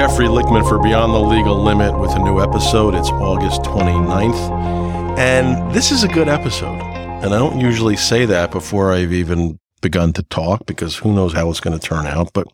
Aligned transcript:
Jeffrey 0.00 0.28
Lichtman 0.28 0.66
for 0.66 0.78
Beyond 0.78 1.12
the 1.12 1.20
Legal 1.20 1.62
Limit 1.62 1.98
with 1.98 2.12
a 2.12 2.18
new 2.18 2.40
episode. 2.40 2.94
It's 2.94 3.10
August 3.10 3.60
29th. 3.64 5.18
And 5.18 5.74
this 5.74 5.92
is 5.92 6.02
a 6.02 6.08
good 6.08 6.26
episode. 6.26 6.80
And 7.22 7.34
I 7.34 7.38
don't 7.38 7.60
usually 7.60 7.96
say 7.98 8.24
that 8.24 8.50
before 8.50 8.94
I've 8.94 9.12
even 9.12 9.58
begun 9.82 10.14
to 10.14 10.22
talk 10.22 10.64
because 10.64 10.96
who 10.96 11.12
knows 11.12 11.34
how 11.34 11.50
it's 11.50 11.60
going 11.60 11.78
to 11.78 11.86
turn 11.86 12.06
out. 12.06 12.32
But 12.32 12.46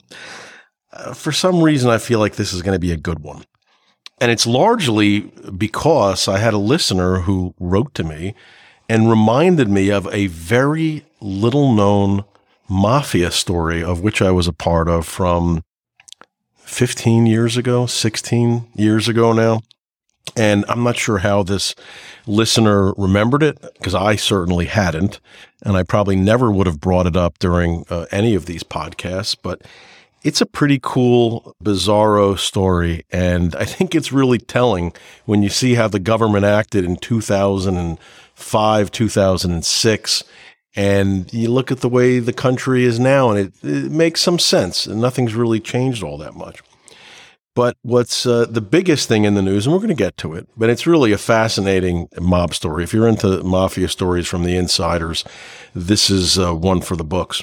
uh, 0.93 1.15
for 1.15 1.31
some 1.31 1.63
reason, 1.63 1.89
I 1.89 1.99
feel 1.99 2.19
like 2.19 2.35
this 2.35 2.53
is 2.53 2.63
going 2.63 2.75
to 2.75 2.81
be 2.81 2.91
a 2.91 2.97
good 2.97 3.21
one. 3.21 3.45
And 4.21 4.33
it's 4.33 4.49
largely 4.49 5.21
because 5.57 6.27
I 6.27 6.39
had 6.39 6.53
a 6.53 6.59
listener 6.59 7.21
who 7.21 7.55
wrote 7.61 7.95
to 7.95 8.03
me 8.03 8.35
and 8.89 9.09
reminded 9.09 9.69
me 9.69 9.91
of 9.91 10.13
a 10.13 10.27
very 10.27 11.07
little 11.21 11.73
known 11.73 12.25
mafia 12.69 13.31
story 13.31 13.85
of 13.85 14.01
which 14.01 14.21
I 14.21 14.33
was 14.33 14.49
a 14.49 14.53
part 14.53 14.89
of 14.89 15.07
from 15.07 15.63
15 16.67 17.27
years 17.27 17.57
ago, 17.57 17.87
16 17.87 18.67
years 18.75 19.09
ago 19.09 19.33
now. 19.33 19.63
And 20.37 20.65
I'm 20.69 20.83
not 20.83 20.99
sure 20.99 21.19
how 21.19 21.43
this 21.45 21.75
listener 22.27 22.93
remembered 22.95 23.43
it 23.43 23.59
because 23.75 23.95
I 23.95 24.17
certainly 24.17 24.67
hadn't. 24.67 25.21
And 25.63 25.77
I 25.77 25.85
probably 25.85 26.17
never 26.17 26.51
would 26.51 26.67
have 26.67 26.81
brought 26.81 27.07
it 27.07 27.17
up 27.17 27.39
during 27.39 27.85
uh, 27.89 28.07
any 28.11 28.35
of 28.35 28.47
these 28.47 28.65
podcasts. 28.65 29.37
But 29.41 29.63
it's 30.23 30.41
a 30.41 30.47
pretty 30.47 30.81
cool, 30.83 31.55
bizarro 31.63 32.37
story. 32.37 33.05
And 33.13 33.55
I 33.55 33.65
think 33.65 33.95
it's 33.95 34.13
really 34.13 34.39
telling 34.39 34.93
when 35.25 35.43
you 35.43 35.49
see 35.49 35.75
how 35.75 35.87
the 35.89 36.01
government 36.01 36.45
acted 36.45 36.85
in 36.85 36.97
2005, 36.97 38.91
2006. 38.91 40.25
And 40.77 41.33
you 41.33 41.51
look 41.51 41.73
at 41.73 41.81
the 41.81 41.89
way 41.89 42.19
the 42.19 42.35
country 42.35 42.85
is 42.85 43.01
now, 43.01 43.31
and 43.31 43.39
it, 43.39 43.53
it 43.65 43.91
makes 43.91 44.21
some 44.21 44.39
sense. 44.39 44.87
And 44.87 45.01
nothing's 45.01 45.35
really 45.35 45.59
changed 45.59 46.03
all 46.03 46.19
that 46.19 46.35
much. 46.35 46.63
But 47.55 47.79
what's 47.81 48.27
uh, 48.27 48.45
the 48.45 48.61
biggest 48.61 49.09
thing 49.09 49.25
in 49.25 49.35
the 49.35 49.41
news, 49.41 49.65
and 49.65 49.73
we're 49.73 49.81
going 49.81 49.89
to 49.89 49.95
get 49.95 50.19
to 50.19 50.35
it, 50.35 50.47
but 50.59 50.69
it's 50.69 50.87
really 50.87 51.11
a 51.13 51.19
fascinating 51.19 52.07
mob 52.21 52.53
story. 52.53 52.85
If 52.85 52.93
you're 52.93 53.09
into 53.09 53.43
mafia 53.43 53.89
stories 53.89 54.29
from 54.29 54.45
the 54.45 54.59
insiders, 54.59 55.25
this 55.75 56.11
is 56.11 56.39
uh, 56.39 56.55
one 56.55 56.83
for 56.83 56.97
the 56.97 57.05
books. 57.05 57.43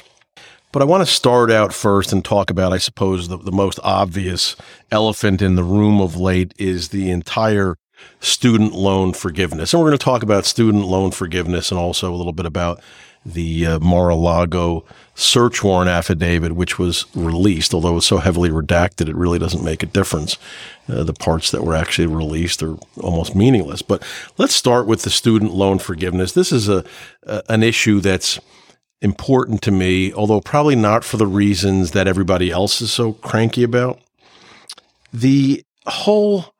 But 0.70 0.82
I 0.82 0.84
want 0.84 1.04
to 1.04 1.12
start 1.12 1.50
out 1.50 1.74
first 1.74 2.12
and 2.12 2.24
talk 2.24 2.48
about, 2.48 2.72
I 2.72 2.78
suppose, 2.78 3.26
the, 3.26 3.38
the 3.38 3.50
most 3.50 3.80
obvious 3.82 4.54
elephant 4.92 5.42
in 5.42 5.56
the 5.56 5.64
room 5.64 6.00
of 6.00 6.16
late 6.16 6.54
is 6.58 6.90
the 6.90 7.10
entire 7.10 7.76
student 8.20 8.72
loan 8.72 9.12
forgiveness. 9.12 9.72
And 9.72 9.80
we're 9.80 9.88
going 9.88 9.98
to 9.98 10.04
talk 10.04 10.22
about 10.22 10.46
student 10.46 10.84
loan 10.84 11.10
forgiveness 11.10 11.72
and 11.72 11.78
also 11.78 12.12
a 12.12 12.16
little 12.16 12.32
bit 12.32 12.46
about 12.46 12.80
the 13.24 13.66
uh, 13.66 13.78
Mar-a-Lago 13.80 14.84
search 15.14 15.62
warrant 15.62 15.88
affidavit, 15.88 16.52
which 16.52 16.78
was 16.78 17.06
released, 17.14 17.72
although 17.72 17.96
it's 17.96 18.06
so 18.06 18.18
heavily 18.18 18.50
redacted, 18.50 19.08
it 19.08 19.14
really 19.14 19.38
doesn't 19.38 19.64
make 19.64 19.82
a 19.82 19.86
difference. 19.86 20.36
Uh, 20.88 21.04
the 21.04 21.12
parts 21.12 21.50
that 21.50 21.62
were 21.62 21.74
actually 21.74 22.06
released 22.06 22.62
are 22.62 22.76
almost 23.00 23.34
meaningless. 23.34 23.82
But 23.82 24.02
let's 24.36 24.54
start 24.54 24.86
with 24.86 25.02
the 25.02 25.10
student 25.10 25.54
loan 25.54 25.78
forgiveness. 25.78 26.32
This 26.32 26.52
is 26.52 26.68
a, 26.68 26.84
a 27.22 27.42
an 27.48 27.62
issue 27.62 28.00
that's 28.00 28.38
important 29.00 29.62
to 29.62 29.70
me, 29.70 30.12
although 30.12 30.40
probably 30.40 30.76
not 30.76 31.04
for 31.04 31.16
the 31.16 31.26
reasons 31.26 31.92
that 31.92 32.08
everybody 32.08 32.50
else 32.50 32.80
is 32.80 32.90
so 32.90 33.12
cranky 33.14 33.62
about. 33.62 34.00
The 35.12 35.64
whole 35.86 36.53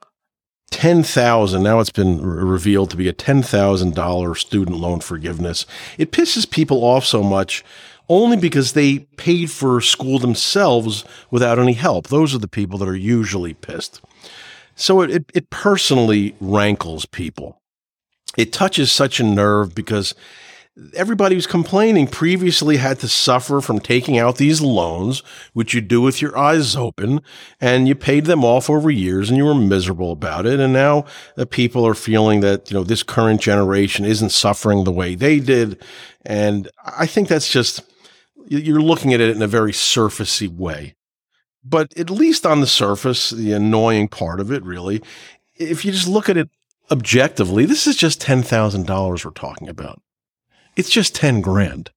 10,000 0.84 1.62
now 1.62 1.80
it's 1.80 1.88
been 1.88 2.20
revealed 2.20 2.90
to 2.90 2.96
be 2.98 3.08
a 3.08 3.12
$10,000 3.14 4.36
student 4.36 4.76
loan 4.76 5.00
forgiveness. 5.00 5.64
It 5.96 6.12
pisses 6.12 6.50
people 6.50 6.84
off 6.84 7.06
so 7.06 7.22
much 7.22 7.64
only 8.10 8.36
because 8.36 8.74
they 8.74 8.98
paid 9.16 9.50
for 9.50 9.80
school 9.80 10.18
themselves 10.18 11.02
without 11.30 11.58
any 11.58 11.72
help. 11.72 12.08
Those 12.08 12.34
are 12.34 12.38
the 12.38 12.46
people 12.46 12.76
that 12.80 12.88
are 12.88 12.94
usually 12.94 13.54
pissed. 13.54 14.02
So 14.76 15.00
it, 15.00 15.10
it, 15.10 15.32
it 15.32 15.48
personally 15.48 16.36
rankles 16.38 17.06
people. 17.06 17.62
It 18.36 18.52
touches 18.52 18.92
such 18.92 19.18
a 19.18 19.24
nerve 19.24 19.74
because 19.74 20.14
everybody 20.94 21.34
who's 21.34 21.46
complaining 21.46 22.08
previously 22.08 22.78
had 22.78 22.98
to 23.00 23.08
suffer 23.08 23.60
from 23.60 23.78
taking 23.78 24.18
out 24.18 24.36
these 24.36 24.60
loans, 24.60 25.22
which 25.52 25.72
you 25.72 25.80
do 25.80 26.00
with 26.00 26.20
your 26.20 26.36
eyes 26.36 26.74
open, 26.74 27.20
and 27.60 27.86
you 27.86 27.94
paid 27.94 28.24
them 28.24 28.44
off 28.44 28.68
over 28.68 28.90
years 28.90 29.30
and 29.30 29.36
you 29.36 29.44
were 29.44 29.54
miserable 29.54 30.10
about 30.10 30.46
it. 30.46 30.58
And 30.58 30.72
now 30.72 31.04
the 31.36 31.46
people 31.46 31.86
are 31.86 31.94
feeling 31.94 32.40
that, 32.40 32.70
you 32.70 32.76
know, 32.76 32.84
this 32.84 33.02
current 33.02 33.40
generation 33.40 34.04
isn't 34.04 34.30
suffering 34.30 34.84
the 34.84 34.92
way 34.92 35.14
they 35.14 35.38
did. 35.38 35.80
And 36.26 36.68
I 36.84 37.06
think 37.06 37.28
that's 37.28 37.50
just, 37.50 37.82
you're 38.46 38.82
looking 38.82 39.14
at 39.14 39.20
it 39.20 39.36
in 39.36 39.42
a 39.42 39.48
very 39.48 39.72
surfacey 39.72 40.48
way. 40.48 40.96
But 41.62 41.96
at 41.96 42.10
least 42.10 42.44
on 42.44 42.60
the 42.60 42.66
surface, 42.66 43.30
the 43.30 43.52
annoying 43.52 44.08
part 44.08 44.40
of 44.40 44.50
it 44.50 44.62
really, 44.64 45.02
if 45.54 45.84
you 45.84 45.92
just 45.92 46.08
look 46.08 46.28
at 46.28 46.36
it 46.36 46.50
objectively, 46.90 47.64
this 47.64 47.86
is 47.86 47.96
just 47.96 48.20
$10,000 48.20 49.24
we're 49.24 49.30
talking 49.30 49.68
about 49.68 50.02
it's 50.76 50.90
just 50.90 51.14
10 51.14 51.40
grand. 51.40 51.90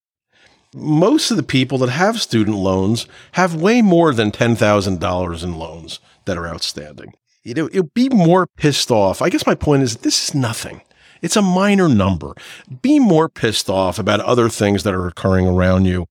Most 0.74 1.30
of 1.30 1.36
the 1.36 1.42
people 1.42 1.78
that 1.78 1.90
have 1.90 2.20
student 2.20 2.56
loans 2.56 3.06
have 3.32 3.54
way 3.54 3.80
more 3.80 4.12
than 4.12 4.30
$10,000 4.30 5.44
in 5.44 5.58
loans 5.58 6.00
that 6.26 6.36
are 6.36 6.46
outstanding. 6.46 7.14
You 7.42 7.54
know, 7.54 7.68
it'll 7.72 7.90
be 7.94 8.10
more 8.10 8.46
pissed 8.46 8.90
off. 8.90 9.22
I 9.22 9.30
guess 9.30 9.46
my 9.46 9.54
point 9.54 9.82
is 9.82 9.98
this 9.98 10.28
is 10.28 10.34
nothing. 10.34 10.82
It's 11.22 11.36
a 11.36 11.42
minor 11.42 11.88
number. 11.88 12.34
Be 12.82 12.98
more 12.98 13.28
pissed 13.28 13.70
off 13.70 13.98
about 13.98 14.20
other 14.20 14.48
things 14.48 14.82
that 14.82 14.94
are 14.94 15.06
occurring 15.06 15.46
around 15.46 15.86
you, 15.86 16.06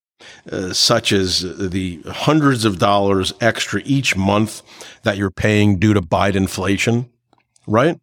uh, 0.52 0.74
such 0.74 1.12
as 1.12 1.42
the 1.42 2.02
hundreds 2.08 2.66
of 2.66 2.80
dollars 2.80 3.34
extra 3.40 3.82
each 3.86 4.16
month 4.16 4.62
that 5.04 5.18
you're 5.18 5.32
paying 5.32 5.78
due 5.78 5.94
to 5.94 6.02
Biden 6.02 6.36
inflation, 6.36 7.10
right? 7.68 8.00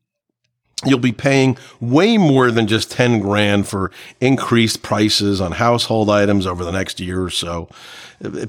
You'll 0.87 0.99
be 0.99 1.13
paying 1.13 1.57
way 1.81 2.19
more 2.19 2.51
than 2.51 2.67
just 2.67 2.91
10 2.91 3.21
grand 3.21 3.67
for 3.69 3.91
increased 4.21 4.83
prices 4.83 5.41
on 5.41 5.53
household 5.53 6.11
items 6.11 6.47
over 6.47 6.65
the 6.65 6.73
next 6.73 7.01
year 7.01 7.23
or 7.23 7.31
so. 7.31 7.69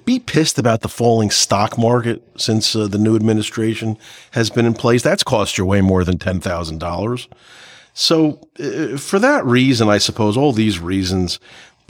Be 0.06 0.19
pissed 0.19 0.59
about 0.59 0.81
the 0.81 0.90
falling 0.90 1.31
stock 1.31 1.78
market 1.78 2.23
since 2.38 2.75
uh, 2.75 2.88
the 2.88 2.97
new 2.97 3.16
administration 3.16 3.97
has 4.31 4.50
been 4.50 4.66
in 4.66 4.73
place. 4.73 5.01
That's 5.01 5.23
cost 5.23 5.57
you 5.57 5.66
way 5.66 5.81
more 5.81 6.03
than 6.03 6.18
$10,000. 6.18 7.28
So, 7.94 8.40
uh, 8.59 8.97
for 8.97 9.19
that 9.19 9.46
reason, 9.46 9.90
I 9.90 9.97
suppose, 10.00 10.35
all 10.35 10.52
these 10.52 10.79
reasons, 10.79 11.40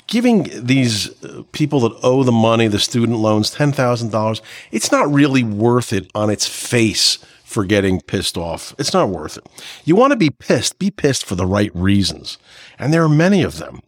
giving 0.07 0.47
these 0.53 1.23
uh, 1.23 1.43
people 1.51 1.79
that 1.81 1.97
owe 2.03 2.23
the 2.23 2.31
money, 2.31 2.67
the 2.67 2.79
student 2.79 3.17
loans, 3.19 3.53
$10,000, 3.53 4.41
it's 4.71 4.91
not 4.91 5.11
really 5.11 5.43
worth 5.43 5.91
it 5.91 6.09
on 6.13 6.29
its 6.29 6.47
face 6.47 7.17
for 7.55 7.63
getting 7.63 8.01
pissed 8.01 8.35
off. 8.35 8.75
It's 8.77 8.93
not 8.93 9.07
worth 9.07 9.37
it. 9.37 9.47
You 9.85 9.95
want 9.95 10.11
to 10.11 10.17
be 10.17 10.29
pissed, 10.29 10.77
be 10.77 10.91
pissed 10.91 11.25
for 11.25 11.35
the 11.35 11.45
right 11.45 11.71
reasons. 11.73 12.37
And 12.77 12.93
there 12.93 13.01
are 13.01 13.09
many 13.09 13.43
of 13.43 13.59
them. 13.59 13.79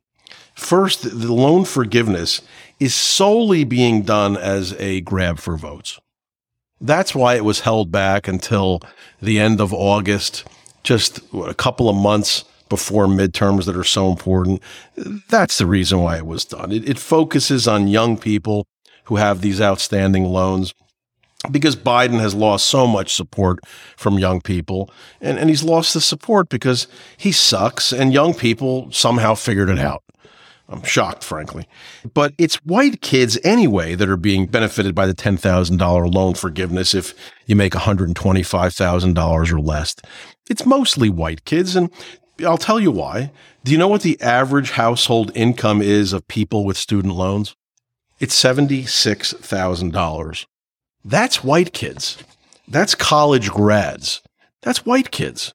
First, 0.55 1.03
the 1.03 1.33
loan 1.33 1.65
forgiveness 1.65 2.41
is 2.79 2.95
solely 2.95 3.65
being 3.65 4.03
done 4.03 4.37
as 4.37 4.71
a 4.79 5.01
grab 5.01 5.37
for 5.39 5.57
votes. 5.57 5.99
That's 6.79 7.13
why 7.13 7.35
it 7.35 7.43
was 7.43 7.59
held 7.59 7.91
back 7.91 8.25
until 8.25 8.79
the 9.21 9.37
end 9.37 9.59
of 9.59 9.73
August, 9.73 10.45
just 10.83 11.19
a 11.33 11.53
couple 11.53 11.89
of 11.89 11.97
months 11.97 12.45
before 12.69 13.05
midterms 13.07 13.65
that 13.65 13.75
are 13.75 13.83
so 13.83 14.09
important. 14.09 14.63
That's 15.27 15.57
the 15.57 15.65
reason 15.65 15.99
why 15.99 16.15
it 16.15 16.25
was 16.25 16.45
done. 16.45 16.71
It, 16.71 16.87
it 16.87 16.99
focuses 16.99 17.67
on 17.67 17.89
young 17.89 18.17
people 18.17 18.65
who 19.05 19.17
have 19.17 19.41
these 19.41 19.59
outstanding 19.59 20.23
loans 20.23 20.73
because 21.51 21.75
Biden 21.75 22.19
has 22.19 22.33
lost 22.33 22.65
so 22.65 22.87
much 22.87 23.13
support 23.13 23.59
from 23.95 24.17
young 24.17 24.41
people. 24.41 24.89
And, 25.21 25.37
and 25.37 25.49
he's 25.49 25.63
lost 25.63 25.93
the 25.93 26.01
support 26.01 26.49
because 26.49 26.87
he 27.15 27.31
sucks 27.31 27.93
and 27.93 28.13
young 28.13 28.33
people 28.33 28.91
somehow 28.91 29.35
figured 29.35 29.69
it 29.69 29.79
out. 29.79 30.03
I'm 30.69 30.83
shocked, 30.83 31.23
frankly. 31.23 31.65
But 32.13 32.33
it's 32.37 32.57
white 32.57 33.01
kids 33.01 33.39
anyway 33.43 33.95
that 33.95 34.09
are 34.09 34.17
being 34.17 34.47
benefited 34.47 34.93
by 34.93 35.07
the 35.07 35.13
$10,000 35.13 36.13
loan 36.13 36.33
forgiveness 36.33 36.93
if 36.93 37.13
you 37.45 37.55
make 37.55 37.71
$125,000 37.73 39.51
or 39.51 39.61
less. 39.61 39.95
It's 40.49 40.65
mostly 40.65 41.09
white 41.09 41.45
kids. 41.45 41.77
And 41.77 41.89
I'll 42.45 42.57
tell 42.57 42.81
you 42.81 42.91
why. 42.91 43.31
Do 43.63 43.71
you 43.71 43.77
know 43.77 43.87
what 43.87 44.01
the 44.01 44.19
average 44.21 44.71
household 44.71 45.31
income 45.35 45.81
is 45.81 46.11
of 46.11 46.27
people 46.27 46.65
with 46.65 46.75
student 46.75 47.15
loans? 47.15 47.55
It's 48.19 48.35
$76,000. 48.35 50.45
That's 51.07 51.41
white 51.41 51.71
kids. 51.71 52.17
That's 52.67 52.93
college 52.93 53.49
grads. 53.49 54.21
That's 54.61 54.85
white 54.85 55.09
kids. 55.09 55.53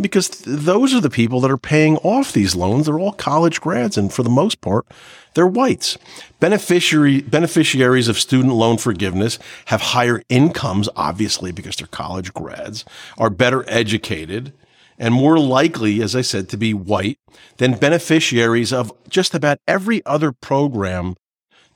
Because 0.00 0.28
those 0.28 0.94
are 0.94 1.00
the 1.00 1.10
people 1.10 1.40
that 1.40 1.50
are 1.50 1.58
paying 1.58 1.96
off 1.98 2.30
these 2.30 2.54
loans. 2.54 2.86
They're 2.86 3.00
all 3.00 3.12
college 3.12 3.60
grads, 3.60 3.98
and 3.98 4.12
for 4.12 4.22
the 4.22 4.30
most 4.30 4.60
part, 4.60 4.86
they're 5.34 5.48
whites. 5.48 5.98
Beneficiary, 6.38 7.22
beneficiaries 7.22 8.06
of 8.06 8.20
student 8.20 8.54
loan 8.54 8.78
forgiveness 8.78 9.40
have 9.64 9.80
higher 9.80 10.22
incomes, 10.28 10.88
obviously, 10.94 11.50
because 11.50 11.74
they're 11.74 11.88
college 11.88 12.32
grads, 12.32 12.84
are 13.18 13.30
better 13.30 13.64
educated, 13.66 14.52
and 14.96 15.12
more 15.12 15.40
likely, 15.40 16.02
as 16.02 16.14
I 16.14 16.20
said, 16.20 16.48
to 16.50 16.56
be 16.56 16.72
white 16.72 17.18
than 17.56 17.76
beneficiaries 17.76 18.72
of 18.72 18.92
just 19.08 19.34
about 19.34 19.58
every 19.66 20.06
other 20.06 20.30
program 20.30 21.16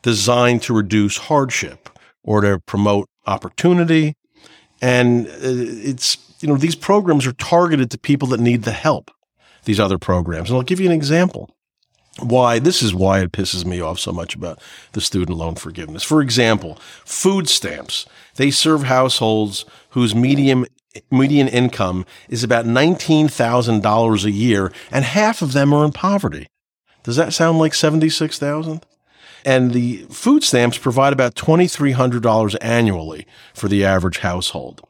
designed 0.02 0.62
to 0.62 0.72
reduce 0.72 1.18
hardship 1.18 1.88
or 2.28 2.42
to 2.42 2.58
promote 2.66 3.08
opportunity 3.26 4.14
And 4.82 5.26
uh, 5.26 5.32
it's, 5.90 6.18
you 6.40 6.46
know, 6.46 6.56
these 6.56 6.76
programs 6.76 7.26
are 7.26 7.32
targeted 7.32 7.90
to 7.90 7.98
people 7.98 8.28
that 8.28 8.38
need 8.38 8.62
the 8.62 8.72
help, 8.72 9.10
these 9.64 9.80
other 9.80 9.98
programs. 9.98 10.50
And 10.50 10.56
I'll 10.56 10.62
give 10.62 10.78
you 10.78 10.86
an 10.86 10.92
example 10.94 11.50
why 12.20 12.58
this 12.58 12.82
is 12.82 12.94
why 12.94 13.20
it 13.20 13.32
pisses 13.32 13.64
me 13.64 13.80
off 13.80 13.98
so 13.98 14.12
much 14.12 14.34
about 14.34 14.60
the 14.92 15.00
student 15.00 15.38
loan 15.38 15.54
forgiveness. 15.54 16.02
For 16.04 16.20
example, 16.20 16.78
food 17.04 17.48
stamps. 17.48 18.06
They 18.36 18.50
serve 18.50 18.84
households 18.84 19.64
whose 19.90 20.14
medium 20.14 20.66
median 21.10 21.48
income 21.48 22.04
is 22.28 22.44
about 22.44 22.66
$19,000 22.66 24.24
a 24.24 24.30
year 24.30 24.72
and 24.90 25.04
half 25.04 25.42
of 25.42 25.52
them 25.52 25.72
are 25.72 25.84
in 25.84 25.92
poverty. 25.92 26.46
Does 27.04 27.16
that 27.16 27.32
sound 27.32 27.58
like 27.58 27.74
76,000? 27.74 28.84
And 29.48 29.70
the 29.70 30.04
food 30.10 30.44
stamps 30.44 30.76
provide 30.76 31.14
about 31.14 31.34
$2,300 31.34 32.56
annually 32.60 33.26
for 33.54 33.66
the 33.66 33.82
average 33.82 34.18
household. 34.18 34.82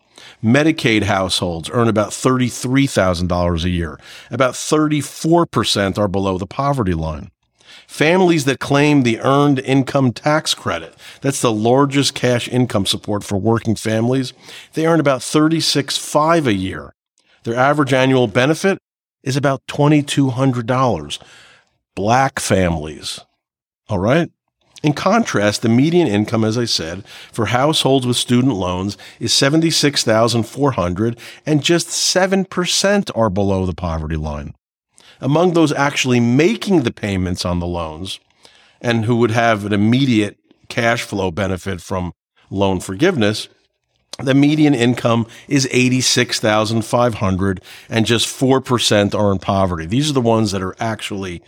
Medicaid 0.42 1.04
households 1.04 1.70
earn 1.72 1.86
about 1.86 2.10
$33,000 2.10 3.64
a 3.64 3.68
year. 3.68 4.00
About 4.32 4.54
34% 4.54 5.96
are 5.96 6.08
below 6.08 6.38
the 6.38 6.46
poverty 6.48 6.94
line. 6.94 7.30
Families 7.86 8.46
that 8.46 8.58
claim 8.58 9.04
the 9.04 9.20
earned 9.20 9.60
income 9.60 10.10
tax 10.10 10.54
credit, 10.54 10.96
that's 11.20 11.40
the 11.40 11.52
largest 11.52 12.16
cash 12.16 12.48
income 12.48 12.84
support 12.84 13.22
for 13.22 13.38
working 13.38 13.76
families, 13.76 14.32
they 14.72 14.88
earn 14.88 14.98
about 14.98 15.20
36.5 15.20 16.46
a 16.46 16.52
year. 16.52 16.92
Their 17.44 17.54
average 17.54 17.92
annual 17.92 18.26
benefit 18.26 18.78
is 19.22 19.36
about 19.36 19.62
$2200. 19.68 21.22
Black 21.94 22.40
families, 22.40 23.20
all 23.88 24.00
right? 24.00 24.32
In 24.82 24.92
contrast, 24.92 25.62
the 25.62 25.68
median 25.68 26.06
income, 26.06 26.44
as 26.44 26.56
I 26.56 26.64
said, 26.64 27.04
for 27.32 27.46
households 27.46 28.06
with 28.06 28.16
student 28.16 28.54
loans 28.54 28.96
is 29.18 29.32
76,400 29.34 31.18
and 31.44 31.64
just 31.64 31.88
7% 31.88 33.10
are 33.16 33.30
below 33.30 33.66
the 33.66 33.74
poverty 33.74 34.16
line. 34.16 34.54
Among 35.20 35.52
those 35.52 35.72
actually 35.72 36.20
making 36.20 36.82
the 36.82 36.92
payments 36.92 37.44
on 37.44 37.58
the 37.58 37.66
loans 37.66 38.20
and 38.80 39.04
who 39.04 39.16
would 39.16 39.32
have 39.32 39.64
an 39.64 39.72
immediate 39.72 40.38
cash 40.68 41.02
flow 41.02 41.32
benefit 41.32 41.80
from 41.80 42.12
loan 42.48 42.78
forgiveness, 42.78 43.48
the 44.20 44.34
median 44.34 44.74
income 44.74 45.26
is 45.48 45.68
86,500 45.72 47.60
and 47.88 48.06
just 48.06 48.26
4% 48.26 49.14
are 49.14 49.32
in 49.32 49.38
poverty. 49.38 49.86
These 49.86 50.10
are 50.10 50.14
the 50.14 50.20
ones 50.20 50.52
that 50.52 50.62
are 50.62 50.76
actually 50.78 51.42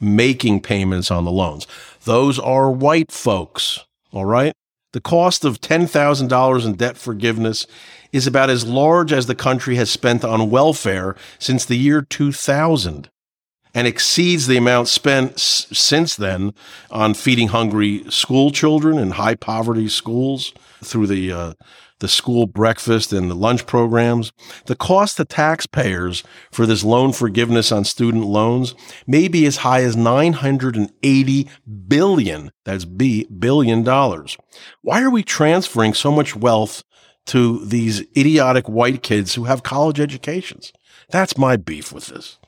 making 0.00 0.60
payments 0.60 1.10
on 1.10 1.24
the 1.24 1.30
loans. 1.30 1.66
Those 2.04 2.38
are 2.38 2.70
white 2.70 3.10
folks. 3.10 3.80
All 4.12 4.24
right. 4.24 4.52
The 4.92 5.00
cost 5.00 5.44
of 5.44 5.60
$10,000 5.60 6.66
in 6.66 6.74
debt 6.74 6.96
forgiveness 6.96 7.66
is 8.12 8.26
about 8.26 8.50
as 8.50 8.64
large 8.64 9.12
as 9.12 9.26
the 9.26 9.34
country 9.34 9.74
has 9.76 9.90
spent 9.90 10.24
on 10.24 10.50
welfare 10.50 11.16
since 11.38 11.64
the 11.64 11.76
year 11.76 12.02
2000 12.02 13.10
and 13.74 13.86
exceeds 13.88 14.46
the 14.46 14.56
amount 14.56 14.86
spent 14.86 15.32
s- 15.32 15.66
since 15.72 16.14
then 16.14 16.54
on 16.92 17.12
feeding 17.14 17.48
hungry 17.48 18.04
school 18.08 18.52
children 18.52 18.98
in 18.98 19.12
high 19.12 19.34
poverty 19.34 19.88
schools 19.88 20.52
through 20.82 21.08
the 21.08 21.32
uh, 21.32 21.52
the 22.00 22.08
school 22.08 22.46
breakfast 22.46 23.12
and 23.12 23.30
the 23.30 23.34
lunch 23.34 23.66
programs. 23.66 24.32
The 24.66 24.76
cost 24.76 25.16
to 25.16 25.24
taxpayers 25.24 26.22
for 26.50 26.66
this 26.66 26.84
loan 26.84 27.12
forgiveness 27.12 27.70
on 27.72 27.84
student 27.84 28.24
loans 28.24 28.74
may 29.06 29.28
be 29.28 29.46
as 29.46 29.58
high 29.58 29.82
as 29.82 29.96
980 29.96 31.48
billion. 31.88 32.50
That's 32.64 32.84
B 32.84 33.26
billion 33.26 33.82
dollars. 33.82 34.36
Why 34.82 35.02
are 35.02 35.10
we 35.10 35.22
transferring 35.22 35.94
so 35.94 36.10
much 36.10 36.36
wealth 36.36 36.82
to 37.26 37.64
these 37.64 38.00
idiotic 38.16 38.68
white 38.68 39.02
kids 39.02 39.34
who 39.34 39.44
have 39.44 39.62
college 39.62 40.00
educations? 40.00 40.72
That's 41.10 41.38
my 41.38 41.56
beef 41.56 41.92
with 41.92 42.06
this. 42.06 42.38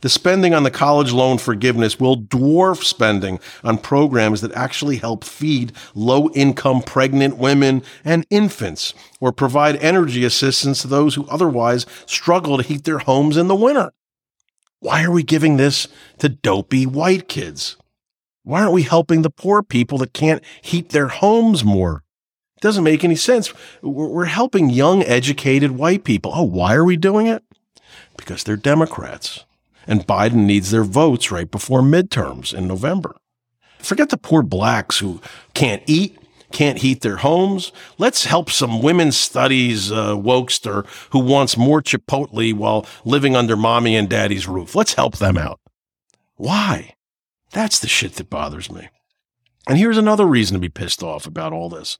The 0.00 0.08
spending 0.08 0.54
on 0.54 0.62
the 0.62 0.70
college 0.70 1.12
loan 1.12 1.36
forgiveness 1.36 2.00
will 2.00 2.16
dwarf 2.16 2.82
spending 2.84 3.38
on 3.62 3.76
programs 3.76 4.40
that 4.40 4.52
actually 4.52 4.96
help 4.96 5.24
feed 5.24 5.72
low 5.94 6.30
income 6.30 6.82
pregnant 6.82 7.36
women 7.36 7.82
and 8.04 8.26
infants 8.30 8.94
or 9.20 9.30
provide 9.30 9.76
energy 9.76 10.24
assistance 10.24 10.80
to 10.82 10.88
those 10.88 11.14
who 11.14 11.26
otherwise 11.28 11.84
struggle 12.06 12.56
to 12.56 12.62
heat 12.62 12.84
their 12.84 13.00
homes 13.00 13.36
in 13.36 13.48
the 13.48 13.54
winter. 13.54 13.92
Why 14.78 15.04
are 15.04 15.10
we 15.10 15.22
giving 15.22 15.58
this 15.58 15.86
to 16.18 16.30
dopey 16.30 16.86
white 16.86 17.28
kids? 17.28 17.76
Why 18.42 18.62
aren't 18.62 18.72
we 18.72 18.84
helping 18.84 19.20
the 19.20 19.28
poor 19.28 19.62
people 19.62 19.98
that 19.98 20.14
can't 20.14 20.42
heat 20.62 20.88
their 20.88 21.08
homes 21.08 21.62
more? 21.62 22.04
It 22.56 22.62
doesn't 22.62 22.84
make 22.84 23.04
any 23.04 23.16
sense. 23.16 23.52
We're 23.82 24.24
helping 24.24 24.70
young, 24.70 25.02
educated 25.02 25.72
white 25.72 26.04
people. 26.04 26.32
Oh, 26.34 26.44
why 26.44 26.74
are 26.74 26.84
we 26.84 26.96
doing 26.96 27.26
it? 27.26 27.44
Because 28.16 28.42
they're 28.42 28.56
Democrats 28.56 29.44
and 29.90 30.06
Biden 30.06 30.46
needs 30.46 30.70
their 30.70 30.84
votes 30.84 31.32
right 31.32 31.50
before 31.50 31.82
midterms 31.82 32.54
in 32.54 32.68
November. 32.68 33.16
Forget 33.80 34.10
the 34.10 34.16
poor 34.16 34.42
blacks 34.42 35.00
who 35.00 35.20
can't 35.52 35.82
eat, 35.86 36.16
can't 36.52 36.78
heat 36.78 37.00
their 37.00 37.16
homes. 37.16 37.72
Let's 37.98 38.24
help 38.24 38.50
some 38.50 38.82
women's 38.82 39.16
studies 39.16 39.90
uh, 39.90 40.14
wokester 40.14 40.86
who 41.10 41.18
wants 41.18 41.56
more 41.56 41.82
Chipotle 41.82 42.54
while 42.54 42.86
living 43.04 43.34
under 43.34 43.56
mommy 43.56 43.96
and 43.96 44.08
daddy's 44.08 44.46
roof. 44.46 44.76
Let's 44.76 44.94
help 44.94 45.16
them 45.16 45.36
out. 45.36 45.58
Why? 46.36 46.94
That's 47.50 47.80
the 47.80 47.88
shit 47.88 48.14
that 48.14 48.30
bothers 48.30 48.70
me. 48.70 48.88
And 49.68 49.76
here's 49.76 49.98
another 49.98 50.24
reason 50.24 50.54
to 50.54 50.60
be 50.60 50.68
pissed 50.68 51.02
off 51.02 51.26
about 51.26 51.52
all 51.52 51.68
this. 51.68 51.98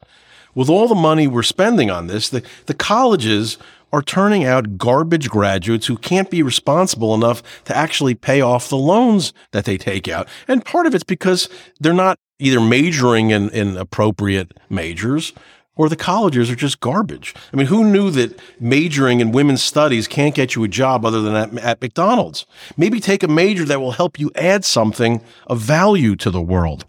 With 0.54 0.68
all 0.68 0.86
the 0.86 0.94
money 0.94 1.26
we're 1.26 1.42
spending 1.42 1.90
on 1.90 2.06
this, 2.06 2.28
the, 2.28 2.42
the 2.66 2.74
colleges 2.74 3.58
are 3.92 4.02
turning 4.02 4.44
out 4.44 4.78
garbage 4.78 5.28
graduates 5.28 5.86
who 5.86 5.96
can't 5.96 6.30
be 6.30 6.42
responsible 6.42 7.14
enough 7.14 7.42
to 7.64 7.76
actually 7.76 8.14
pay 8.14 8.40
off 8.40 8.68
the 8.68 8.76
loans 8.76 9.32
that 9.52 9.64
they 9.64 9.76
take 9.76 10.08
out. 10.08 10.28
And 10.48 10.64
part 10.64 10.86
of 10.86 10.94
it's 10.94 11.04
because 11.04 11.48
they're 11.80 11.92
not 11.92 12.18
either 12.38 12.60
majoring 12.60 13.30
in, 13.30 13.50
in 13.50 13.76
appropriate 13.76 14.52
majors 14.68 15.32
or 15.76 15.88
the 15.88 15.96
colleges 15.96 16.50
are 16.50 16.56
just 16.56 16.80
garbage. 16.80 17.34
I 17.52 17.56
mean, 17.56 17.66
who 17.66 17.84
knew 17.84 18.10
that 18.10 18.38
majoring 18.60 19.20
in 19.20 19.32
women's 19.32 19.62
studies 19.62 20.06
can't 20.08 20.34
get 20.34 20.54
you 20.54 20.64
a 20.64 20.68
job 20.68 21.06
other 21.06 21.22
than 21.22 21.34
at, 21.34 21.58
at, 21.58 21.80
McDonald's? 21.80 22.44
Maybe 22.76 23.00
take 23.00 23.22
a 23.22 23.28
major 23.28 23.64
that 23.64 23.80
will 23.80 23.92
help 23.92 24.18
you 24.18 24.30
add 24.34 24.64
something 24.64 25.22
of 25.46 25.60
value 25.60 26.16
to 26.16 26.30
the 26.30 26.42
world. 26.42 26.84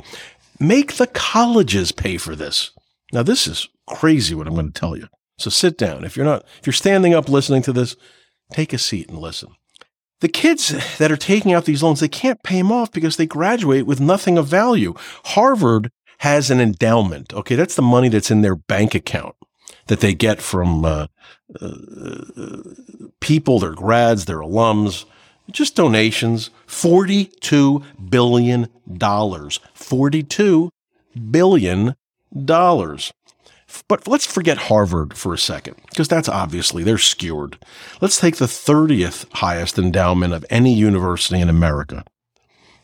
Make 0.60 0.96
the 0.96 1.08
colleges 1.08 1.92
pay 1.92 2.18
for 2.18 2.36
this. 2.36 2.72
Now, 3.14 3.24
this 3.24 3.48
is 3.48 3.70
crazy 3.88 4.36
what 4.36 4.48
I'm 4.48 4.56
going 4.56 4.72
to 4.72 4.80
tell 4.80 4.98
you. 4.98 5.08
So 5.42 5.50
sit 5.50 5.78
down. 5.78 6.04
If 6.04 6.16
you're 6.16 6.26
not, 6.26 6.44
if 6.60 6.68
you're 6.68 6.74
standing 6.74 7.14
up 7.14 7.30
listening 7.30 7.62
to 7.64 7.74
this, 7.74 7.96
take 8.52 8.74
a 8.74 8.78
seat 8.78 9.10
and 9.10 9.18
listen. 9.18 9.50
The 10.20 10.30
kids 10.30 10.98
that 11.00 11.12
are 11.12 11.18
taking 11.18 11.52
out 11.52 11.66
these 11.66 11.82
loans, 11.82 12.00
they 12.00 12.08
can't 12.08 12.44
pay 12.44 12.58
them 12.58 12.72
off 12.72 12.92
because 12.92 13.18
they 13.18 13.26
graduate 13.26 13.88
with 13.88 14.00
nothing 14.00 14.38
of 14.38 14.48
value. 14.48 14.94
Harvard 15.26 15.92
has 16.20 16.52
an 16.52 16.60
endowment. 16.60 17.34
Okay. 17.34 17.56
That's 17.56 17.76
the 17.76 17.82
money 17.82 18.08
that's 18.08 18.30
in 18.30 18.42
their 18.42 18.56
bank 18.56 18.94
account 18.94 19.36
that 19.88 20.00
they 20.00 20.14
get 20.14 20.40
from 20.40 20.86
uh, 20.86 21.08
uh, 21.60 22.62
people, 23.20 23.60
their 23.60 23.74
grads, 23.74 24.26
their 24.26 24.38
alums, 24.38 25.06
just 25.50 25.76
donations. 25.76 26.52
$42 26.68 27.84
billion. 28.10 28.68
$42 28.88 30.70
billion. 31.32 31.96
But 33.88 34.08
let's 34.08 34.26
forget 34.26 34.58
Harvard 34.58 35.18
for 35.18 35.34
a 35.34 35.38
second, 35.38 35.76
because 35.90 36.08
that's 36.08 36.30
obviously 36.30 36.84
they're 36.84 36.98
skewered. 36.98 37.58
Let's 38.02 38.20
take 38.20 38.38
the 38.38 38.46
30th 38.46 39.26
highest 39.34 39.78
endowment 39.78 40.34
of 40.34 40.46
any 40.50 40.74
university 40.74 41.40
in 41.40 41.50
America. 41.50 42.04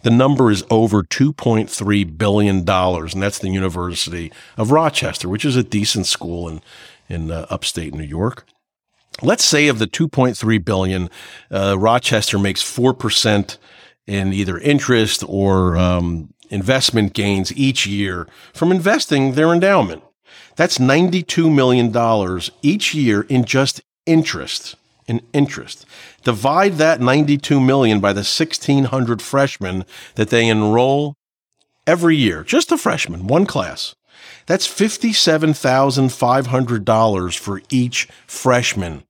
The 0.03 0.11
number 0.11 0.51
is 0.51 0.63
over 0.69 1.03
$2.3 1.03 2.17
billion, 2.17 2.69
and 2.69 3.23
that's 3.23 3.39
the 3.39 3.49
University 3.49 4.31
of 4.55 4.71
Rochester, 4.71 5.27
which 5.27 5.43
is 5.43 5.55
a 5.55 5.63
decent 5.63 6.05
school 6.05 6.47
in, 6.47 6.61
in 7.09 7.31
uh, 7.31 7.47
upstate 7.49 7.93
New 7.93 8.03
York. 8.03 8.45
Let's 9.21 9.43
say 9.43 9.67
of 9.67 9.79
the 9.79 9.87
2.3 9.87 10.63
billion, 10.63 11.09
uh, 11.49 11.77
Rochester 11.79 12.37
makes 12.37 12.61
4% 12.61 13.57
in 14.05 14.31
either 14.31 14.57
interest 14.59 15.23
or 15.27 15.75
um, 15.75 16.33
investment 16.49 17.13
gains 17.13 17.51
each 17.57 17.87
year 17.87 18.27
from 18.53 18.71
investing 18.71 19.33
their 19.33 19.51
endowment. 19.51 20.03
That's 20.55 20.77
$92 20.77 21.53
million 21.53 21.91
each 22.61 22.93
year 22.93 23.23
in 23.23 23.43
just 23.45 23.81
interest. 24.05 24.75
In 25.07 25.21
interest. 25.31 25.85
Divide 26.23 26.73
that 26.73 26.99
92 26.99 27.61
million 27.61 28.01
by 28.01 28.11
the 28.11 28.19
1600 28.19 29.21
freshmen 29.21 29.85
that 30.15 30.29
they 30.29 30.49
enroll 30.49 31.13
every 31.85 32.17
year, 32.17 32.43
just 32.43 32.67
the 32.69 32.77
freshmen, 32.77 33.27
one 33.27 33.45
class. 33.45 33.95
That's 34.45 34.67
$57,500 34.67 37.37
for 37.37 37.61
each 37.69 38.09
freshman. 38.25 39.03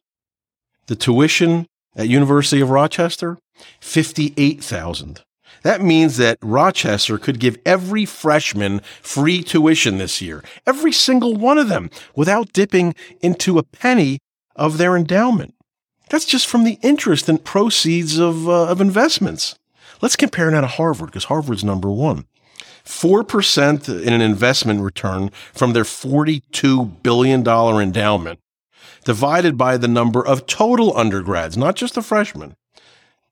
The 0.86 0.96
tuition 0.96 1.66
at 1.96 2.08
University 2.08 2.62
of 2.62 2.70
Rochester, 2.70 3.40
58,000. 3.82 5.24
That 5.64 5.82
means 5.82 6.18
that 6.18 6.38
Rochester 6.42 7.18
could 7.18 7.40
give 7.40 7.58
every 7.66 8.06
freshman 8.06 8.82
free 9.02 9.44
tuition 9.44 9.98
this 9.98 10.22
year, 10.22 10.44
every 10.66 10.92
single 10.92 11.36
one 11.36 11.58
of 11.58 11.70
them, 11.70 11.90
without 12.16 12.54
dipping 12.54 12.96
into 13.22 13.58
a 13.58 13.64
penny 13.64 14.20
of 14.56 14.78
their 14.78 14.96
endowment. 14.96 15.54
That's 16.10 16.26
just 16.26 16.48
from 16.48 16.64
the 16.64 16.80
interest 16.82 17.28
and 17.28 17.44
proceeds 17.44 18.18
of, 18.18 18.48
uh, 18.48 18.68
of 18.68 18.82
investments. 18.82 19.58
Let's 20.02 20.16
compare 20.16 20.50
now 20.52 20.62
to 20.62 20.68
Harvard 20.68 21.08
because 21.08 21.26
Harvard's 21.26 21.64
number 21.64 21.90
one. 21.90 22.26
4% 22.86 24.04
in 24.04 24.14
an 24.14 24.22
investment 24.22 24.82
return 24.82 25.30
from 25.54 25.74
their 25.74 25.84
$42 25.84 27.04
billion 27.04 27.46
endowment 27.46 28.40
divided 29.04 29.58
by 29.58 29.78
the 29.78 29.88
number 29.88 30.26
of 30.26 30.46
total 30.46 30.96
undergrads, 30.98 31.58
not 31.58 31.76
just 31.76 31.96
the 31.96 32.02
freshmen 32.02 32.56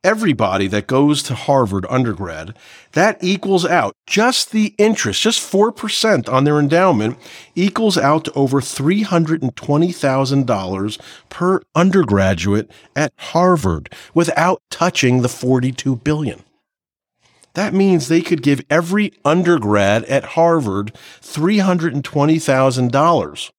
everybody 0.05 0.67
that 0.67 0.85
goes 0.85 1.23
to 1.23 1.33
Harvard 1.33 1.87
undergrad, 1.89 2.55
that 2.91 3.17
equals 3.21 3.65
out 3.65 3.95
just 4.05 4.51
the 4.51 4.75
interest, 4.77 5.21
just 5.21 5.41
4% 5.51 6.31
on 6.31 6.43
their 6.43 6.59
endowment 6.59 7.17
equals 7.55 7.97
out 7.97 8.25
to 8.25 8.33
over 8.33 8.61
$320,000 8.61 11.01
per 11.29 11.59
undergraduate 11.73 12.69
at 12.95 13.11
Harvard 13.17 13.91
without 14.13 14.61
touching 14.69 15.23
the 15.23 15.29
42 15.29 15.95
billion. 15.97 16.43
That 17.55 17.73
means 17.73 18.07
they 18.07 18.21
could 18.21 18.43
give 18.43 18.63
every 18.69 19.13
undergrad 19.23 20.03
at 20.05 20.35
Harvard 20.35 20.93
$320,000. 21.21 23.51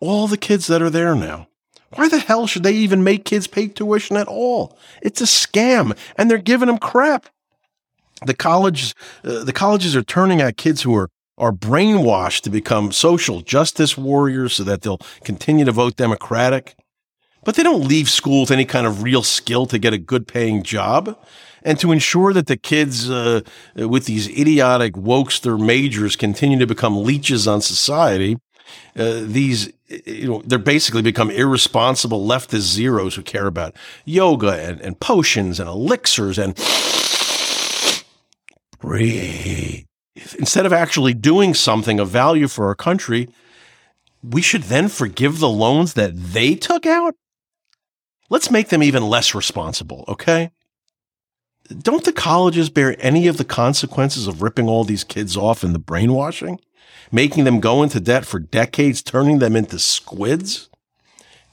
All 0.00 0.26
the 0.26 0.38
kids 0.38 0.68
that 0.68 0.80
are 0.80 0.90
there 0.90 1.14
now. 1.14 1.48
Why 1.94 2.08
the 2.08 2.18
hell 2.18 2.46
should 2.46 2.62
they 2.62 2.72
even 2.72 3.04
make 3.04 3.24
kids 3.24 3.46
pay 3.46 3.68
tuition 3.68 4.16
at 4.16 4.28
all? 4.28 4.78
It's 5.02 5.20
a 5.20 5.24
scam, 5.24 5.96
and 6.16 6.30
they're 6.30 6.38
giving 6.38 6.68
them 6.68 6.78
crap. 6.78 7.26
The 8.24 8.34
colleges, 8.34 8.94
uh, 9.24 9.44
the 9.44 9.52
colleges 9.52 9.96
are 9.96 10.02
turning 10.02 10.40
out 10.40 10.56
kids 10.56 10.82
who 10.82 10.94
are 10.94 11.08
are 11.38 11.52
brainwashed 11.52 12.42
to 12.42 12.50
become 12.50 12.92
social 12.92 13.40
justice 13.40 13.96
warriors 13.96 14.52
so 14.54 14.64
that 14.64 14.82
they'll 14.82 15.00
continue 15.24 15.64
to 15.64 15.72
vote 15.72 15.96
Democratic. 15.96 16.76
But 17.44 17.56
they 17.56 17.62
don't 17.62 17.88
leave 17.88 18.08
school 18.08 18.42
with 18.42 18.50
any 18.50 18.64
kind 18.64 18.86
of 18.86 19.02
real 19.02 19.22
skill 19.22 19.66
to 19.66 19.78
get 19.78 19.92
a 19.92 19.98
good 19.98 20.28
paying 20.28 20.62
job. 20.62 21.18
And 21.64 21.78
to 21.80 21.92
ensure 21.92 22.32
that 22.32 22.48
the 22.48 22.56
kids 22.56 23.10
uh, 23.10 23.40
with 23.76 24.06
these 24.06 24.28
idiotic 24.28 24.94
wokester 24.94 25.58
majors 25.58 26.16
continue 26.16 26.58
to 26.58 26.66
become 26.66 27.02
leeches 27.02 27.48
on 27.48 27.60
society, 27.60 28.36
uh, 28.96 29.20
these 29.22 29.72
you 30.06 30.28
know 30.28 30.42
they're 30.44 30.58
basically 30.58 31.02
become 31.02 31.30
irresponsible 31.30 32.26
leftist 32.26 32.60
zeros 32.60 33.14
who 33.14 33.22
care 33.22 33.46
about 33.46 33.74
yoga 34.04 34.52
and, 34.52 34.80
and 34.80 35.00
potions 35.00 35.58
and 35.58 35.68
elixirs 35.68 36.38
and 36.38 36.54
breathe. 38.78 39.84
Instead 40.38 40.66
of 40.66 40.72
actually 40.72 41.14
doing 41.14 41.54
something 41.54 41.98
of 41.98 42.08
value 42.08 42.48
for 42.48 42.66
our 42.66 42.74
country 42.74 43.28
we 44.22 44.40
should 44.40 44.64
then 44.64 44.88
forgive 44.88 45.40
the 45.40 45.48
loans 45.48 45.94
that 45.94 46.12
they 46.14 46.54
took 46.54 46.86
out? 46.86 47.16
Let's 48.30 48.52
make 48.52 48.68
them 48.68 48.82
even 48.82 49.08
less 49.08 49.34
responsible 49.34 50.04
okay? 50.08 50.50
Don't 51.68 52.04
the 52.04 52.12
colleges 52.12 52.70
bear 52.70 52.96
any 52.98 53.26
of 53.28 53.36
the 53.36 53.44
consequences 53.44 54.26
of 54.26 54.42
ripping 54.42 54.68
all 54.68 54.84
these 54.84 55.04
kids 55.04 55.36
off 55.36 55.64
in 55.64 55.72
the 55.72 55.78
brainwashing 55.78 56.60
making 57.10 57.44
them 57.44 57.60
go 57.60 57.82
into 57.82 58.00
debt 58.00 58.24
for 58.24 58.38
decades, 58.38 59.02
turning 59.02 59.38
them 59.38 59.56
into 59.56 59.78
squids? 59.78 60.68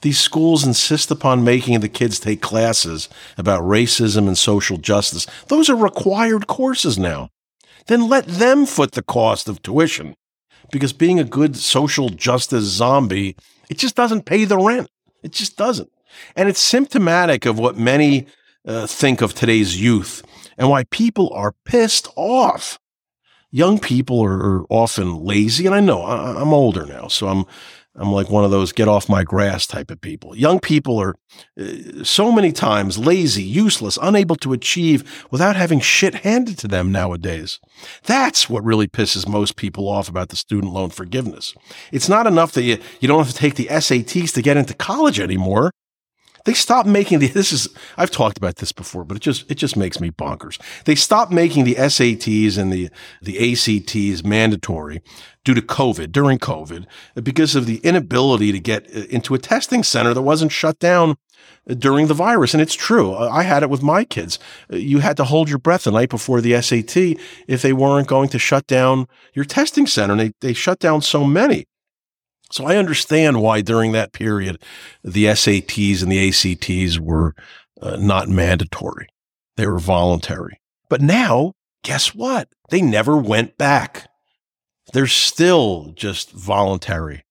These 0.02 0.18
schools 0.18 0.64
insist 0.64 1.10
upon 1.10 1.44
making 1.44 1.80
the 1.80 1.88
kids 1.88 2.18
take 2.18 2.40
classes 2.40 3.08
about 3.36 3.62
racism 3.62 4.26
and 4.26 4.38
social 4.38 4.78
justice. 4.78 5.26
Those 5.48 5.68
are 5.68 5.76
required 5.76 6.46
courses 6.46 6.98
now. 6.98 7.28
Then 7.86 8.08
let 8.08 8.26
them 8.26 8.66
foot 8.66 8.92
the 8.92 9.02
cost 9.02 9.48
of 9.48 9.62
tuition. 9.62 10.14
Because 10.72 10.92
being 10.92 11.18
a 11.18 11.24
good 11.24 11.56
social 11.56 12.08
justice 12.08 12.64
zombie, 12.64 13.36
it 13.68 13.78
just 13.78 13.96
doesn't 13.96 14.24
pay 14.24 14.44
the 14.44 14.58
rent. 14.58 14.88
It 15.22 15.32
just 15.32 15.56
doesn't. 15.56 15.90
And 16.34 16.48
it's 16.48 16.60
symptomatic 16.60 17.44
of 17.44 17.58
what 17.58 17.76
many 17.76 18.26
uh, 18.66 18.86
think 18.86 19.20
of 19.20 19.34
today's 19.34 19.80
youth 19.80 20.22
and 20.56 20.68
why 20.68 20.84
people 20.84 21.30
are 21.34 21.54
pissed 21.64 22.08
off 22.16 22.78
young 23.50 23.78
people 23.78 24.20
are, 24.22 24.60
are 24.60 24.64
often 24.68 25.24
lazy, 25.24 25.66
and 25.66 25.74
I 25.74 25.80
know 25.80 26.02
I, 26.02 26.40
I'm 26.40 26.52
older 26.52 26.86
now, 26.86 27.08
so 27.08 27.28
I'm 27.28 27.44
I'm 27.96 28.12
like 28.12 28.30
one 28.30 28.44
of 28.44 28.52
those 28.52 28.72
get 28.72 28.86
off 28.86 29.08
my 29.08 29.24
grass 29.24 29.66
type 29.66 29.90
of 29.90 30.00
people. 30.00 30.36
Young 30.36 30.60
people 30.60 30.98
are 30.98 31.16
uh, 31.60 32.04
so 32.04 32.30
many 32.30 32.52
times 32.52 32.98
lazy, 32.98 33.42
useless, 33.42 33.98
unable 34.00 34.36
to 34.36 34.52
achieve 34.52 35.26
without 35.30 35.56
having 35.56 35.80
shit 35.80 36.14
handed 36.14 36.56
to 36.58 36.68
them 36.68 36.92
nowadays. 36.92 37.58
That's 38.04 38.48
what 38.48 38.64
really 38.64 38.86
pisses 38.86 39.26
most 39.26 39.56
people 39.56 39.88
off 39.88 40.08
about 40.08 40.28
the 40.28 40.36
student 40.36 40.72
loan 40.72 40.90
forgiveness. 40.90 41.52
It's 41.90 42.08
not 42.08 42.28
enough 42.28 42.52
that 42.52 42.62
you, 42.62 42.78
you 43.00 43.08
don't 43.08 43.24
have 43.24 43.34
to 43.34 43.38
take 43.38 43.56
the 43.56 43.66
SATs 43.66 44.32
to 44.34 44.42
get 44.42 44.56
into 44.56 44.74
college 44.74 45.18
anymore. 45.18 45.72
They 46.44 46.54
stopped 46.54 46.88
making 46.88 47.18
the 47.18 47.28
this 47.28 47.52
is 47.52 47.68
I've 47.96 48.10
talked 48.10 48.38
about 48.38 48.56
this 48.56 48.72
before, 48.72 49.04
but 49.04 49.16
it 49.16 49.20
just 49.20 49.50
it 49.50 49.56
just 49.56 49.76
makes 49.76 50.00
me 50.00 50.10
bonkers. 50.10 50.60
They 50.84 50.94
stopped 50.94 51.32
making 51.32 51.64
the 51.64 51.74
SATs 51.74 52.58
and 52.58 52.72
the 52.72 52.90
the 53.20 53.52
ACTs 53.52 54.24
mandatory 54.24 55.02
due 55.44 55.54
to 55.54 55.62
COVID 55.62 56.12
during 56.12 56.38
COVID 56.38 56.86
because 57.22 57.54
of 57.54 57.66
the 57.66 57.78
inability 57.78 58.52
to 58.52 58.58
get 58.58 58.86
uh, 58.94 59.00
into 59.10 59.34
a 59.34 59.38
testing 59.38 59.82
center 59.82 60.14
that 60.14 60.22
wasn't 60.22 60.52
shut 60.52 60.78
down 60.78 61.16
during 61.66 62.06
the 62.06 62.14
virus. 62.14 62.54
And 62.54 62.60
it's 62.60 62.74
true. 62.74 63.14
I 63.14 63.42
had 63.42 63.62
it 63.62 63.70
with 63.70 63.82
my 63.82 64.04
kids. 64.04 64.38
You 64.70 65.00
had 65.00 65.16
to 65.18 65.24
hold 65.24 65.48
your 65.48 65.58
breath 65.58 65.84
the 65.84 65.92
night 65.92 66.10
before 66.10 66.40
the 66.40 66.60
SAT 66.60 66.96
if 67.48 67.62
they 67.62 67.72
weren't 67.72 68.08
going 68.08 68.28
to 68.30 68.38
shut 68.38 68.66
down 68.66 69.06
your 69.34 69.44
testing 69.44 69.86
center. 69.86 70.12
And 70.12 70.20
they, 70.20 70.32
they 70.40 70.52
shut 70.52 70.78
down 70.78 71.02
so 71.02 71.24
many. 71.24 71.66
So 72.52 72.66
I 72.66 72.76
understand 72.76 73.40
why 73.40 73.60
during 73.60 73.92
that 73.92 74.12
period, 74.12 74.60
the 75.04 75.26
SATs 75.26 76.02
and 76.02 76.10
the 76.10 76.28
ACTs 76.28 76.98
were 76.98 77.34
uh, 77.80 77.96
not 77.96 78.28
mandatory. 78.28 79.08
They 79.56 79.66
were 79.66 79.78
voluntary. 79.78 80.60
But 80.88 81.00
now, 81.00 81.52
guess 81.84 82.14
what? 82.14 82.48
They 82.70 82.82
never 82.82 83.16
went 83.16 83.56
back. 83.56 84.08
They're 84.92 85.06
still 85.06 85.92
just 85.94 86.32
voluntary. 86.32 87.24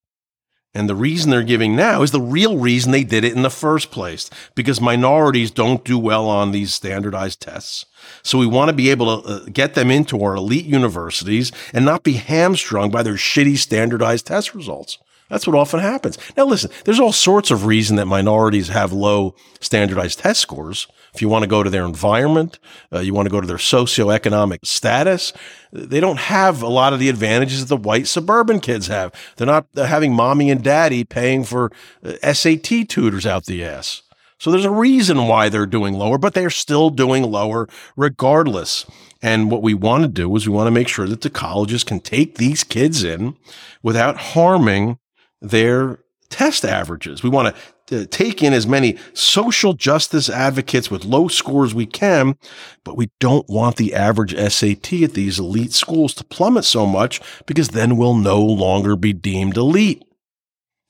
And 0.74 0.88
the 0.88 0.96
reason 0.96 1.32
they're 1.32 1.44
giving 1.44 1.76
now 1.76 2.04
is 2.04 2.12
the 2.12 2.22
real 2.22 2.58
reason 2.58 2.92
they 2.92 3.04
did 3.04 3.24
it 3.24 3.34
in 3.36 3.42
the 3.42 3.50
first 3.50 3.90
place, 3.90 4.30
because 4.56 4.80
minorities 4.80 5.50
don't 5.50 5.84
do 5.84 5.98
well 5.98 6.30
on 6.30 6.52
these 6.52 6.74
standardized 6.74 7.42
tests. 7.42 7.86
So 8.24 8.38
we 8.38 8.46
want 8.46 8.70
to 8.70 8.76
be 8.76 8.92
able 8.92 9.22
to 9.22 9.28
uh, 9.28 9.46
get 9.52 9.74
them 9.74 9.90
into 9.90 10.24
our 10.24 10.36
elite 10.36 10.66
universities 10.66 11.52
and 11.74 11.84
not 11.84 12.04
be 12.04 12.14
hamstrung 12.14 12.92
by 12.92 13.02
their 13.02 13.16
shitty 13.16 13.58
standardized 13.58 14.28
test 14.28 14.54
results. 14.54 15.00
That's 15.30 15.46
what 15.46 15.56
often 15.56 15.80
happens. 15.80 16.18
Now, 16.36 16.46
listen, 16.46 16.72
there's 16.86 17.00
all 17.00 17.12
sorts 17.12 17.52
of 17.52 17.66
reason 17.66 17.96
that 17.98 18.08
minorities 18.08 18.70
have 18.70 18.92
low 18.92 19.36
standardized 19.62 20.20
test 20.20 20.42
scores. 20.42 20.88
If 21.14 21.22
you 21.22 21.30
want 21.30 21.44
to 21.44 21.50
go 21.50 21.64
to 21.64 21.70
their 21.70 21.86
environment, 21.86 22.60
uh, 22.92 23.00
you 23.00 23.14
want 23.14 23.28
to 23.28 23.32
go 23.32 23.42
to 23.42 23.48
their 23.48 23.58
socioeconomic 23.58 24.66
status, 24.66 25.34
they 25.72 26.00
don't 26.00 26.20
have 26.20 26.62
a 26.62 26.68
lot 26.68 26.94
of 26.94 27.00
the 27.00 27.10
advantages 27.10 27.62
that 27.62 27.76
the 27.76 27.82
white 27.82 28.08
suburban 28.08 28.60
kids 28.60 28.88
have. 28.88 29.14
They're 29.36 29.48
not 29.48 29.68
having 29.76 30.14
mommy 30.14 30.50
and 30.50 30.64
daddy 30.64 31.04
paying 31.04 31.44
for 31.44 31.72
uh, 32.04 32.34
SAT 32.34 32.90
tutors 32.90 33.26
out 33.26 33.46
the 33.46 33.64
ass. 33.64 34.02
So 34.40 34.52
there's 34.52 34.66
a 34.66 34.72
reason 34.72 35.28
why 35.28 35.50
they're 35.50 35.66
doing 35.66 35.96
lower, 35.96 36.18
but 36.18 36.34
they're 36.34 36.50
still 36.50 36.90
doing 36.90 37.24
lower 37.24 37.68
regardless. 37.98 38.86
And 39.22 39.52
what 39.52 39.62
we 39.62 39.74
want 39.74 40.04
to 40.04 40.08
do 40.08 40.34
is 40.36 40.48
we 40.48 40.56
want 40.56 40.68
to 40.68 40.72
make 40.72 40.88
sure 40.88 41.08
that 41.08 41.22
the 41.22 41.30
colleges 41.30 41.84
can 41.84 42.00
take 42.00 42.36
these 42.36 42.64
kids 42.64 43.04
in 43.04 43.36
without 43.84 44.18
harming 44.18 44.98
their 45.42 46.00
test 46.30 46.64
averages. 46.64 47.24
We 47.24 47.30
want 47.30 47.56
to 47.88 48.02
uh, 48.02 48.06
take 48.10 48.44
in 48.44 48.54
as 48.54 48.68
many 48.68 48.98
social 49.14 49.74
justice 49.74 50.30
advocates 50.30 50.92
with 50.92 51.06
low 51.06 51.28
scores 51.28 51.74
we 51.74 51.86
can, 51.86 52.38
but 52.84 52.96
we 52.96 53.10
don't 53.20 53.50
want 53.50 53.78
the 53.78 53.96
average 53.96 54.36
SAT 54.36 54.94
at 55.04 55.14
these 55.14 55.40
elite 55.40 55.74
schools 55.74 56.14
to 56.16 56.24
plummet 56.24 56.66
so 56.66 56.86
much 56.86 57.20
because 57.46 57.70
then 57.70 57.98
we'll 57.98 58.16
no 58.16 58.42
longer 58.42 58.96
be 58.96 59.14
deemed 59.14 59.58
elite. 59.58 60.04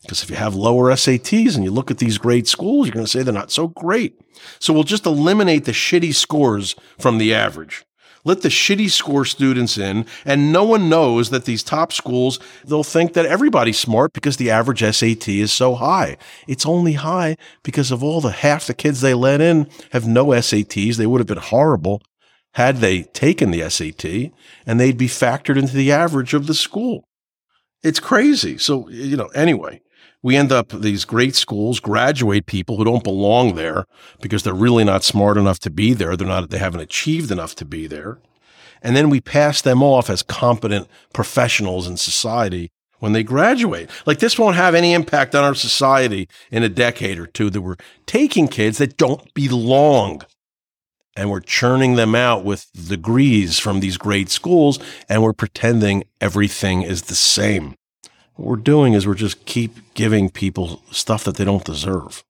Because 0.02 0.24
if 0.24 0.30
you 0.30 0.38
have 0.38 0.56
lower 0.56 0.92
SATs 0.92 1.56
and 1.56 1.64
you 1.64 1.72
look 1.72 1.92
at 1.92 1.98
these 1.98 2.18
great 2.18 2.48
schools, 2.48 2.88
you're 2.88 2.94
going 2.94 3.06
to 3.06 3.12
say 3.12 3.22
they're 3.22 3.34
not 3.34 3.52
so 3.52 3.68
great. 3.68 4.20
So 4.60 4.74
we'll 4.74 4.84
just 4.84 5.06
eliminate 5.06 5.66
the 5.66 5.74
shitty 5.74 6.16
scores 6.16 6.76
from 6.98 7.18
the 7.18 7.34
average 7.34 7.86
let 8.24 8.42
the 8.42 8.50
shitty 8.50 8.90
score 8.90 9.26
students 9.26 9.78
in, 9.78 10.06
and 10.26 10.52
no 10.52 10.64
one 10.64 10.90
knows 10.90 11.30
that 11.30 11.46
these 11.46 11.64
top 11.64 11.94
schools, 11.94 12.40
they'll 12.66 12.84
think 12.84 13.14
that 13.14 13.26
everybody's 13.26 13.80
smart 13.80 14.14
because 14.14 14.38
the 14.38 14.52
average 14.52 14.82
SAT 14.82 15.28
is 15.28 15.52
so 15.52 15.76
high. 15.76 16.18
It's 16.48 16.66
only 16.66 16.94
high 16.94 17.38
because 17.64 17.92
of 17.92 18.04
all 18.04 18.22
the 18.22 18.32
half 18.32 18.68
the 18.68 18.74
kids 18.74 19.02
they 19.02 19.14
let 19.14 19.42
in 19.42 19.70
have 19.92 20.08
no 20.08 20.28
SATs. 20.28 20.98
They 20.98 21.08
would 21.08 21.20
have 21.20 21.28
been 21.28 21.38
horrible 21.38 22.02
had 22.54 22.78
they 22.78 23.04
taken 23.04 23.52
the 23.52 23.70
SAT, 23.70 24.32
and 24.66 24.80
they'd 24.80 24.98
be 24.98 25.08
factored 25.08 25.58
into 25.58 25.76
the 25.76 25.92
average 25.92 26.34
of 26.34 26.48
the 26.48 26.54
school. 26.54 27.04
It's 27.84 28.00
crazy. 28.00 28.58
So, 28.58 28.90
you 28.90 29.16
know, 29.16 29.28
anyway, 29.28 29.82
we 30.22 30.36
end 30.36 30.52
up 30.52 30.70
these 30.70 31.06
great 31.06 31.36
schools 31.36 31.80
graduate 31.80 32.46
people 32.46 32.78
who 32.78 32.84
don't 32.84 33.04
belong 33.04 33.56
there 33.56 33.86
because 34.22 34.44
they're 34.44 34.54
really 34.54 34.84
not 34.84 35.04
smart 35.04 35.38
enough 35.38 35.60
to 35.60 35.70
be 35.70 35.94
there. 35.94 36.18
They're 36.18 36.28
not, 36.28 36.50
they 36.50 36.58
haven't 36.58 36.82
achieved 36.82 37.32
enough 37.32 37.56
to 37.56 37.66
be 37.66 37.88
there. 37.88 38.20
And 38.82 38.96
then 38.96 39.10
we 39.10 39.22
pass 39.22 39.62
them 39.62 39.84
off 39.84 40.10
as 40.10 40.24
competent 40.24 40.88
professionals 41.14 41.88
in 41.88 41.98
society 41.98 42.72
when 43.00 43.14
they 43.14 43.24
graduate. 43.24 43.90
Like 44.06 44.20
this 44.20 44.38
won't 44.38 44.56
have 44.56 44.76
any 44.76 44.94
impact 44.94 45.36
on 45.36 45.44
our 45.44 45.56
society 45.56 46.28
in 46.52 46.64
a 46.64 46.70
decade 46.70 47.20
or 47.20 47.28
two 47.28 47.50
that 47.50 47.62
we're 47.62 47.78
taking 48.06 48.48
kids 48.48 48.78
that 48.78 48.98
don't 48.98 49.34
belong 49.34 50.22
and 51.16 51.30
we're 51.30 51.42
churning 51.42 51.96
them 51.96 52.16
out 52.16 52.46
with 52.46 52.70
degrees 52.88 53.60
from 53.60 53.80
these 53.80 53.98
great 53.98 54.30
schools 54.30 54.80
and 55.08 55.24
we're 55.24 55.34
pretending 55.34 56.04
everything 56.22 56.82
is 56.82 57.04
the 57.04 57.16
same. 57.16 57.76
What 58.40 58.48
we're 58.48 58.56
doing 58.56 58.94
is 58.94 59.06
we're 59.06 59.16
just 59.16 59.46
keep 59.46 59.94
giving 59.96 60.30
people 60.30 60.82
stuff 60.92 61.26
that 61.26 61.36
they 61.36 61.44
don't 61.44 61.66
deserve. 61.66 62.24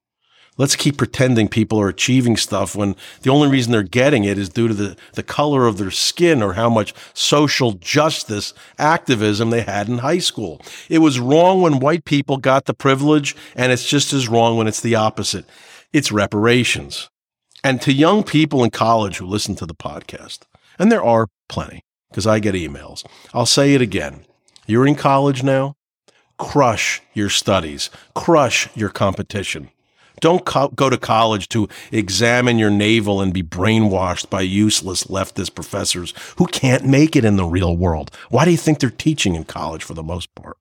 Let's 0.58 0.76
keep 0.76 0.98
pretending 0.98 1.48
people 1.48 1.80
are 1.80 1.88
achieving 1.88 2.36
stuff 2.36 2.76
when 2.76 2.96
the 3.22 3.30
only 3.30 3.48
reason 3.48 3.72
they're 3.72 3.84
getting 3.84 4.24
it 4.24 4.40
is 4.40 4.50
due 4.50 4.68
to 4.68 4.74
the, 4.74 4.98
the 5.14 5.22
color 5.22 5.68
of 5.68 5.78
their 5.78 5.92
skin 5.92 6.42
or 6.42 6.54
how 6.54 6.68
much 6.68 6.96
social 7.14 7.74
justice 7.74 8.56
activism 8.80 9.52
they 9.52 9.62
had 9.62 9.88
in 9.88 10.00
high 10.00 10.18
school. 10.18 10.60
It 10.90 10.98
was 10.98 11.20
wrong 11.20 11.62
when 11.62 11.80
white 11.80 12.06
people 12.06 12.38
got 12.38 12.66
the 12.66 12.74
privilege, 12.74 13.36
and 13.56 13.72
it's 13.72 13.88
just 13.88 14.12
as 14.12 14.28
wrong 14.28 14.58
when 14.58 14.68
it's 14.68 14.82
the 14.82 14.96
opposite. 14.96 15.46
It's 15.94 16.12
reparations. 16.12 17.08
And 17.64 17.80
to 17.84 17.94
young 17.94 18.24
people 18.24 18.64
in 18.64 18.72
college 18.72 19.18
who 19.18 19.28
listen 19.28 19.54
to 19.58 19.68
the 19.68 19.76
podcast, 19.76 20.40
and 20.80 20.92
there 20.92 21.04
are 21.04 21.28
plenty 21.50 21.84
because 22.10 22.26
I 22.26 22.40
get 22.40 22.56
emails, 22.56 23.06
I'll 23.32 23.46
say 23.46 23.76
it 23.76 23.82
again. 23.84 24.26
You're 24.66 24.88
in 24.88 24.96
college 24.96 25.44
now 25.44 25.76
crush 26.40 27.02
your 27.14 27.30
studies, 27.30 27.92
crush 28.16 28.68
your 28.76 28.90
competition. 28.90 29.70
Don't 30.20 30.46
co- 30.46 30.70
go 30.70 30.90
to 30.90 30.98
college 30.98 31.48
to 31.50 31.70
examine 31.92 32.58
your 32.58 32.72
navel 32.72 33.22
and 33.22 33.34
be 33.34 33.44
brainwashed 33.44 34.30
by 34.30 34.42
useless 34.42 35.04
leftist 35.06 35.54
professors 35.54 36.14
who 36.38 36.48
can't 36.48 36.86
make 36.86 37.16
it 37.16 37.24
in 37.24 37.36
the 37.36 37.46
real 37.46 37.78
world. 37.78 38.12
Why 38.30 38.46
do 38.46 38.52
you 38.52 38.58
think 38.58 38.80
they're 38.80 38.90
teaching 38.90 39.36
in 39.36 39.44
college 39.44 39.84
for 39.84 39.94
the 39.94 40.04
most 40.04 40.34
part? 40.36 40.58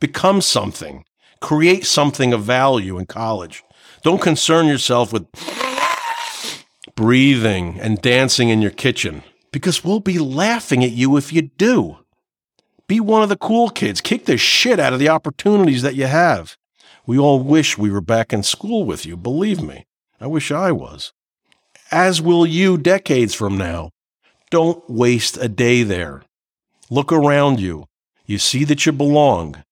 Become 0.00 0.40
something. 0.40 1.04
Create 1.40 1.84
something 1.84 2.32
of 2.32 2.42
value 2.42 2.98
in 2.98 3.06
college. 3.06 3.62
Don't 4.02 4.22
concern 4.22 4.66
yourself 4.66 5.12
with 5.12 5.26
breathing 6.94 7.78
and 7.80 8.00
dancing 8.00 8.48
in 8.48 8.62
your 8.62 8.70
kitchen 8.70 9.22
because 9.52 9.84
we'll 9.84 10.00
be 10.00 10.18
laughing 10.18 10.82
at 10.82 10.92
you 10.92 11.16
if 11.16 11.32
you 11.32 11.42
do. 11.42 11.98
Be 12.90 12.98
one 12.98 13.22
of 13.22 13.28
the 13.28 13.36
cool 13.36 13.70
kids. 13.70 14.00
Kick 14.00 14.24
the 14.24 14.36
shit 14.36 14.80
out 14.80 14.92
of 14.92 14.98
the 14.98 15.08
opportunities 15.08 15.82
that 15.82 15.94
you 15.94 16.06
have. 16.06 16.56
We 17.06 17.20
all 17.20 17.38
wish 17.40 17.78
we 17.78 17.88
were 17.88 18.00
back 18.00 18.32
in 18.32 18.42
school 18.42 18.84
with 18.84 19.06
you. 19.06 19.16
Believe 19.16 19.62
me, 19.62 19.86
I 20.20 20.26
wish 20.26 20.50
I 20.50 20.72
was. 20.72 21.12
As 21.92 22.20
will 22.20 22.44
you 22.44 22.76
decades 22.76 23.32
from 23.32 23.56
now. 23.56 23.90
Don't 24.50 24.82
waste 24.90 25.36
a 25.36 25.48
day 25.48 25.84
there. 25.84 26.22
Look 26.90 27.12
around 27.12 27.60
you. 27.60 27.84
You 28.26 28.38
see 28.38 28.64
that 28.64 28.84
you 28.84 28.90
belong. 28.90 29.62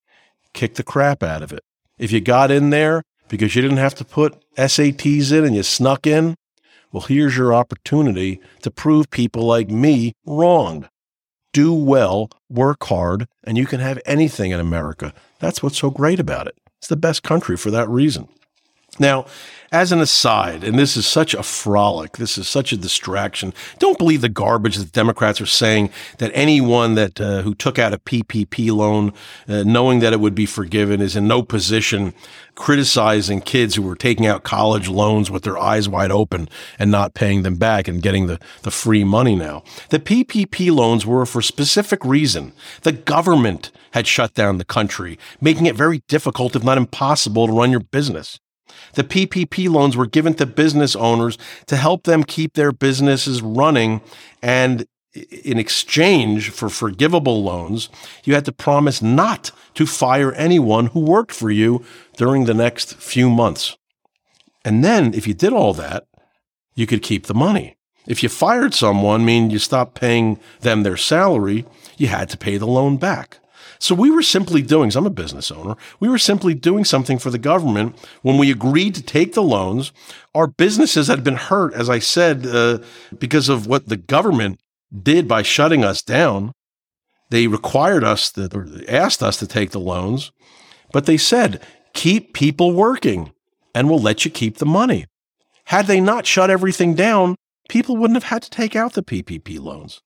Kick 0.53 0.77
the 0.77 0.85
crap 0.85 1.25
out 1.25 1.43
of 1.43 1.53
it. 1.53 1.65
If 1.99 2.13
you 2.13 2.21
got 2.21 2.53
in 2.53 2.71
there 2.71 3.03
because 3.29 3.57
you 3.57 3.63
didn't 3.63 3.79
have 3.79 3.97
to 3.97 4.05
put 4.05 4.41
SATs 4.55 5.33
in 5.33 5.45
and 5.45 5.57
you 5.57 5.65
snuck 5.65 6.07
in, 6.07 6.37
well, 6.93 7.03
here's 7.03 7.37
your 7.37 7.53
opportunity 7.53 8.41
to 8.63 8.71
prove 8.71 9.11
people 9.11 9.43
like 9.43 9.71
me 9.71 10.13
wrong 10.25 10.89
do 11.53 11.73
well, 11.73 12.31
work 12.49 12.85
hard, 12.85 13.29
and 13.45 13.57
you 13.57 13.67
can 13.67 13.81
have 13.81 14.01
anything 14.07 14.51
in 14.51 14.61
America. 14.61 15.13
That's 15.39 15.63
what's 15.63 15.79
so 15.79 15.91
great 15.91 16.21
about 16.21 16.47
it. 16.47 16.57
It's 16.79 16.89
the 16.89 16.97
best 16.97 17.23
country 17.23 17.57
for 17.57 17.71
that 17.71 17.89
reason. 17.89 18.29
Now, 18.99 19.27
as 19.71 19.93
an 19.93 20.01
aside, 20.01 20.65
and 20.65 20.79
this 20.79 20.97
is 20.97 21.07
such 21.07 21.35
a 21.35 21.43
frolic, 21.43 22.17
this 22.17 22.39
is 22.39 22.49
such 22.49 22.73
a 22.73 22.77
distraction. 22.77 23.53
Don't 23.79 23.99
believe 23.99 24.23
the 24.23 24.29
garbage 24.29 24.77
that 24.77 24.93
Democrats 24.93 25.41
are 25.41 25.47
saying 25.47 25.91
that 26.19 26.31
anyone 26.33 26.95
that 26.95 27.21
uh, 27.21 27.43
who 27.43 27.55
took 27.55 27.79
out 27.79 27.93
a 27.93 27.99
PPP 27.99 28.75
loan, 28.75 29.13
uh, 29.47 29.65
knowing 29.65 30.01
that 30.01 30.15
it 30.15 30.21
would 30.21 30.35
be 30.35 30.47
forgiven, 30.47 31.03
is 31.03 31.17
in 31.17 31.29
no 31.29 31.43
position 31.43 32.15
criticizing 32.55 33.41
kids 33.41 33.75
who 33.75 33.83
were 33.83 33.95
taking 33.95 34.27
out 34.27 34.43
college 34.43 34.89
loans 34.89 35.31
with 35.31 35.43
their 35.45 35.59
eyes 35.59 35.89
wide 35.89 36.11
open 36.11 36.49
and 36.79 36.91
not 36.91 37.15
paying 37.15 37.43
them 37.43 37.57
back 37.57 37.87
and 37.87 38.03
getting 38.03 38.27
the, 38.27 38.41
the 38.63 38.71
free 38.71 39.05
money 39.05 39.37
now. 39.37 39.63
The 39.91 40.01
PPP 40.01 40.75
loans 40.75 41.05
were 41.05 41.27
for 41.27 41.43
specific 41.43 42.05
reason. 42.05 42.53
The 42.83 42.93
government 42.93 43.71
had 43.93 44.07
shut 44.07 44.35
down 44.35 44.59
the 44.59 44.65
country, 44.65 45.19
making 45.41 45.67
it 45.67 45.77
very 45.77 46.03
difficult, 46.09 46.57
if 46.57 46.65
not 46.65 46.79
impossible, 46.79 47.47
to 47.47 47.53
run 47.53 47.71
your 47.71 47.81
business. 47.81 48.41
The 48.95 49.05
PPP 49.05 49.69
loans 49.71 49.97
were 49.97 50.07
given 50.07 50.35
to 50.35 50.47
business 50.47 50.97
owners 50.97 51.39
to 51.67 51.77
help 51.77 52.05
them 52.05 52.25
keep 52.25 52.55
their 52.55 52.73
businesses 52.73 53.43
running. 53.43 54.01
And 54.43 54.87
in 55.15 55.59
exchange 55.59 56.51
for 56.51 56.69
forgivable 56.69 57.43
loans, 57.43 57.89
you 58.25 58.35
had 58.35 58.45
to 58.45 58.53
promise 58.53 59.03
not 59.03 59.51
to 59.75 59.87
fire 59.87 60.33
anyone 60.33 60.87
who 60.87 61.01
worked 61.01 61.33
for 61.33 61.51
you 61.51 61.85
during 62.17 62.45
the 62.45 62.55
next 62.55 62.95
few 62.95 63.31
months. 63.31 63.77
And 64.65 64.85
then, 64.85 65.15
if 65.15 65.27
you 65.27 65.35
did 65.35 65.53
all 65.53 65.73
that, 65.75 66.07
you 66.75 66.87
could 66.87 67.03
keep 67.03 67.27
the 67.27 67.35
money. 67.35 67.77
If 68.07 68.23
you 68.23 68.29
fired 68.29 68.75
someone, 68.75 69.25
meaning 69.25 69.51
you 69.51 69.59
stopped 69.59 69.95
paying 69.95 70.39
them 70.61 70.83
their 70.83 70.97
salary, 70.97 71.65
you 71.97 72.07
had 72.07 72.29
to 72.31 72.39
pay 72.39 72.57
the 72.57 72.67
loan 72.67 72.97
back. 72.97 73.39
So 73.79 73.95
we 73.95 74.11
were 74.11 74.23
simply 74.23 74.63
doing, 74.63 74.91
I'm 74.97 75.07
a 75.07 75.11
business 75.11 75.51
owner, 75.51 75.77
we 76.01 76.09
were 76.09 76.19
simply 76.19 76.55
doing 76.55 76.85
something 76.85 77.19
for 77.19 77.31
the 77.31 77.39
government 77.39 77.97
when 78.23 78.39
we 78.39 78.51
agreed 78.51 78.95
to 78.97 79.03
take 79.03 79.35
the 79.35 79.43
loans. 79.43 79.93
Our 80.35 80.47
businesses 80.47 81.07
had 81.07 81.23
been 81.23 81.37
hurt, 81.37 81.75
as 81.75 81.89
I 81.89 81.99
said, 81.99 82.47
uh, 82.47 82.79
because 83.19 83.49
of 83.49 83.67
what 83.67 83.89
the 83.89 83.97
government 83.97 84.61
did 85.03 85.29
by 85.29 85.43
shutting 85.43 85.85
us 85.85 86.03
down. 86.03 86.53
They 87.31 87.47
required 87.47 88.05
us 88.05 88.33
to, 88.33 88.49
or 88.55 88.67
asked 88.89 89.23
us 89.23 89.37
to 89.39 89.47
take 89.47 89.71
the 89.71 89.81
loans, 89.81 90.33
but 90.93 91.07
they 91.07 91.19
said, 91.19 91.61
keep 91.93 92.33
people 92.33 92.73
working 92.73 93.33
and 93.75 93.89
we'll 93.89 94.01
let 94.01 94.25
you 94.25 94.31
keep 94.31 94.59
the 94.59 94.67
money. 94.67 95.07
Had 95.67 95.87
they 95.87 96.01
not 96.01 96.27
shut 96.27 96.51
everything 96.51 96.95
down, 96.95 97.37
people 97.69 97.97
wouldn't 97.97 98.17
have 98.17 98.31
had 98.31 98.43
to 98.43 98.51
take 98.51 98.75
out 98.75 98.95
the 98.95 99.03
PPP 99.03 99.61
loans. 99.61 100.01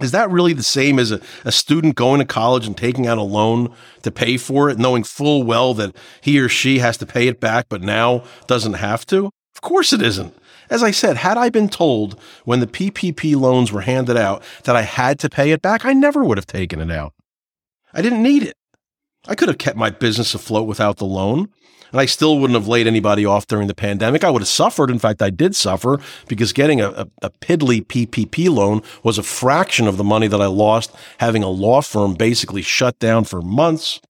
Is 0.00 0.12
that 0.12 0.30
really 0.30 0.52
the 0.52 0.62
same 0.62 0.98
as 0.98 1.10
a, 1.10 1.20
a 1.44 1.50
student 1.50 1.96
going 1.96 2.20
to 2.20 2.24
college 2.24 2.66
and 2.66 2.76
taking 2.76 3.06
out 3.06 3.18
a 3.18 3.22
loan 3.22 3.74
to 4.02 4.10
pay 4.10 4.36
for 4.36 4.70
it, 4.70 4.78
knowing 4.78 5.02
full 5.02 5.42
well 5.42 5.74
that 5.74 5.94
he 6.20 6.38
or 6.38 6.48
she 6.48 6.78
has 6.78 6.96
to 6.98 7.06
pay 7.06 7.26
it 7.26 7.40
back, 7.40 7.66
but 7.68 7.82
now 7.82 8.22
doesn't 8.46 8.74
have 8.74 9.04
to? 9.06 9.30
Of 9.54 9.60
course 9.60 9.92
it 9.92 10.00
isn't. 10.00 10.34
As 10.70 10.82
I 10.82 10.90
said, 10.90 11.16
had 11.16 11.36
I 11.36 11.48
been 11.48 11.68
told 11.68 12.20
when 12.44 12.60
the 12.60 12.66
PPP 12.66 13.34
loans 13.34 13.72
were 13.72 13.80
handed 13.80 14.16
out 14.16 14.42
that 14.64 14.76
I 14.76 14.82
had 14.82 15.18
to 15.20 15.30
pay 15.30 15.50
it 15.50 15.62
back, 15.62 15.84
I 15.84 15.94
never 15.94 16.22
would 16.22 16.38
have 16.38 16.46
taken 16.46 16.80
it 16.80 16.90
out. 16.90 17.12
I 17.92 18.02
didn't 18.02 18.22
need 18.22 18.42
it. 18.42 18.54
I 19.26 19.34
could 19.34 19.48
have 19.48 19.58
kept 19.58 19.76
my 19.76 19.90
business 19.90 20.34
afloat 20.34 20.68
without 20.68 20.98
the 20.98 21.06
loan 21.06 21.48
and 21.92 22.00
I 22.00 22.06
still 22.06 22.38
wouldn't 22.38 22.58
have 22.58 22.68
laid 22.68 22.86
anybody 22.86 23.24
off 23.24 23.46
during 23.46 23.66
the 23.66 23.74
pandemic. 23.74 24.24
I 24.24 24.30
would 24.30 24.42
have 24.42 24.48
suffered. 24.48 24.90
In 24.90 24.98
fact, 24.98 25.22
I 25.22 25.30
did 25.30 25.54
suffer 25.56 25.98
because 26.26 26.52
getting 26.52 26.80
a, 26.80 26.90
a, 26.90 27.08
a 27.22 27.30
piddly 27.30 27.84
PPP 27.84 28.50
loan 28.50 28.82
was 29.02 29.18
a 29.18 29.22
fraction 29.22 29.86
of 29.86 29.96
the 29.96 30.04
money 30.04 30.28
that 30.28 30.40
I 30.40 30.46
lost 30.46 30.94
having 31.18 31.42
a 31.42 31.48
law 31.48 31.80
firm 31.80 32.14
basically 32.14 32.62
shut 32.62 32.98
down 32.98 33.24
for 33.24 33.42
months. 33.42 34.00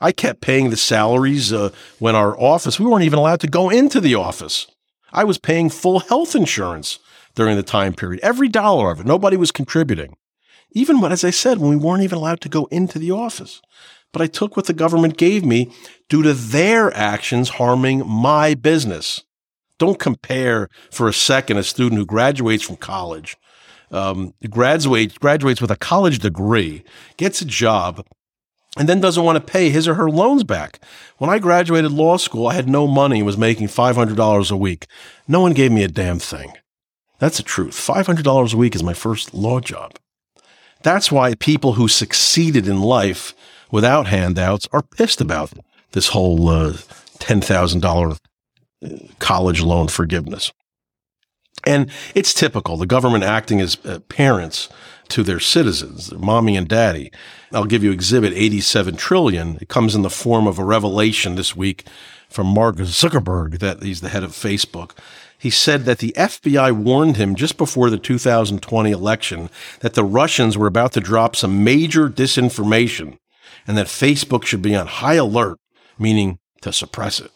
I 0.00 0.12
kept 0.12 0.40
paying 0.40 0.70
the 0.70 0.76
salaries 0.76 1.52
uh, 1.52 1.70
when 1.98 2.16
our 2.16 2.38
office, 2.40 2.80
we 2.80 2.86
weren't 2.86 3.04
even 3.04 3.18
allowed 3.18 3.40
to 3.40 3.48
go 3.48 3.68
into 3.68 4.00
the 4.00 4.14
office. 4.14 4.66
I 5.12 5.24
was 5.24 5.38
paying 5.38 5.68
full 5.68 6.00
health 6.00 6.34
insurance 6.34 6.98
during 7.34 7.56
the 7.56 7.62
time 7.62 7.94
period, 7.94 8.20
every 8.22 8.48
dollar 8.48 8.90
of 8.90 9.00
it. 9.00 9.06
Nobody 9.06 9.36
was 9.36 9.52
contributing. 9.52 10.16
Even 10.72 11.00
when, 11.00 11.12
as 11.12 11.24
I 11.24 11.30
said, 11.30 11.58
when 11.58 11.70
we 11.70 11.76
weren't 11.76 12.02
even 12.02 12.18
allowed 12.18 12.40
to 12.42 12.48
go 12.48 12.66
into 12.66 12.98
the 12.98 13.10
office 13.10 13.60
but 14.12 14.22
I 14.22 14.26
took 14.26 14.56
what 14.56 14.66
the 14.66 14.72
government 14.72 15.16
gave 15.16 15.44
me 15.44 15.72
due 16.08 16.22
to 16.22 16.34
their 16.34 16.94
actions 16.96 17.50
harming 17.50 18.06
my 18.06 18.54
business. 18.54 19.22
Don't 19.78 19.98
compare 19.98 20.68
for 20.90 21.08
a 21.08 21.12
second 21.12 21.56
a 21.56 21.62
student 21.62 21.98
who 21.98 22.06
graduates 22.06 22.62
from 22.62 22.76
college, 22.76 23.36
um, 23.90 24.34
graduates, 24.48 25.16
graduates 25.18 25.60
with 25.60 25.70
a 25.70 25.76
college 25.76 26.18
degree, 26.18 26.84
gets 27.16 27.40
a 27.40 27.46
job, 27.46 28.04
and 28.76 28.88
then 28.88 29.00
doesn't 29.00 29.24
want 29.24 29.36
to 29.36 29.52
pay 29.52 29.70
his 29.70 29.88
or 29.88 29.94
her 29.94 30.10
loans 30.10 30.44
back. 30.44 30.80
When 31.18 31.30
I 31.30 31.38
graduated 31.38 31.90
law 31.90 32.16
school, 32.18 32.46
I 32.46 32.54
had 32.54 32.68
no 32.68 32.86
money 32.86 33.18
and 33.18 33.26
was 33.26 33.38
making 33.38 33.68
$500 33.68 34.50
a 34.50 34.56
week. 34.56 34.86
No 35.26 35.40
one 35.40 35.54
gave 35.54 35.72
me 35.72 35.82
a 35.82 35.88
damn 35.88 36.18
thing. 36.18 36.52
That's 37.18 37.36
the 37.36 37.42
truth. 37.42 37.74
$500 37.74 38.54
a 38.54 38.56
week 38.56 38.74
is 38.74 38.82
my 38.82 38.94
first 38.94 39.34
law 39.34 39.60
job. 39.60 39.96
That's 40.82 41.12
why 41.12 41.34
people 41.34 41.74
who 41.74 41.88
succeeded 41.88 42.66
in 42.66 42.80
life 42.80 43.34
without 43.70 44.06
handouts 44.06 44.68
are 44.72 44.82
pissed 44.82 45.20
about 45.20 45.52
this 45.92 46.08
whole 46.08 46.48
uh, 46.48 46.72
$10,000 47.18 48.18
uh, 48.82 48.88
college 49.18 49.62
loan 49.62 49.88
forgiveness. 49.88 50.52
And 51.64 51.90
it's 52.14 52.32
typical, 52.32 52.76
the 52.76 52.86
government 52.86 53.24
acting 53.24 53.60
as 53.60 53.76
uh, 53.84 53.98
parents 54.08 54.68
to 55.08 55.22
their 55.22 55.40
citizens, 55.40 56.12
mommy 56.14 56.56
and 56.56 56.68
daddy. 56.68 57.10
I'll 57.52 57.64
give 57.64 57.84
you 57.84 57.90
exhibit 57.90 58.32
87 58.32 58.96
trillion. 58.96 59.58
It 59.60 59.68
comes 59.68 59.94
in 59.94 60.02
the 60.02 60.10
form 60.10 60.46
of 60.46 60.58
a 60.58 60.64
revelation 60.64 61.34
this 61.34 61.54
week 61.54 61.84
from 62.28 62.46
Mark 62.46 62.76
Zuckerberg 62.76 63.58
that 63.58 63.82
he's 63.82 64.00
the 64.00 64.08
head 64.08 64.22
of 64.22 64.30
Facebook. 64.30 64.92
He 65.36 65.50
said 65.50 65.84
that 65.84 65.98
the 65.98 66.14
FBI 66.16 66.72
warned 66.72 67.16
him 67.16 67.34
just 67.34 67.56
before 67.56 67.90
the 67.90 67.98
2020 67.98 68.90
election 68.90 69.50
that 69.80 69.94
the 69.94 70.04
Russians 70.04 70.56
were 70.56 70.66
about 70.66 70.92
to 70.92 71.00
drop 71.00 71.34
some 71.34 71.64
major 71.64 72.08
disinformation 72.08 73.18
and 73.66 73.76
that 73.76 73.86
Facebook 73.86 74.44
should 74.44 74.62
be 74.62 74.74
on 74.74 74.86
high 74.86 75.14
alert, 75.14 75.58
meaning 75.98 76.38
to 76.62 76.72
suppress 76.72 77.20
it. 77.20 77.30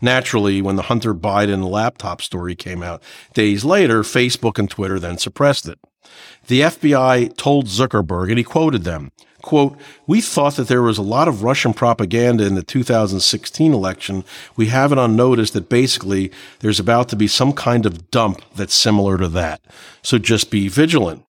Naturally, 0.00 0.60
when 0.60 0.76
the 0.76 0.82
Hunter 0.82 1.14
Biden 1.14 1.68
laptop 1.70 2.20
story 2.20 2.56
came 2.56 2.82
out 2.82 3.02
days 3.34 3.64
later, 3.64 4.02
Facebook 4.02 4.58
and 4.58 4.68
Twitter 4.68 4.98
then 4.98 5.16
suppressed 5.16 5.68
it. 5.68 5.78
The 6.48 6.62
FBI 6.62 7.36
told 7.36 7.66
Zuckerberg, 7.66 8.28
and 8.28 8.38
he 8.38 8.44
quoted 8.44 8.82
them, 8.82 9.12
quote, 9.42 9.78
we 10.06 10.20
thought 10.20 10.56
that 10.56 10.66
there 10.66 10.82
was 10.82 10.98
a 10.98 11.02
lot 11.02 11.28
of 11.28 11.44
Russian 11.44 11.72
propaganda 11.72 12.44
in 12.44 12.56
the 12.56 12.62
2016 12.62 13.72
election. 13.72 14.24
We 14.56 14.66
have 14.66 14.90
it 14.90 14.98
on 14.98 15.14
notice 15.14 15.52
that 15.52 15.68
basically 15.68 16.32
there's 16.60 16.80
about 16.80 17.08
to 17.10 17.16
be 17.16 17.28
some 17.28 17.52
kind 17.52 17.86
of 17.86 18.10
dump 18.10 18.42
that's 18.54 18.74
similar 18.74 19.18
to 19.18 19.28
that. 19.28 19.60
So 20.02 20.18
just 20.18 20.50
be 20.50 20.68
vigilant. 20.68 21.24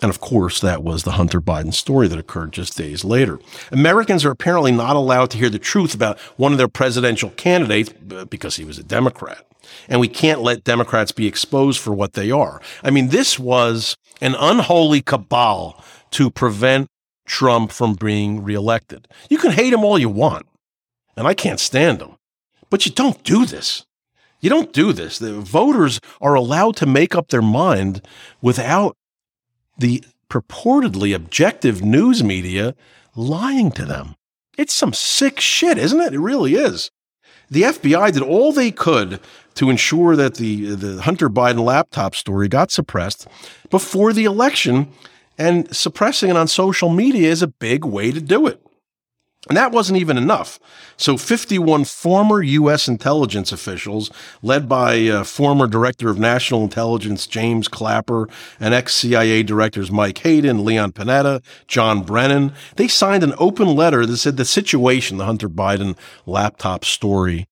And 0.00 0.10
of 0.10 0.20
course, 0.20 0.60
that 0.60 0.84
was 0.84 1.02
the 1.02 1.12
Hunter 1.12 1.40
Biden 1.40 1.74
story 1.74 2.06
that 2.08 2.18
occurred 2.18 2.52
just 2.52 2.76
days 2.76 3.04
later. 3.04 3.40
Americans 3.72 4.24
are 4.24 4.30
apparently 4.30 4.70
not 4.70 4.96
allowed 4.96 5.30
to 5.30 5.38
hear 5.38 5.50
the 5.50 5.58
truth 5.58 5.94
about 5.94 6.18
one 6.36 6.52
of 6.52 6.58
their 6.58 6.68
presidential 6.68 7.30
candidates 7.30 7.92
uh, 8.12 8.24
because 8.26 8.56
he 8.56 8.64
was 8.64 8.78
a 8.78 8.84
Democrat. 8.84 9.44
And 9.88 10.00
we 10.00 10.08
can't 10.08 10.40
let 10.40 10.64
Democrats 10.64 11.12
be 11.12 11.26
exposed 11.26 11.80
for 11.80 11.92
what 11.92 12.12
they 12.12 12.30
are. 12.30 12.60
I 12.82 12.90
mean, 12.90 13.08
this 13.08 13.38
was 13.38 13.96
an 14.20 14.34
unholy 14.38 15.02
cabal 15.02 15.82
to 16.12 16.30
prevent 16.30 16.88
Trump 17.26 17.70
from 17.72 17.94
being 17.94 18.42
reelected. 18.42 19.08
You 19.28 19.38
can 19.38 19.52
hate 19.52 19.72
him 19.72 19.84
all 19.84 19.98
you 19.98 20.08
want, 20.08 20.46
and 21.16 21.26
I 21.26 21.34
can't 21.34 21.60
stand 21.60 22.00
him, 22.00 22.16
but 22.70 22.86
you 22.86 22.92
don't 22.92 23.22
do 23.22 23.44
this. 23.44 23.84
You 24.40 24.48
don't 24.48 24.72
do 24.72 24.92
this. 24.92 25.18
The 25.18 25.34
voters 25.34 26.00
are 26.20 26.34
allowed 26.34 26.76
to 26.76 26.86
make 26.86 27.14
up 27.14 27.28
their 27.28 27.42
mind 27.42 28.06
without 28.40 28.96
the 29.78 30.04
purportedly 30.28 31.14
objective 31.14 31.82
news 31.82 32.22
media 32.22 32.74
lying 33.14 33.70
to 33.72 33.84
them. 33.84 34.14
It's 34.58 34.74
some 34.74 34.92
sick 34.92 35.40
shit, 35.40 35.78
isn't 35.78 36.00
it? 36.00 36.14
It 36.14 36.20
really 36.20 36.54
is. 36.54 36.90
The 37.50 37.62
FBI 37.62 38.12
did 38.12 38.22
all 38.22 38.52
they 38.52 38.70
could 38.70 39.20
to 39.54 39.70
ensure 39.70 40.16
that 40.16 40.34
the, 40.34 40.74
the 40.74 41.02
Hunter 41.02 41.30
Biden 41.30 41.64
laptop 41.64 42.14
story 42.14 42.48
got 42.48 42.70
suppressed 42.70 43.26
before 43.70 44.12
the 44.12 44.24
election, 44.24 44.92
and 45.38 45.74
suppressing 45.74 46.30
it 46.30 46.36
on 46.36 46.48
social 46.48 46.90
media 46.90 47.30
is 47.30 47.42
a 47.42 47.48
big 47.48 47.84
way 47.84 48.12
to 48.12 48.20
do 48.20 48.46
it. 48.46 48.62
And 49.46 49.56
that 49.56 49.70
wasn't 49.70 50.00
even 50.00 50.18
enough. 50.18 50.58
So 50.96 51.16
51 51.16 51.84
former 51.84 52.42
U.S. 52.42 52.88
intelligence 52.88 53.52
officials, 53.52 54.10
led 54.42 54.68
by 54.68 55.06
uh, 55.06 55.22
former 55.22 55.68
Director 55.68 56.10
of 56.10 56.18
National 56.18 56.64
Intelligence 56.64 57.26
James 57.26 57.68
Clapper 57.68 58.28
and 58.58 58.74
ex-CIA 58.74 59.44
directors 59.44 59.92
Mike 59.92 60.18
Hayden, 60.18 60.64
Leon 60.64 60.92
Panetta, 60.92 61.40
John 61.68 62.02
Brennan, 62.02 62.52
they 62.76 62.88
signed 62.88 63.22
an 63.22 63.34
open 63.38 63.68
letter 63.76 64.04
that 64.04 64.16
said 64.16 64.36
the 64.36 64.44
situation, 64.44 65.18
the 65.18 65.24
Hunter 65.24 65.48
Biden 65.48 65.96
laptop 66.26 66.84
story, 66.84 67.46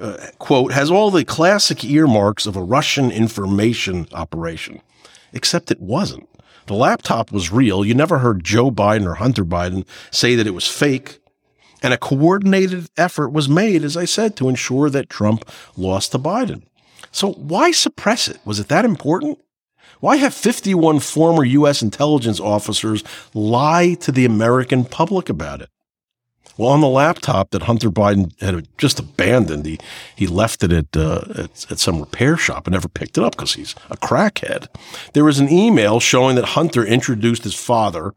uh, 0.00 0.28
quote, 0.38 0.72
has 0.72 0.88
all 0.88 1.10
the 1.10 1.24
classic 1.24 1.84
earmarks 1.84 2.46
of 2.46 2.54
a 2.54 2.62
Russian 2.62 3.10
information 3.10 4.06
operation, 4.12 4.80
except 5.32 5.72
it 5.72 5.80
wasn't. 5.80 6.28
The 6.66 6.74
laptop 6.74 7.32
was 7.32 7.52
real. 7.52 7.84
You 7.84 7.94
never 7.94 8.20
heard 8.20 8.44
Joe 8.44 8.70
Biden 8.70 9.04
or 9.04 9.14
Hunter 9.14 9.44
Biden 9.44 9.84
say 10.12 10.36
that 10.36 10.46
it 10.46 10.54
was 10.54 10.68
fake 10.68 11.18
and 11.84 11.92
a 11.92 11.98
coordinated 11.98 12.88
effort 12.96 13.28
was 13.28 13.46
made, 13.46 13.84
as 13.84 13.94
I 13.94 14.06
said, 14.06 14.36
to 14.36 14.48
ensure 14.48 14.88
that 14.88 15.10
Trump 15.10 15.48
lost 15.76 16.12
to 16.12 16.18
Biden. 16.18 16.62
So 17.12 17.32
why 17.34 17.72
suppress 17.72 18.26
it? 18.26 18.40
Was 18.46 18.58
it 18.58 18.68
that 18.68 18.86
important? 18.86 19.38
Why 20.00 20.16
have 20.16 20.32
51 20.32 21.00
former 21.00 21.44
U.S. 21.44 21.82
intelligence 21.82 22.40
officers 22.40 23.04
lie 23.34 23.94
to 24.00 24.10
the 24.10 24.24
American 24.24 24.86
public 24.86 25.28
about 25.28 25.60
it? 25.60 25.68
Well, 26.56 26.70
on 26.70 26.80
the 26.80 26.88
laptop 26.88 27.50
that 27.50 27.64
Hunter 27.64 27.90
Biden 27.90 28.40
had 28.40 28.66
just 28.78 28.98
abandoned, 28.98 29.66
he, 29.66 29.78
he 30.16 30.26
left 30.26 30.62
it 30.62 30.72
at, 30.72 30.96
uh, 30.96 31.22
at, 31.36 31.70
at 31.70 31.78
some 31.78 32.00
repair 32.00 32.38
shop 32.38 32.66
and 32.66 32.72
never 32.72 32.88
picked 32.88 33.18
it 33.18 33.24
up 33.24 33.36
because 33.36 33.54
he's 33.54 33.74
a 33.90 33.96
crackhead. 33.98 34.68
There 35.12 35.24
was 35.24 35.38
an 35.38 35.50
email 35.50 36.00
showing 36.00 36.36
that 36.36 36.50
Hunter 36.50 36.84
introduced 36.84 37.44
his 37.44 37.54
father, 37.54 38.14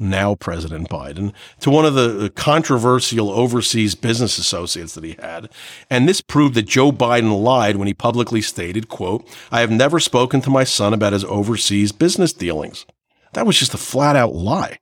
now 0.00 0.34
President 0.34 0.88
Biden, 0.88 1.32
to 1.60 1.70
one 1.70 1.84
of 1.84 1.94
the 1.94 2.24
uh, 2.24 2.28
controversial 2.30 3.30
overseas 3.30 3.94
business 3.94 4.38
associates 4.38 4.94
that 4.94 5.04
he 5.04 5.16
had. 5.20 5.50
And 5.88 6.08
this 6.08 6.20
proved 6.20 6.54
that 6.54 6.66
Joe 6.66 6.90
Biden 6.90 7.42
lied 7.42 7.76
when 7.76 7.86
he 7.86 7.94
publicly 7.94 8.40
stated, 8.40 8.88
quote, 8.88 9.28
I 9.52 9.60
have 9.60 9.70
never 9.70 10.00
spoken 10.00 10.40
to 10.42 10.50
my 10.50 10.64
son 10.64 10.94
about 10.94 11.12
his 11.12 11.24
overseas 11.24 11.92
business 11.92 12.32
dealings. 12.32 12.86
That 13.34 13.46
was 13.46 13.58
just 13.58 13.74
a 13.74 13.78
flat 13.78 14.16
out 14.16 14.34
lie. 14.34 14.78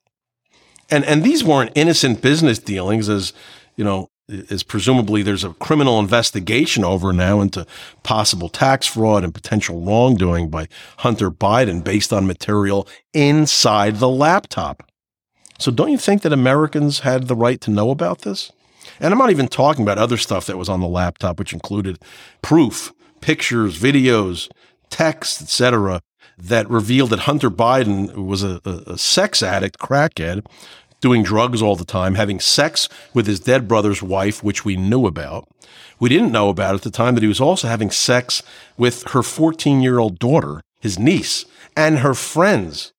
And, 0.90 1.04
and 1.04 1.22
these 1.22 1.44
weren't 1.44 1.72
innocent 1.74 2.22
business 2.22 2.58
dealings 2.58 3.08
as, 3.08 3.32
you 3.76 3.84
know, 3.84 4.08
as 4.50 4.62
presumably 4.62 5.22
there's 5.22 5.44
a 5.44 5.54
criminal 5.54 5.98
investigation 5.98 6.84
over 6.84 7.12
now 7.12 7.40
into 7.40 7.66
possible 8.02 8.48
tax 8.48 8.86
fraud 8.86 9.24
and 9.24 9.34
potential 9.34 9.80
wrongdoing 9.80 10.50
by 10.50 10.68
Hunter 10.98 11.30
Biden 11.30 11.82
based 11.82 12.12
on 12.12 12.26
material 12.26 12.86
inside 13.14 13.96
the 13.96 14.08
laptop. 14.08 14.87
So 15.58 15.70
don't 15.72 15.90
you 15.90 15.98
think 15.98 16.22
that 16.22 16.32
Americans 16.32 17.00
had 17.00 17.26
the 17.26 17.36
right 17.36 17.60
to 17.62 17.70
know 17.70 17.90
about 17.90 18.22
this? 18.22 18.52
And 19.00 19.12
I'm 19.12 19.18
not 19.18 19.30
even 19.30 19.48
talking 19.48 19.82
about 19.82 19.98
other 19.98 20.16
stuff 20.16 20.46
that 20.46 20.56
was 20.56 20.68
on 20.68 20.80
the 20.80 20.88
laptop, 20.88 21.38
which 21.38 21.52
included 21.52 21.98
proof, 22.42 22.92
pictures, 23.20 23.78
videos, 23.78 24.48
text, 24.88 25.42
etc., 25.42 26.00
that 26.38 26.70
revealed 26.70 27.10
that 27.10 27.20
Hunter 27.20 27.50
Biden 27.50 28.26
was 28.26 28.44
a, 28.44 28.60
a, 28.64 28.92
a 28.92 28.98
sex 28.98 29.42
addict, 29.42 29.78
crackhead, 29.78 30.46
doing 31.00 31.24
drugs 31.24 31.60
all 31.60 31.74
the 31.74 31.84
time, 31.84 32.14
having 32.14 32.38
sex 32.38 32.88
with 33.12 33.26
his 33.26 33.40
dead 33.40 33.66
brother's 33.66 34.02
wife, 34.02 34.42
which 34.42 34.64
we 34.64 34.76
knew 34.76 35.06
about. 35.06 35.48
We 35.98 36.08
didn't 36.08 36.32
know 36.32 36.48
about 36.48 36.76
at 36.76 36.82
the 36.82 36.90
time 36.90 37.14
that 37.14 37.22
he 37.22 37.28
was 37.28 37.40
also 37.40 37.66
having 37.66 37.90
sex 37.90 38.42
with 38.76 39.02
her 39.08 39.22
14 39.22 39.80
year 39.80 39.98
old 39.98 40.20
daughter, 40.20 40.62
his 40.80 40.98
niece, 40.98 41.44
and 41.76 41.98
her 41.98 42.14
friends. 42.14 42.92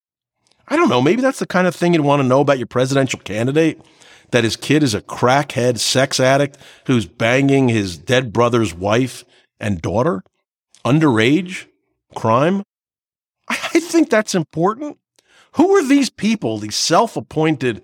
I 0.70 0.76
don't 0.76 0.90
know. 0.90 1.02
Maybe 1.02 1.22
that's 1.22 1.40
the 1.40 1.48
kind 1.48 1.68
of 1.68 1.76
thing 1.76 1.94
you'd 1.94 2.04
want 2.04 2.22
to 2.22 2.28
know 2.28 2.42
about 2.42 2.60
your 2.60 2.68
presidential 2.68 3.20
candidate. 3.20 3.82
That 4.32 4.44
his 4.44 4.56
kid 4.56 4.84
is 4.84 4.94
a 4.94 5.02
crackhead 5.02 5.80
sex 5.80 6.20
addict 6.20 6.58
who's 6.86 7.08
banging 7.08 7.68
his 7.68 7.98
dead 7.98 8.32
brother's 8.32 8.76
wife 8.76 9.26
and 9.60 9.82
daughter. 9.82 10.22
Underage 10.86 11.66
crime. 12.14 12.64
I 13.50 13.80
think 13.80 14.10
that's 14.10 14.36
important. 14.36 15.00
Who 15.54 15.76
are 15.76 15.84
these 15.84 16.12
people, 16.12 16.60
these 16.60 16.76
self 16.76 17.18
appointed 17.18 17.82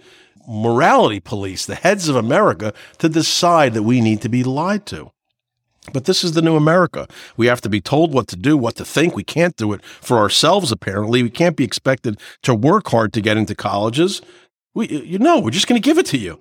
morality 0.48 1.20
police, 1.20 1.66
the 1.66 1.74
heads 1.74 2.08
of 2.08 2.16
America, 2.16 2.74
to 3.00 3.10
decide 3.10 3.74
that 3.74 3.84
we 3.84 4.00
need 4.02 4.22
to 4.22 4.30
be 4.30 4.44
lied 4.44 4.86
to? 4.88 5.12
But 5.94 6.06
this 6.06 6.24
is 6.24 6.34
the 6.34 6.42
new 6.42 6.56
America. 6.56 7.08
We 7.38 7.48
have 7.48 7.62
to 7.62 7.70
be 7.70 7.82
told 7.82 8.14
what 8.14 8.28
to 8.30 8.36
do, 8.36 8.58
what 8.58 8.76
to 8.76 8.86
think. 8.86 9.16
We 9.16 9.24
can't 9.24 9.56
do 9.56 9.74
it 9.74 9.84
for 9.84 10.18
ourselves, 10.18 10.72
apparently. 10.72 11.24
We 11.24 11.30
can't 11.30 11.56
be 11.56 11.64
expected 11.64 12.20
to 12.44 12.54
work 12.54 12.90
hard 12.90 13.14
to 13.14 13.22
get 13.22 13.38
into 13.38 13.56
colleges. 13.56 14.22
We, 14.74 14.88
you 14.88 15.20
know, 15.20 15.40
we're 15.40 15.52
just 15.52 15.68
going 15.68 15.82
to 15.82 15.86
give 15.86 15.98
it 15.98 16.06
to 16.08 16.18
you. 16.18 16.40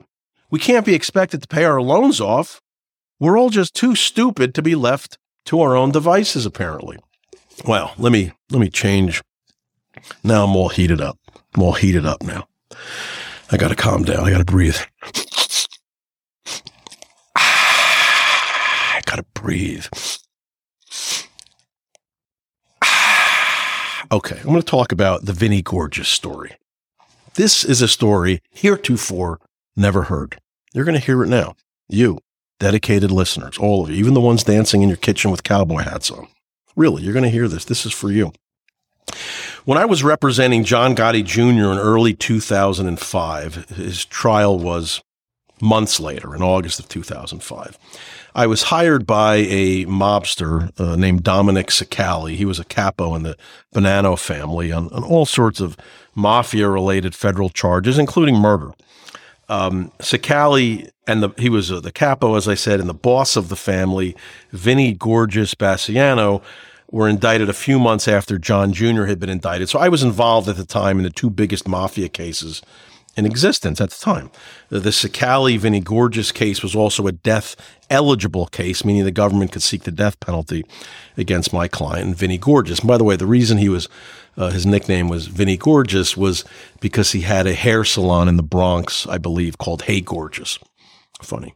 We 0.50 0.58
can't 0.58 0.86
be 0.86 0.94
expected 0.94 1.42
to 1.42 1.48
pay 1.48 1.64
our 1.64 1.80
loans 1.80 2.20
off. 2.20 2.60
We're 3.20 3.38
all 3.38 3.50
just 3.50 3.74
too 3.74 3.94
stupid 3.94 4.54
to 4.54 4.62
be 4.62 4.74
left 4.74 5.18
to 5.46 5.60
our 5.60 5.76
own 5.76 5.92
devices, 5.92 6.46
apparently. 6.46 6.98
Well, 7.64 7.92
let 7.98 8.12
me 8.12 8.32
let 8.50 8.60
me 8.60 8.70
change. 8.70 9.22
Now 10.22 10.44
I'm 10.44 10.56
all 10.56 10.68
heated 10.68 11.00
up. 11.00 11.18
I'm 11.54 11.62
all 11.62 11.72
heated 11.72 12.04
up 12.06 12.22
now. 12.22 12.48
I 13.50 13.56
got 13.56 13.68
to 13.68 13.76
calm 13.76 14.02
down. 14.02 14.24
I 14.24 14.30
got 14.30 14.38
to 14.38 14.44
breathe. 14.44 14.76
Gotta 19.14 19.26
breathe. 19.34 19.86
okay, 24.12 24.38
I'm 24.38 24.46
going 24.46 24.56
to 24.56 24.62
talk 24.62 24.90
about 24.92 25.24
the 25.24 25.32
Vinnie 25.32 25.62
Gorgeous 25.62 26.08
story. 26.08 26.56
This 27.34 27.64
is 27.64 27.80
a 27.80 27.88
story 27.88 28.40
heretofore 28.50 29.40
never 29.76 30.04
heard. 30.04 30.38
You're 30.72 30.84
going 30.84 30.98
to 30.98 31.04
hear 31.04 31.22
it 31.22 31.28
now. 31.28 31.54
You, 31.88 32.18
dedicated 32.58 33.10
listeners, 33.12 33.58
all 33.58 33.84
of 33.84 33.90
you, 33.90 33.96
even 33.96 34.14
the 34.14 34.20
ones 34.20 34.42
dancing 34.42 34.82
in 34.82 34.88
your 34.88 34.96
kitchen 34.96 35.30
with 35.30 35.44
cowboy 35.44 35.82
hats 35.82 36.10
on. 36.10 36.26
Really, 36.74 37.02
you're 37.02 37.12
going 37.12 37.24
to 37.24 37.30
hear 37.30 37.46
this. 37.46 37.64
This 37.64 37.86
is 37.86 37.92
for 37.92 38.10
you. 38.10 38.32
When 39.64 39.78
I 39.78 39.84
was 39.84 40.02
representing 40.02 40.64
John 40.64 40.96
Gotti 40.96 41.24
Jr. 41.24 41.70
in 41.70 41.78
early 41.78 42.14
2005, 42.14 43.68
his 43.70 44.04
trial 44.04 44.58
was 44.58 45.02
months 45.64 45.98
later 45.98 46.34
in 46.34 46.42
August 46.42 46.78
of 46.78 46.88
2005. 46.88 47.78
I 48.34 48.46
was 48.46 48.64
hired 48.64 49.06
by 49.06 49.36
a 49.36 49.86
mobster 49.86 50.78
uh, 50.78 50.94
named 50.96 51.22
Dominic 51.22 51.70
Cicale. 51.70 52.36
He 52.36 52.44
was 52.44 52.58
a 52.58 52.64
capo 52.64 53.14
in 53.14 53.22
the 53.22 53.36
Bonanno 53.74 54.18
family 54.18 54.70
on, 54.70 54.88
on 54.90 55.02
all 55.02 55.24
sorts 55.24 55.60
of 55.60 55.76
mafia 56.14 56.68
related 56.68 57.14
federal 57.14 57.48
charges, 57.48 57.98
including 57.98 58.36
murder. 58.36 58.72
Um, 59.48 59.90
Cicale 60.00 60.90
and 61.06 61.22
the, 61.22 61.30
he 61.38 61.48
was 61.48 61.72
uh, 61.72 61.80
the 61.80 61.92
capo, 61.92 62.34
as 62.34 62.46
I 62.46 62.54
said, 62.54 62.80
and 62.80 62.88
the 62.88 62.94
boss 62.94 63.36
of 63.36 63.48
the 63.48 63.56
family, 63.56 64.16
Vinnie 64.50 64.92
Gorgeous 64.92 65.54
Basciano, 65.54 66.42
were 66.90 67.08
indicted 67.08 67.48
a 67.48 67.54
few 67.54 67.78
months 67.78 68.06
after 68.06 68.38
John 68.38 68.72
Jr. 68.72 69.04
had 69.04 69.18
been 69.18 69.30
indicted. 69.30 69.68
So 69.68 69.78
I 69.78 69.88
was 69.88 70.02
involved 70.02 70.48
at 70.48 70.56
the 70.56 70.64
time 70.64 70.98
in 70.98 71.04
the 71.04 71.10
two 71.10 71.30
biggest 71.30 71.66
mafia 71.66 72.08
cases 72.08 72.62
in 73.16 73.26
existence 73.26 73.80
at 73.80 73.90
the 73.90 73.96
time. 73.96 74.30
The, 74.68 74.92
Cicale 74.92 75.58
Vinnie 75.58 75.80
Gorgeous 75.80 76.32
case 76.32 76.62
was 76.62 76.74
also 76.74 77.06
a 77.06 77.12
death 77.12 77.56
eligible 77.90 78.46
case, 78.46 78.84
meaning 78.84 79.04
the 79.04 79.10
government 79.10 79.52
could 79.52 79.62
seek 79.62 79.82
the 79.82 79.90
death 79.90 80.18
penalty 80.20 80.64
against 81.16 81.52
my 81.52 81.68
client, 81.68 82.16
Vinnie 82.16 82.38
Gorgeous. 82.38 82.80
And 82.80 82.88
by 82.88 82.98
the 82.98 83.04
way, 83.04 83.16
the 83.16 83.26
reason 83.26 83.58
he 83.58 83.68
was 83.68 83.88
uh, 84.36 84.50
his 84.50 84.66
nickname 84.66 85.08
was 85.08 85.28
Vinnie 85.28 85.56
Gorgeous 85.56 86.16
was 86.16 86.44
because 86.80 87.12
he 87.12 87.20
had 87.20 87.46
a 87.46 87.54
hair 87.54 87.84
salon 87.84 88.28
in 88.28 88.36
the 88.36 88.42
Bronx, 88.42 89.06
I 89.06 89.18
believe, 89.18 89.58
called 89.58 89.82
Hey 89.82 90.00
Gorgeous. 90.00 90.58
Funny. 91.22 91.54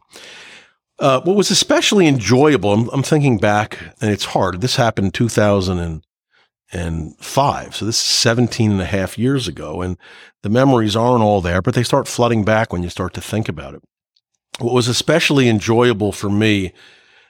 Uh, 0.97 1.21
what 1.21 1.35
was 1.35 1.51
especially 1.51 2.07
enjoyable, 2.07 2.73
I'm, 2.73 2.89
I'm, 2.89 3.03
thinking 3.03 3.37
back, 3.37 3.79
and 4.01 4.11
it's 4.11 4.25
hard. 4.25 4.59
This 4.59 4.75
happened 4.75 5.13
in 5.79 6.01
2005. 6.71 7.75
So 7.75 7.85
this 7.85 7.97
is 7.97 8.01
17 8.01 8.71
and 8.71 8.81
a 8.81 8.85
half 8.85 9.17
years 9.17 9.47
ago. 9.47 9.81
And 9.81 9.97
the 10.43 10.49
memories 10.49 10.95
aren't 10.95 11.23
all 11.23 11.41
there, 11.41 11.61
but 11.61 11.73
they 11.73 11.83
start 11.83 12.07
flooding 12.07 12.43
back 12.43 12.71
when 12.71 12.83
you 12.83 12.89
start 12.89 13.13
to 13.15 13.21
think 13.21 13.49
about 13.49 13.73
it. 13.73 13.81
What 14.59 14.73
was 14.73 14.87
especially 14.87 15.47
enjoyable 15.47 16.11
for 16.11 16.29
me 16.29 16.73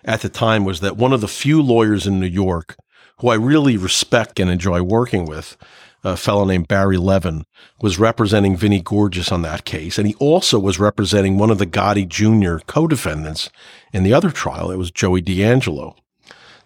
at 0.04 0.22
the 0.22 0.30
time 0.30 0.66
was 0.66 0.80
that 0.80 0.98
one 0.98 1.14
of 1.14 1.22
the 1.22 1.28
few 1.28 1.62
lawyers 1.62 2.08
in 2.08 2.20
New 2.20 2.28
York 2.28 2.76
who 3.20 3.30
I 3.30 3.36
really 3.36 3.78
respect 3.78 4.40
and 4.40 4.50
enjoy 4.50 4.82
working 4.82 5.26
with, 5.26 5.58
a 6.04 6.16
fellow 6.16 6.46
named 6.46 6.70
Barry 6.70 6.98
Levin, 6.98 7.44
was 7.82 8.00
representing 8.00 8.56
Vinnie 8.56 8.82
Gorgeous 8.82 9.32
on 9.32 9.42
that 9.42 9.66
case. 9.66 9.98
And 9.98 10.08
he 10.08 10.16
also 10.16 10.58
was 10.58 10.80
representing 10.80 11.38
one 11.38 11.52
of 11.52 11.58
the 11.58 11.68
Gotti 11.68 12.08
Jr. 12.08 12.64
co-defendants 12.66 13.50
in 13.92 14.04
the 14.04 14.14
other 14.14 14.32
trial. 14.32 14.72
It 14.72 14.78
was 14.78 14.92
Joey 14.92 15.20
D'Angelo. 15.20 15.98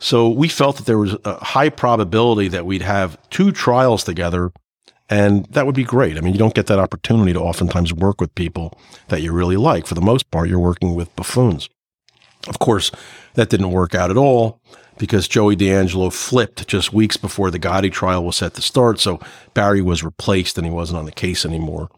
So 0.04 0.28
we 0.28 0.50
felt 0.50 0.76
that 0.76 0.86
there 0.86 0.98
was 0.98 1.16
a 1.24 1.42
high 1.42 1.70
probability 1.70 2.50
that 2.50 2.66
we'd 2.66 2.82
have 2.82 3.18
two 3.30 3.54
trials 3.54 4.04
together 4.04 4.52
and 5.10 5.46
that 5.46 5.66
would 5.66 5.76
be 5.76 5.86
great. 5.86 6.18
I 6.18 6.20
mean, 6.22 6.34
you 6.34 6.39
don't 6.39 6.54
get 6.54 6.68
that 6.68 6.78
opportunity 6.78 7.32
to 7.32 7.39
oftentimes 7.39 7.94
work 7.94 8.20
with 8.20 8.36
people 8.36 8.78
that 9.08 9.22
you 9.22 9.32
really 9.32 9.56
like. 9.56 9.88
For 9.88 9.96
the 9.96 10.02
most 10.02 10.30
part, 10.30 10.50
you're 10.50 10.60
working 10.60 10.94
with 10.94 11.16
buffoons. 11.16 11.70
Of 12.50 12.60
course, 12.60 12.92
that 13.36 13.50
didn't 13.50 13.72
work 13.72 13.96
out 13.96 14.12
at 14.12 14.18
all 14.18 14.60
because 14.98 15.30
Joey 15.30 15.56
D'Angelo 15.56 16.10
flipped 16.10 16.68
just 16.68 16.92
weeks 16.92 17.16
before 17.16 17.50
the 17.50 17.60
Gotti 17.60 17.89
trial 17.89 18.26
was 18.26 18.36
set 18.36 18.56
to 18.56 18.62
start. 18.62 19.00
So 19.00 19.22
Barry 19.54 19.82
was 19.82 20.04
replaced 20.04 20.58
and 20.58 20.68
he 20.68 20.74
wasn't 20.74 21.00
on 21.00 21.06
the 21.06 21.13
case 21.13 21.46
anymore. 21.46 21.89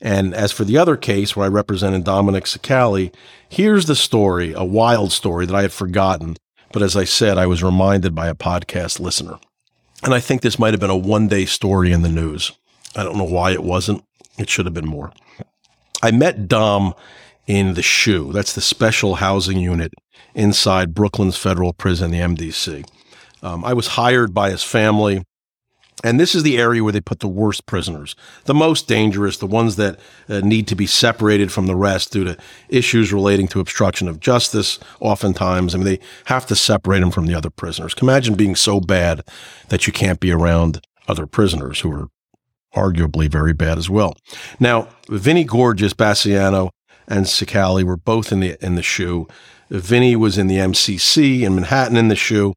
And 0.00 0.34
as 0.34 0.52
for 0.52 0.64
the 0.64 0.78
other 0.78 0.96
case 0.96 1.34
where 1.34 1.46
I 1.46 1.48
represented 1.48 2.04
Dominic 2.04 2.46
Cicale, 2.46 3.10
here's 3.48 3.86
the 3.86 3.96
story, 3.96 4.52
a 4.52 4.64
wild 4.64 5.10
story 5.10 5.46
that 5.46 5.56
I 5.56 5.62
had 5.62 5.72
forgotten. 5.72 6.36
But 6.72 6.82
as 6.82 6.96
I 6.96 7.04
said, 7.04 7.38
I 7.38 7.46
was 7.46 7.62
reminded 7.62 8.14
by 8.14 8.28
a 8.28 8.34
podcast 8.34 9.00
listener. 9.00 9.38
And 10.02 10.14
I 10.14 10.20
think 10.20 10.42
this 10.42 10.58
might 10.58 10.72
have 10.72 10.80
been 10.80 10.90
a 10.90 10.96
one 10.96 11.28
day 11.28 11.44
story 11.44 11.92
in 11.92 12.02
the 12.02 12.08
news. 12.08 12.52
I 12.96 13.02
don't 13.02 13.18
know 13.18 13.24
why 13.24 13.52
it 13.52 13.62
wasn't. 13.62 14.04
It 14.38 14.48
should 14.48 14.66
have 14.66 14.74
been 14.74 14.88
more. 14.88 15.12
I 16.02 16.10
met 16.10 16.48
Dom 16.48 16.94
in 17.46 17.74
the 17.74 17.82
SHU. 17.82 18.32
That's 18.32 18.54
the 18.54 18.60
special 18.60 19.16
housing 19.16 19.58
unit 19.58 19.92
inside 20.34 20.94
Brooklyn's 20.94 21.36
federal 21.36 21.72
prison, 21.72 22.10
the 22.10 22.18
MDC. 22.18 22.88
Um, 23.42 23.64
I 23.64 23.72
was 23.74 23.88
hired 23.88 24.32
by 24.32 24.50
his 24.50 24.62
family. 24.62 25.24
And 26.02 26.18
this 26.18 26.34
is 26.34 26.42
the 26.42 26.58
area 26.58 26.82
where 26.82 26.92
they 26.92 27.00
put 27.00 27.20
the 27.20 27.28
worst 27.28 27.66
prisoners, 27.66 28.16
the 28.44 28.54
most 28.54 28.88
dangerous, 28.88 29.36
the 29.36 29.46
ones 29.46 29.76
that 29.76 29.98
uh, 30.28 30.40
need 30.40 30.66
to 30.68 30.74
be 30.74 30.86
separated 30.86 31.52
from 31.52 31.66
the 31.66 31.76
rest 31.76 32.12
due 32.12 32.24
to 32.24 32.36
issues 32.68 33.12
relating 33.12 33.48
to 33.48 33.60
obstruction 33.60 34.08
of 34.08 34.20
justice. 34.20 34.78
Oftentimes, 35.00 35.74
I 35.74 35.78
mean, 35.78 35.84
they 35.84 36.00
have 36.24 36.46
to 36.46 36.56
separate 36.56 37.00
them 37.00 37.10
from 37.10 37.26
the 37.26 37.34
other 37.34 37.50
prisoners. 37.50 37.94
Imagine 38.00 38.34
being 38.34 38.56
so 38.56 38.80
bad 38.80 39.22
that 39.68 39.86
you 39.86 39.92
can't 39.92 40.20
be 40.20 40.32
around 40.32 40.84
other 41.06 41.26
prisoners 41.26 41.80
who 41.80 41.92
are 41.92 42.08
arguably 42.74 43.28
very 43.28 43.52
bad 43.52 43.78
as 43.78 43.90
well. 43.90 44.16
Now, 44.58 44.88
Vinnie 45.08 45.44
Gorgeous, 45.44 45.92
Basciano, 45.92 46.70
and 47.08 47.26
Cicale 47.26 47.84
were 47.84 47.96
both 47.96 48.32
in 48.32 48.40
the 48.40 48.64
in 48.64 48.76
the 48.76 48.82
SHU. 48.82 49.26
Vinnie 49.70 50.16
was 50.16 50.38
in 50.38 50.46
the 50.46 50.56
MCC 50.56 51.42
in 51.42 51.54
Manhattan 51.54 51.96
in 51.96 52.08
the 52.08 52.16
SHU, 52.16 52.54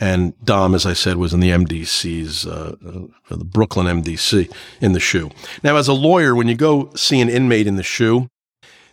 and 0.00 0.32
Dom, 0.44 0.74
as 0.74 0.86
I 0.86 0.92
said, 0.92 1.16
was 1.16 1.34
in 1.34 1.40
the 1.40 1.50
MDC's 1.50 2.46
uh, 2.46 2.76
uh, 2.86 3.36
the 3.36 3.44
Brooklyn 3.44 3.86
MDC 4.02 4.52
in 4.80 4.92
the 4.92 5.00
SHU. 5.00 5.30
Now, 5.62 5.76
as 5.76 5.88
a 5.88 5.92
lawyer, 5.92 6.34
when 6.34 6.48
you 6.48 6.54
go 6.54 6.90
see 6.94 7.20
an 7.20 7.28
inmate 7.28 7.66
in 7.66 7.76
the 7.76 7.82
SHU, 7.82 8.28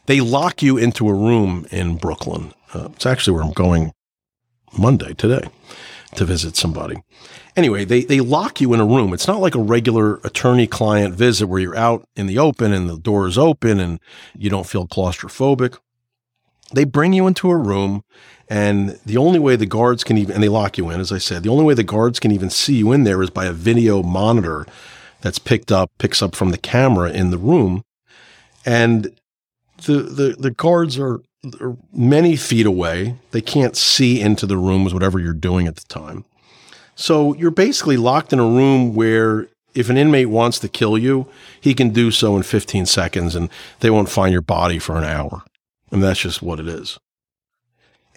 they 0.07 0.21
lock 0.21 0.61
you 0.61 0.77
into 0.77 1.07
a 1.07 1.13
room 1.13 1.65
in 1.71 1.97
Brooklyn. 1.97 2.53
Uh, 2.73 2.89
it's 2.93 3.05
actually 3.05 3.35
where 3.35 3.43
I'm 3.43 3.53
going 3.53 3.93
Monday 4.77 5.13
today 5.13 5.47
to 6.15 6.25
visit 6.25 6.55
somebody. 6.55 7.01
Anyway, 7.55 7.85
they, 7.85 8.03
they 8.03 8.19
lock 8.19 8.59
you 8.59 8.73
in 8.73 8.79
a 8.79 8.85
room. 8.85 9.13
It's 9.13 9.27
not 9.27 9.39
like 9.39 9.55
a 9.55 9.59
regular 9.59 10.17
attorney 10.23 10.67
client 10.67 11.15
visit 11.15 11.47
where 11.47 11.59
you're 11.59 11.77
out 11.77 12.05
in 12.15 12.27
the 12.27 12.37
open 12.37 12.73
and 12.73 12.89
the 12.89 12.97
door 12.97 13.27
is 13.27 13.37
open 13.37 13.79
and 13.79 13.99
you 14.35 14.49
don't 14.49 14.67
feel 14.67 14.87
claustrophobic. 14.87 15.77
They 16.73 16.83
bring 16.83 17.13
you 17.13 17.27
into 17.27 17.49
a 17.49 17.57
room 17.57 18.03
and 18.47 18.99
the 19.05 19.17
only 19.17 19.39
way 19.39 19.55
the 19.55 19.65
guards 19.65 20.03
can 20.03 20.17
even, 20.17 20.35
and 20.35 20.43
they 20.43 20.49
lock 20.49 20.77
you 20.77 20.89
in, 20.89 20.99
as 20.99 21.11
I 21.11 21.17
said, 21.17 21.43
the 21.43 21.49
only 21.49 21.63
way 21.63 21.73
the 21.73 21.83
guards 21.83 22.19
can 22.19 22.31
even 22.31 22.49
see 22.49 22.75
you 22.75 22.91
in 22.91 23.03
there 23.03 23.21
is 23.23 23.29
by 23.29 23.45
a 23.45 23.53
video 23.53 24.03
monitor 24.03 24.65
that's 25.21 25.39
picked 25.39 25.71
up, 25.71 25.89
picks 25.97 26.21
up 26.21 26.35
from 26.35 26.51
the 26.51 26.57
camera 26.57 27.09
in 27.09 27.31
the 27.31 27.37
room. 27.37 27.83
And 28.65 29.15
the, 29.85 30.03
the, 30.03 30.35
the 30.37 30.51
guards 30.51 30.99
are, 30.99 31.21
are 31.59 31.77
many 31.91 32.35
feet 32.35 32.67
away. 32.67 33.15
They 33.31 33.41
can't 33.41 33.75
see 33.75 34.21
into 34.21 34.45
the 34.45 34.57
rooms, 34.57 34.93
whatever 34.93 35.19
you're 35.19 35.33
doing 35.33 35.67
at 35.67 35.77
the 35.77 35.85
time. 35.87 36.25
So 36.95 37.33
you're 37.33 37.51
basically 37.51 37.97
locked 37.97 38.31
in 38.31 38.39
a 38.39 38.43
room 38.43 38.93
where 38.93 39.47
if 39.73 39.89
an 39.89 39.97
inmate 39.97 40.29
wants 40.29 40.59
to 40.59 40.69
kill 40.69 40.97
you, 40.97 41.27
he 41.59 41.73
can 41.73 41.89
do 41.89 42.11
so 42.11 42.37
in 42.37 42.43
15 42.43 42.85
seconds 42.85 43.35
and 43.35 43.49
they 43.79 43.89
won't 43.89 44.09
find 44.09 44.31
your 44.31 44.41
body 44.41 44.79
for 44.79 44.95
an 44.97 45.03
hour. 45.03 45.43
And 45.91 46.03
that's 46.03 46.19
just 46.19 46.41
what 46.41 46.59
it 46.59 46.67
is. 46.67 46.99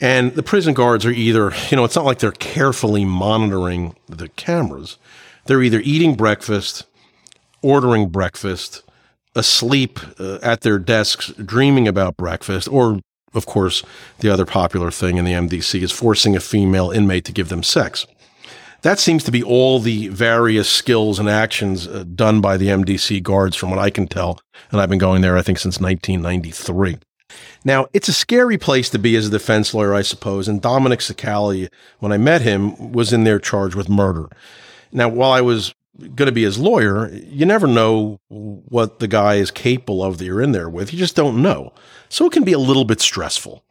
And 0.01 0.33
the 0.35 0.43
prison 0.43 0.75
guards 0.75 1.05
are 1.05 1.11
either, 1.11 1.53
you 1.71 1.77
know, 1.77 1.85
it's 1.85 1.97
not 1.97 2.05
like 2.05 2.21
they're 2.21 2.33
carefully 2.33 3.05
monitoring 3.05 3.97
the 4.09 4.29
cameras. 4.29 4.97
They're 5.47 5.63
either 5.63 5.81
eating 5.81 6.15
breakfast, 6.15 6.85
ordering 7.63 8.09
breakfast, 8.09 8.83
asleep 9.35 9.99
uh, 10.21 10.39
at 10.43 10.61
their 10.61 10.79
desks, 10.79 11.29
dreaming 11.33 11.89
about 11.89 12.17
breakfast, 12.17 12.69
or, 12.69 13.01
of 13.35 13.47
course, 13.47 13.83
the 14.21 14.29
other 14.29 14.45
popular 14.45 14.91
thing 14.91 15.17
in 15.17 15.25
the 15.25 15.33
MDC 15.33 15.83
is 15.83 15.93
forcing 15.93 16.37
a 16.37 16.41
female 16.41 16.91
inmate 16.91 17.25
to 17.25 17.33
give 17.33 17.49
them 17.49 17.63
sex. 17.63 18.07
That 18.83 19.01
seems 19.01 19.25
to 19.25 19.33
be 19.33 19.43
all 19.43 19.81
the 19.81 20.09
various 20.09 20.69
skills 20.69 21.19
and 21.19 21.29
actions 21.29 21.89
uh, 21.89 22.05
done 22.15 22.41
by 22.41 22.57
the 22.57 22.69
MDC 22.69 23.23
guards, 23.25 23.57
from 23.57 23.71
what 23.71 23.79
I 23.81 23.91
can 23.91 24.07
tell. 24.07 24.39
And 24.71 24.81
I've 24.81 24.89
been 24.89 24.99
going 24.99 25.23
there, 25.23 25.37
I 25.37 25.43
think, 25.43 25.59
since 25.59 25.81
1993. 25.81 26.99
Now, 27.65 27.87
it's 27.93 28.09
a 28.09 28.13
scary 28.13 28.59
place 28.59 28.89
to 28.91 28.99
be 28.99 29.17
as 29.17 29.27
a 29.27 29.31
defense 29.31 29.75
lawyer, 29.75 29.95
I 29.95 30.03
suppose. 30.03 30.49
And 30.49 30.63
Dominic 30.63 31.01
Cicale, 31.01 31.69
when 31.99 32.13
I 32.13 32.19
met 32.19 32.43
him, 32.43 32.93
was 32.93 33.13
in 33.13 33.25
there 33.25 33.39
charged 33.39 33.75
with 33.75 33.89
murder. 33.89 34.29
Now, 34.93 35.09
while 35.09 35.33
I 35.33 35.41
was 35.41 35.75
going 35.99 36.27
to 36.27 36.33
be 36.33 36.45
his 36.45 36.59
lawyer, 36.59 37.13
you 37.13 37.45
never 37.45 37.67
know 37.67 38.21
what 38.29 39.01
the 39.01 39.09
guy 39.09 39.35
is 39.35 39.51
capable 39.51 40.03
of 40.03 40.19
that 40.19 40.25
you're 40.25 40.41
in 40.41 40.53
there 40.53 40.69
with. 40.69 40.93
You 40.93 40.99
just 40.99 41.17
don't 41.17 41.43
know. 41.43 41.73
So 42.09 42.27
it 42.27 42.33
can 42.33 42.45
be 42.45 42.53
a 42.53 42.59
little 42.59 42.85
bit 42.85 43.01
stressful. 43.01 43.65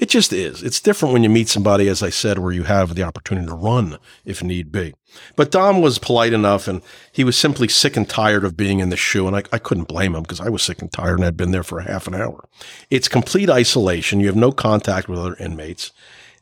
It 0.00 0.08
just 0.08 0.32
is. 0.32 0.62
It's 0.62 0.80
different 0.80 1.12
when 1.12 1.22
you 1.22 1.28
meet 1.28 1.50
somebody, 1.50 1.86
as 1.86 2.02
I 2.02 2.08
said, 2.08 2.38
where 2.38 2.52
you 2.52 2.62
have 2.62 2.94
the 2.94 3.02
opportunity 3.02 3.46
to 3.46 3.54
run 3.54 3.98
if 4.24 4.42
need 4.42 4.72
be. 4.72 4.94
But 5.36 5.50
Dom 5.50 5.82
was 5.82 5.98
polite 5.98 6.32
enough 6.32 6.66
and 6.66 6.80
he 7.12 7.22
was 7.22 7.36
simply 7.36 7.68
sick 7.68 7.98
and 7.98 8.08
tired 8.08 8.42
of 8.42 8.56
being 8.56 8.80
in 8.80 8.88
the 8.88 8.96
SHU. 8.96 9.26
And 9.26 9.36
I, 9.36 9.42
I 9.52 9.58
couldn't 9.58 9.88
blame 9.88 10.14
him 10.14 10.22
because 10.22 10.40
I 10.40 10.48
was 10.48 10.62
sick 10.62 10.80
and 10.80 10.90
tired 10.90 11.16
and 11.16 11.24
had 11.24 11.36
been 11.36 11.50
there 11.50 11.62
for 11.62 11.80
a 11.80 11.84
half 11.84 12.06
an 12.06 12.14
hour. 12.14 12.48
It's 12.88 13.08
complete 13.08 13.50
isolation. 13.50 14.20
You 14.20 14.28
have 14.28 14.36
no 14.36 14.52
contact 14.52 15.06
with 15.06 15.18
other 15.18 15.36
inmates 15.36 15.92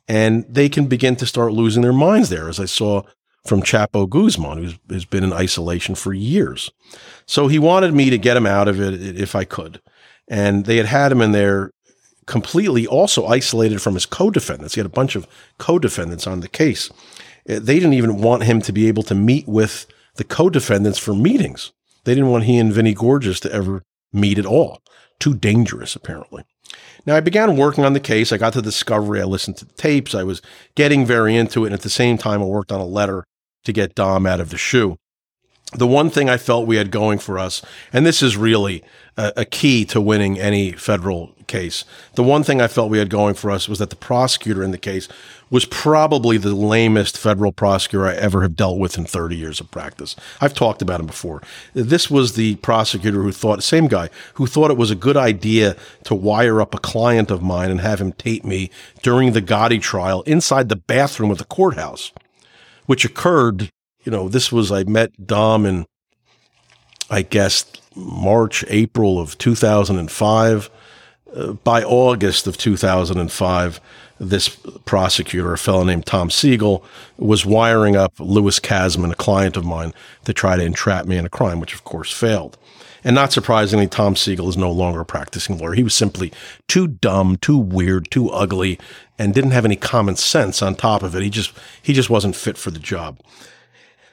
and 0.06 0.46
they 0.48 0.68
can 0.68 0.86
begin 0.86 1.16
to 1.16 1.26
start 1.26 1.52
losing 1.52 1.82
their 1.82 1.92
minds 1.92 2.30
there, 2.30 2.48
as 2.48 2.60
I 2.60 2.64
saw 2.64 3.02
from 3.44 3.62
Chapo 3.62 4.08
Guzman, 4.08 4.58
who's, 4.88 5.04
been 5.04 5.24
in 5.24 5.32
isolation 5.32 5.94
for 5.94 6.12
years. 6.14 6.70
So 7.26 7.48
he 7.48 7.58
wanted 7.58 7.92
me 7.92 8.08
to 8.10 8.18
get 8.18 8.36
him 8.36 8.46
out 8.46 8.68
of 8.68 8.80
it 8.80 9.18
if 9.18 9.34
I 9.34 9.44
could. 9.44 9.80
And 10.28 10.64
they 10.64 10.76
had 10.76 10.86
had 10.86 11.12
him 11.12 11.20
in 11.22 11.32
there 11.32 11.72
completely 12.28 12.86
also 12.86 13.26
isolated 13.26 13.82
from 13.82 13.94
his 13.94 14.06
co-defendants. 14.06 14.74
He 14.74 14.80
had 14.80 14.86
a 14.86 14.90
bunch 14.90 15.16
of 15.16 15.26
co-defendants 15.58 16.26
on 16.26 16.40
the 16.40 16.48
case. 16.48 16.90
Uh, 17.48 17.58
they 17.58 17.74
didn't 17.74 17.94
even 17.94 18.18
want 18.18 18.44
him 18.44 18.60
to 18.62 18.72
be 18.72 18.86
able 18.86 19.02
to 19.04 19.14
meet 19.14 19.48
with 19.48 19.86
the 20.16 20.24
co-defendants 20.24 20.98
for 20.98 21.14
meetings. 21.14 21.72
They 22.04 22.14
didn't 22.14 22.30
want 22.30 22.44
he 22.44 22.58
and 22.58 22.72
Vinnie 22.72 22.94
Gorgeous 22.94 23.40
to 23.40 23.52
ever 23.52 23.82
meet 24.12 24.38
at 24.38 24.46
all. 24.46 24.80
too 25.18 25.34
dangerous, 25.34 25.96
apparently. 25.96 26.44
Now, 27.04 27.16
I 27.16 27.20
began 27.20 27.56
working 27.56 27.84
on 27.84 27.92
the 27.92 28.00
case. 28.00 28.30
I 28.30 28.36
got 28.36 28.52
to 28.52 28.62
discovery. 28.62 29.20
I 29.20 29.24
listened 29.24 29.56
to 29.56 29.64
the 29.64 29.74
tapes. 29.74 30.14
I 30.14 30.22
was 30.22 30.40
getting 30.76 31.04
very 31.04 31.34
into 31.34 31.64
it. 31.64 31.68
And 31.68 31.74
at 31.74 31.80
the 31.80 31.90
same 31.90 32.18
time, 32.18 32.40
I 32.40 32.44
worked 32.44 32.70
on 32.70 32.80
a 32.80 32.86
letter 32.86 33.24
to 33.64 33.72
get 33.72 33.96
Dom 33.96 34.26
out 34.26 34.38
of 34.38 34.50
the 34.50 34.58
SHU. 34.58 34.96
the 35.74 35.86
one 35.86 36.08
thing 36.08 36.30
I 36.30 36.36
felt 36.36 36.66
we 36.66 36.76
had 36.76 36.90
going 36.90 37.18
for 37.18 37.38
us, 37.38 37.62
and 37.92 38.06
this 38.06 38.22
is 38.22 38.36
really 38.36 38.84
a, 39.16 39.32
a, 39.38 39.44
key 39.44 39.84
to 39.86 40.00
winning 40.00 40.38
any 40.38 40.72
federal 40.72 41.34
case, 41.48 41.84
the 42.14 42.22
one 42.22 42.44
thing 42.44 42.60
I 42.60 42.68
felt 42.68 42.90
we 42.90 42.98
had 42.98 43.10
going 43.10 43.34
for 43.34 43.50
us 43.50 43.68
was 43.68 43.80
that 43.80 43.90
the 43.90 43.96
prosecutor 43.96 44.62
in 44.62 44.70
the 44.70 44.78
case 44.78 45.08
was 45.50 45.64
probably 45.64 46.38
the 46.38 46.54
lamest 46.54 47.18
federal 47.18 47.50
prosecutor 47.50 48.06
I 48.06 48.14
ever 48.14 48.42
have 48.42 48.54
dealt 48.54 48.78
with 48.78 48.96
in 48.96 49.06
30 49.06 49.36
years 49.36 49.60
of 49.60 49.70
practice. 49.70 50.14
I've 50.40 50.54
talked 50.54 50.82
about 50.82 51.00
him 51.00 51.06
before. 51.06 51.42
This 51.74 52.10
was 52.10 52.34
the 52.34 52.56
prosecutor 52.56 53.22
who 53.22 53.32
thought, 53.32 53.62
same 53.62 53.88
guy, 53.88 54.10
who 54.34 54.46
thought 54.46 54.70
it 54.70 54.76
was 54.76 54.90
a 54.90 54.94
good 54.94 55.16
idea 55.16 55.76
to 56.04 56.14
wire 56.14 56.60
up 56.60 56.74
a 56.74 56.78
client 56.78 57.30
of 57.30 57.42
mine 57.42 57.70
and 57.70 57.80
have 57.80 58.00
him 58.00 58.12
tape 58.12 58.44
me 58.44 58.70
during 59.02 59.32
the 59.32 59.42
Gotti 59.42 59.80
trial 59.80 60.22
inside 60.22 60.68
the 60.68 60.76
bathroom 60.76 61.30
of 61.30 61.38
the 61.38 61.44
courthouse, 61.44 62.12
which 62.86 63.04
occurred 63.04 63.70
you 64.08 64.12
know, 64.12 64.26
this 64.26 64.50
was, 64.50 64.72
I 64.72 64.84
met 64.84 65.26
Dom 65.26 65.66
in, 65.66 65.84
I 67.10 67.20
guess, 67.20 67.66
March, 67.94 68.64
April 68.68 69.20
of 69.20 69.36
2005. 69.36 70.70
By 71.62 71.82
August 71.82 72.46
of 72.46 72.56
2005, 72.56 73.80
this 74.18 74.48
prosecutor, 74.84 75.52
a 75.52 75.58
fellow 75.58 75.84
named 75.84 76.06
Tom 76.06 76.30
Siegel, 76.30 76.82
was 77.16 77.44
wiring 77.44 77.96
up 77.96 78.14
Louis 78.18 78.58
Kasman, 78.58 79.12
a 79.12 79.14
client 79.14 79.56
of 79.56 79.64
mine, 79.64 79.92
to 80.24 80.32
try 80.32 80.56
to 80.56 80.64
entrap 80.64 81.06
me 81.06 81.16
in 81.16 81.26
a 81.26 81.30
crime, 81.30 81.60
which 81.60 81.74
of 81.74 81.84
course 81.84 82.10
failed. 82.10 82.56
And 83.04 83.14
not 83.14 83.32
surprisingly, 83.32 83.86
Tom 83.86 84.16
Siegel 84.16 84.48
is 84.48 84.56
no 84.56 84.72
longer 84.72 85.00
a 85.00 85.04
practicing 85.04 85.58
lawyer. 85.58 85.74
He 85.74 85.84
was 85.84 85.94
simply 85.94 86.32
too 86.66 86.88
dumb, 86.88 87.36
too 87.36 87.58
weird, 87.58 88.10
too 88.10 88.30
ugly, 88.30 88.78
and 89.18 89.34
didn't 89.34 89.52
have 89.52 89.64
any 89.64 89.76
common 89.76 90.16
sense 90.16 90.62
on 90.62 90.74
top 90.74 91.02
of 91.02 91.14
it. 91.14 91.22
He 91.22 91.30
just 91.30 91.52
he 91.80 91.92
just 91.92 92.10
wasn't 92.10 92.36
fit 92.36 92.58
for 92.58 92.70
the 92.70 92.78
job. 92.78 93.18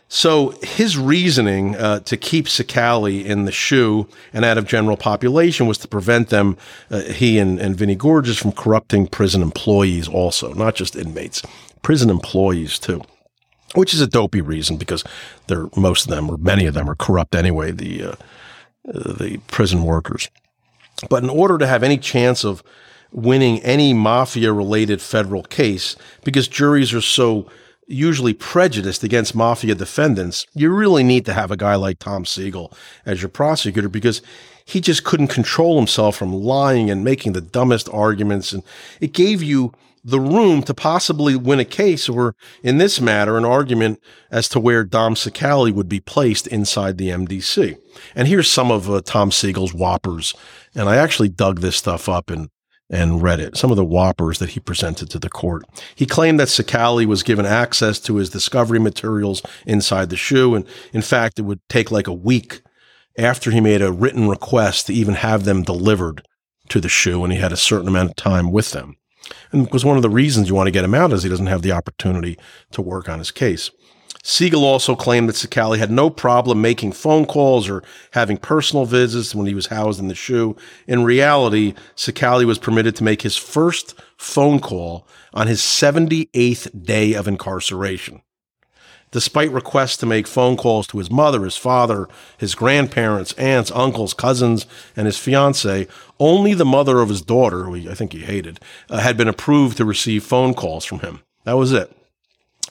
So 0.08 0.52
his 0.62 0.98
reasoning 0.98 1.76
uh, 1.76 2.00
to 2.02 2.16
keep 2.16 2.48
Cicale 2.48 3.26
in 3.26 3.46
the 3.46 3.52
SHU 3.52 4.08
and 4.34 4.46
out 4.46 4.58
of 4.58 4.68
general 4.68 4.98
population 4.98 5.66
was 5.66 5.80
to 5.80 5.88
prevent 5.88 6.30
them, 6.30 6.58
uh, 6.92 7.02
he 7.02 7.40
and, 7.40 7.60
and 7.60 7.76
Vinnie 7.76 7.96
Gorgeous, 7.96 8.38
from 8.38 8.52
corrupting 8.52 9.08
prison 9.08 9.42
employees 9.42 10.08
also, 10.08 10.54
not 10.54 10.76
just 10.76 10.96
inmates, 10.96 11.42
prison 11.82 12.10
employees 12.10 12.78
too. 12.78 13.02
Which 13.74 13.94
is 13.94 14.00
a 14.00 14.08
dopey 14.08 14.40
reason 14.42 14.78
because 14.78 15.04
they're 15.48 15.68
most 15.76 16.06
of 16.06 16.12
them 16.12 16.30
or 16.30 16.38
many 16.38 16.66
of 16.66 16.76
them 16.76 16.90
are 16.90 16.96
corrupt 16.96 17.36
anyway. 17.36 17.72
The 17.72 18.04
uh 18.04 18.16
the 18.86 19.40
prison 19.48 19.84
workers, 19.84 20.30
but 21.10 21.24
in 21.24 21.30
order 21.30 21.58
to 21.58 21.68
have 21.68 21.84
any 21.84 21.98
chance 21.98 22.46
of 22.46 22.64
winning 23.12 23.60
any 23.64 23.94
mafia 23.94 24.54
related 24.54 25.02
federal 25.02 25.44
case, 25.44 25.96
because 26.24 26.48
juries 26.48 26.94
are 26.94 27.02
so 27.02 27.50
usually 27.88 28.34
prejudiced 28.34 29.04
against 29.04 29.36
mafia 29.36 29.76
defendants, 29.76 30.46
you 30.54 30.72
really 30.72 31.04
need 31.04 31.26
to 31.26 31.34
have 31.34 31.52
a 31.52 31.58
guy 31.58 31.76
like 31.76 32.00
Tom 32.00 32.26
Siegel 32.26 32.74
as 33.06 33.22
your 33.22 33.30
prosecutor 33.30 33.90
because 33.90 34.22
he 34.66 34.82
just 34.82 35.04
couldn't 35.04 35.28
control 35.28 35.78
himself 35.78 36.16
from 36.16 36.34
lying 36.34 36.90
and 36.90 37.04
making 37.04 37.34
the 37.34 37.42
dumbest 37.42 37.88
arguments. 37.90 38.52
And 38.52 38.64
it 39.00 39.14
gave 39.14 39.44
you 39.44 39.72
the 40.04 40.20
room 40.20 40.62
to 40.64 40.74
possibly 40.74 41.36
win 41.36 41.60
a 41.60 41.66
case 41.66 42.08
or 42.08 42.36
in 42.62 42.78
this 42.78 43.02
matter, 43.02 43.38
an 43.38 43.46
argument 43.46 44.00
as 44.30 44.48
to 44.50 44.60
where 44.60 44.84
Dom 44.84 45.16
Cicale 45.16 45.72
would 45.72 45.90
be 45.90 46.00
placed 46.00 46.46
inside 46.48 46.98
the 46.98 47.10
MDC. 47.10 47.78
And 48.16 48.28
here's 48.28 48.50
some 48.50 48.72
of 48.72 48.90
uh, 48.90 49.02
Tom 49.02 49.32
Siegel's 49.32 49.74
whoppers. 49.74 50.36
And 50.76 50.88
I 50.88 50.98
actually 50.98 51.30
dug 51.30 51.62
this 51.62 51.76
stuff 51.76 52.08
up 52.08 52.30
and 52.30 52.50
and 52.90 53.22
read 53.22 53.40
it, 53.40 53.58
some 53.58 53.72
of 53.72 53.78
the 53.78 53.86
whoppers 53.86 54.40
that 54.40 54.52
he 54.52 54.60
presented 54.60 55.10
to 55.10 55.20
the 55.20 55.30
court. 55.30 55.64
He 55.96 56.06
claimed 56.06 56.40
that 56.40 56.50
Cicale 56.50 57.06
was 57.06 57.24
given 57.24 57.46
access 57.46 58.00
to 58.02 58.18
his 58.18 58.30
discovery 58.30 58.80
materials 58.80 59.42
inside 59.66 60.10
the 60.10 60.18
SHU. 60.18 60.56
And 60.56 60.66
in 60.94 61.02
fact, 61.02 61.40
it 61.40 61.44
would 61.44 61.62
take 61.68 61.92
like 61.92 62.08
a 62.08 62.14
week 62.14 62.62
after 63.18 63.50
he 63.50 63.62
made 63.62 63.82
a 63.82 63.92
written 63.92 64.28
request 64.28 64.88
to 64.88 64.94
even 64.94 65.16
have 65.16 65.46
them 65.46 65.64
delivered 65.64 66.26
to 66.70 66.80
the 66.80 66.90
SHU. 66.90 67.24
And 67.24 67.34
he 67.34 67.40
had 67.40 67.52
a 67.52 67.58
certain 67.58 67.88
amount 67.88 68.12
of 68.12 68.16
time 68.16 68.52
with 68.52 68.72
them. 68.72 68.98
And 69.52 69.72
was 69.72 69.84
one 69.84 69.96
of 69.98 70.04
the 70.04 70.10
reasons 70.10 70.48
you 70.48 70.56
want 70.56 70.68
to 70.68 70.72
get 70.72 70.84
him 70.84 70.94
out 70.94 71.12
is 71.12 71.24
he 71.24 71.30
doesn't 71.30 71.48
have 71.48 71.64
the 71.64 71.72
opportunity 71.72 72.38
to 72.72 72.82
work 72.82 73.10
on 73.10 73.18
his 73.18 73.32
case. 73.32 73.72
Siegel 74.28 74.66
also 74.66 74.96
claimed 74.96 75.30
that 75.30 75.36
Cicale 75.36 75.78
had 75.78 75.92
no 75.92 76.10
problem 76.10 76.60
making 76.60 76.94
phone 76.94 77.28
calls 77.28 77.70
or 77.70 77.84
having 78.14 78.38
personal 78.38 78.86
visits 78.86 79.36
when 79.36 79.46
he 79.46 79.54
was 79.54 79.68
housed 79.68 80.00
in 80.00 80.08
the 80.08 80.16
SHU. 80.16 80.56
In 80.88 81.04
reality, 81.04 81.76
Cicale 81.96 82.44
was 82.44 82.58
permitted 82.58 82.96
to 82.96 83.04
make 83.04 83.22
his 83.22 83.38
first 83.38 83.94
phone 84.18 84.60
call 84.60 85.08
on 85.32 85.46
his 85.46 85.62
78th 85.62 86.84
day 86.84 87.14
of 87.14 87.28
incarceration. 87.28 88.24
Despite 89.12 89.52
requests 89.52 89.98
to 89.98 90.08
make 90.08 90.26
phone 90.26 90.58
calls 90.58 90.88
to 90.88 90.98
his 90.98 91.12
mother, 91.12 91.44
his 91.44 91.56
father, 91.56 92.10
his 92.36 92.56
grandparents, 92.56 93.34
aunts, 93.34 93.70
uncles, 93.76 94.16
cousins, 94.16 94.66
and 94.96 95.06
his 95.06 95.20
fiance, 95.20 95.88
only 96.20 96.56
the 96.56 96.66
mother 96.66 97.00
of 97.00 97.10
his 97.10 97.22
daughter, 97.22 97.66
who 97.66 97.76
I 97.88 97.94
think 97.94 98.12
he 98.12 98.22
hated, 98.22 98.60
uh, 98.90 99.02
had 99.02 99.18
been 99.18 99.28
approved 99.28 99.78
to 99.78 99.86
receive 99.86 100.24
phone 100.24 100.56
calls 100.56 100.84
from 100.84 101.02
him. 101.02 101.22
That 101.44 101.58
was 101.58 101.72
it. 101.72 101.96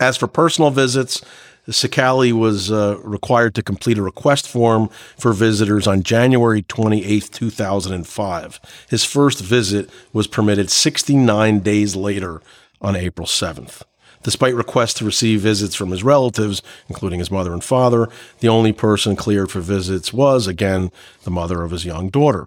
As 0.01 0.17
for 0.17 0.27
personal 0.27 0.71
visits, 0.71 1.23
Cicale 1.69 2.33
was 2.33 2.71
uh, 2.71 2.99
required 3.03 3.55
to 3.55 3.63
complete 3.63 3.97
a 3.97 4.03
request 4.03 4.49
form 4.49 4.89
for 5.17 5.33
visitors 5.33 5.87
on 5.87 6.03
January 6.03 6.63
28, 6.63 7.31
2005. 7.33 8.61
His 8.91 9.05
first 9.05 9.41
visit 9.41 9.89
was 10.13 10.27
permitted 10.27 10.71
69 10.71 11.61
days 11.61 11.97
later 11.97 12.43
on 12.83 12.97
April 12.97 13.27
7th. 13.27 13.83
Despite 14.23 14.55
requests 14.55 14.95
to 14.95 15.05
receive 15.05 15.41
visits 15.41 15.75
from 15.75 15.91
his 15.91 16.03
relatives, 16.03 16.63
including 16.89 17.19
his 17.19 17.31
mother 17.31 17.53
and 17.53 17.63
father, 17.63 18.09
the 18.41 18.49
only 18.49 18.73
person 18.73 19.17
cleared 19.17 19.51
for 19.51 19.61
visits 19.61 20.13
was, 20.13 20.47
again, 20.47 20.91
the 21.25 21.31
mother 21.31 21.63
of 21.63 21.71
his 21.71 21.85
young 21.85 22.09
daughter. 22.09 22.47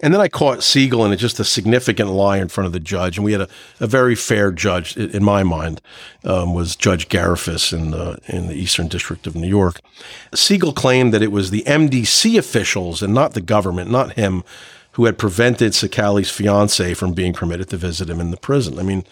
And 0.00 0.12
then 0.12 0.20
I 0.20 0.28
caught 0.28 0.62
Siegel 0.62 1.04
in 1.04 1.16
just 1.16 1.40
a 1.40 1.44
significant 1.44 2.10
lie 2.10 2.38
in 2.38 2.48
front 2.48 2.66
of 2.66 2.72
the 2.72 2.80
judge, 2.80 3.16
and 3.16 3.24
we 3.24 3.32
had 3.32 3.42
a, 3.42 3.48
a 3.80 3.86
very 3.86 4.14
fair 4.14 4.52
judge 4.52 4.96
in 4.96 5.24
my 5.24 5.42
mind. 5.42 5.80
Um, 6.24 6.54
was 6.54 6.76
Judge 6.76 7.08
Garaufis 7.08 7.72
in 7.72 7.92
the 7.92 8.18
in 8.26 8.48
the 8.48 8.54
Eastern 8.54 8.88
District 8.88 9.26
of 9.26 9.34
New 9.34 9.48
York. 9.48 9.80
Siegel 10.34 10.72
claimed 10.72 11.14
that 11.14 11.22
it 11.22 11.32
was 11.32 11.50
the 11.50 11.62
MDC 11.66 12.38
officials 12.38 13.02
and 13.02 13.14
not 13.14 13.34
the 13.34 13.40
government, 13.40 13.90
not 13.90 14.14
him, 14.14 14.42
who 14.92 15.04
had 15.04 15.18
prevented 15.18 15.74
Cicale's 15.74 16.30
fiance 16.30 16.94
from 16.94 17.12
being 17.12 17.32
permitted 17.32 17.68
to 17.70 17.76
visit 17.76 18.10
him 18.10 18.20
in 18.20 18.30
the 18.30 18.36
prison. 18.36 18.78
I 18.78 18.82
mean, 18.82 19.04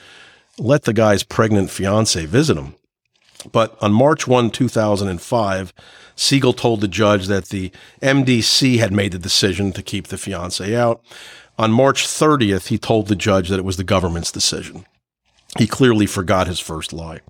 let 0.58 0.84
the 0.84 0.92
guy's 0.92 1.22
pregnant 1.22 1.70
fiance 1.70 2.24
visit 2.26 2.56
him. 2.56 2.74
But 3.52 3.76
on 3.82 3.92
March 3.92 4.26
1, 4.26 4.50
2005, 4.50 5.72
Siegel 6.16 6.52
told 6.52 6.80
the 6.80 6.88
judge 6.88 7.26
that 7.26 7.46
the 7.46 7.70
MDC 8.02 8.78
had 8.78 8.92
made 8.92 9.12
the 9.12 9.18
decision 9.18 9.72
to 9.72 9.82
keep 9.82 10.08
the 10.08 10.18
fiance 10.18 10.74
out. 10.74 11.02
On 11.58 11.70
March 11.70 12.06
30th, 12.06 12.68
he 12.68 12.78
told 12.78 13.08
the 13.08 13.16
judge 13.16 13.48
that 13.48 13.58
it 13.58 13.64
was 13.64 13.76
the 13.76 13.84
government's 13.84 14.32
decision. 14.32 14.84
He 15.56 15.68
clearly 15.68 16.06
forgot 16.06 16.48
his 16.48 16.58
first 16.58 16.92
lie. 16.92 17.20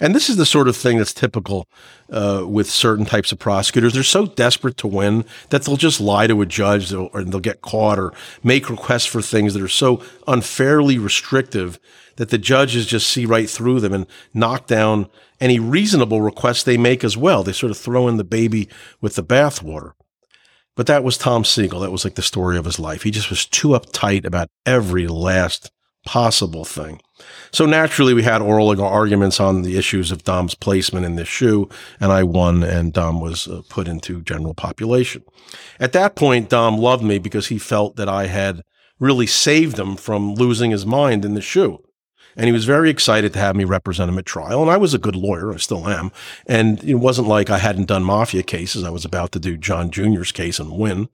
And 0.00 0.14
this 0.14 0.28
is 0.28 0.36
the 0.36 0.44
sort 0.44 0.68
of 0.68 0.76
thing 0.76 0.98
that's 0.98 1.14
typical 1.14 1.66
uh, 2.10 2.44
with 2.46 2.68
certain 2.68 3.06
types 3.06 3.32
of 3.32 3.38
prosecutors. 3.38 3.94
They're 3.94 4.02
so 4.02 4.26
desperate 4.26 4.76
to 4.78 4.86
win 4.86 5.24
that 5.48 5.62
they'll 5.62 5.78
just 5.78 6.00
lie 6.00 6.26
to 6.26 6.42
a 6.42 6.46
judge 6.46 6.92
or 6.92 7.24
they'll 7.24 7.40
get 7.40 7.62
caught 7.62 7.98
or 7.98 8.12
make 8.42 8.68
requests 8.68 9.06
for 9.06 9.22
things 9.22 9.54
that 9.54 9.62
are 9.62 9.68
so 9.68 10.02
unfairly 10.26 10.98
restrictive 10.98 11.78
that 12.20 12.28
the 12.28 12.36
judges 12.36 12.84
just 12.84 13.08
see 13.08 13.24
right 13.24 13.48
through 13.48 13.80
them 13.80 13.94
and 13.94 14.06
knock 14.34 14.66
down 14.66 15.08
any 15.40 15.58
reasonable 15.58 16.20
requests 16.20 16.62
they 16.62 16.76
make 16.76 17.02
as 17.02 17.16
well. 17.16 17.42
They 17.42 17.54
sort 17.54 17.70
of 17.70 17.78
throw 17.78 18.08
in 18.08 18.18
the 18.18 18.24
baby 18.24 18.68
with 19.00 19.14
the 19.14 19.24
bathwater. 19.24 19.92
But 20.76 20.86
that 20.86 21.02
was 21.02 21.16
Tom 21.16 21.46
Siegel. 21.46 21.80
That 21.80 21.90
was 21.90 22.04
like 22.04 22.16
the 22.16 22.22
story 22.22 22.58
of 22.58 22.66
his 22.66 22.78
life. 22.78 23.04
He 23.04 23.10
just 23.10 23.30
was 23.30 23.46
too 23.46 23.68
uptight 23.68 24.26
about 24.26 24.48
every 24.66 25.06
last 25.06 25.70
possible 26.04 26.66
thing. 26.66 27.00
So 27.52 27.64
naturally, 27.64 28.12
we 28.12 28.22
had 28.22 28.42
oral 28.42 28.78
arguments 28.78 29.40
on 29.40 29.62
the 29.62 29.78
issues 29.78 30.12
of 30.12 30.22
Dom's 30.22 30.54
placement 30.54 31.06
in 31.06 31.16
this 31.16 31.26
SHU, 31.26 31.70
and 32.00 32.12
I 32.12 32.22
won, 32.22 32.62
and 32.62 32.92
Dom 32.92 33.22
was 33.22 33.48
uh, 33.48 33.62
put 33.70 33.88
into 33.88 34.20
general 34.20 34.52
population. 34.52 35.24
At 35.78 35.94
that 35.94 36.16
point, 36.16 36.50
Dom 36.50 36.76
loved 36.76 37.02
me 37.02 37.18
because 37.18 37.46
he 37.46 37.58
felt 37.58 37.96
that 37.96 38.10
I 38.10 38.26
had 38.26 38.60
really 38.98 39.26
saved 39.26 39.78
him 39.78 39.96
from 39.96 40.34
losing 40.34 40.70
his 40.70 40.84
mind 40.84 41.24
in 41.24 41.32
the 41.32 41.40
SHU. 41.40 41.82
And 42.36 42.46
he 42.46 42.52
was 42.52 42.64
very 42.64 42.90
excited 42.90 43.32
to 43.32 43.38
have 43.38 43.56
me 43.56 43.64
represent 43.64 44.08
him 44.08 44.18
at 44.18 44.26
trial. 44.26 44.62
And 44.62 44.70
I 44.70 44.76
was 44.76 44.94
a 44.94 44.98
good 44.98 45.16
lawyer. 45.16 45.52
I 45.52 45.56
still 45.56 45.88
am. 45.88 46.12
And 46.46 46.82
it 46.84 46.94
wasn't 46.94 47.28
like 47.28 47.50
I 47.50 47.58
hadn't 47.58 47.88
done 47.88 48.04
mafia 48.04 48.42
cases. 48.42 48.84
I 48.84 48.90
was 48.90 49.04
about 49.04 49.32
to 49.32 49.40
do 49.40 49.56
John 49.56 49.90
Jr.'s 49.90 50.32
case 50.32 50.58
and 50.58 50.72
win, 50.72 51.08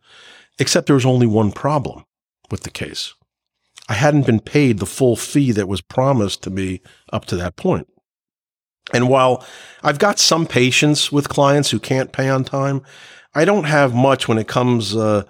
except 0.58 0.86
there 0.86 0.94
was 0.94 1.06
only 1.06 1.26
one 1.26 1.52
problem 1.52 2.04
with 2.50 2.62
the 2.62 2.70
case. 2.70 3.14
I 3.88 3.94
hadn't 3.94 4.26
been 4.26 4.40
paid 4.40 4.78
the 4.78 4.86
full 4.86 5.16
fee 5.16 5.52
that 5.52 5.68
was 5.68 5.80
promised 5.80 6.42
to 6.42 6.50
me 6.50 6.80
up 7.12 7.24
to 7.26 7.36
that 7.36 7.56
point. 7.56 7.88
And 8.92 9.08
while 9.08 9.44
I've 9.82 9.98
got 9.98 10.18
some 10.18 10.46
patience 10.46 11.10
with 11.10 11.28
clients 11.28 11.70
who 11.70 11.80
can't 11.80 12.12
pay 12.12 12.28
on 12.28 12.44
time, 12.44 12.82
I 13.34 13.44
don't 13.44 13.64
have 13.64 13.94
much 13.94 14.28
when 14.28 14.38
it 14.38 14.48
comes 14.48 14.94
uh, 14.94 15.24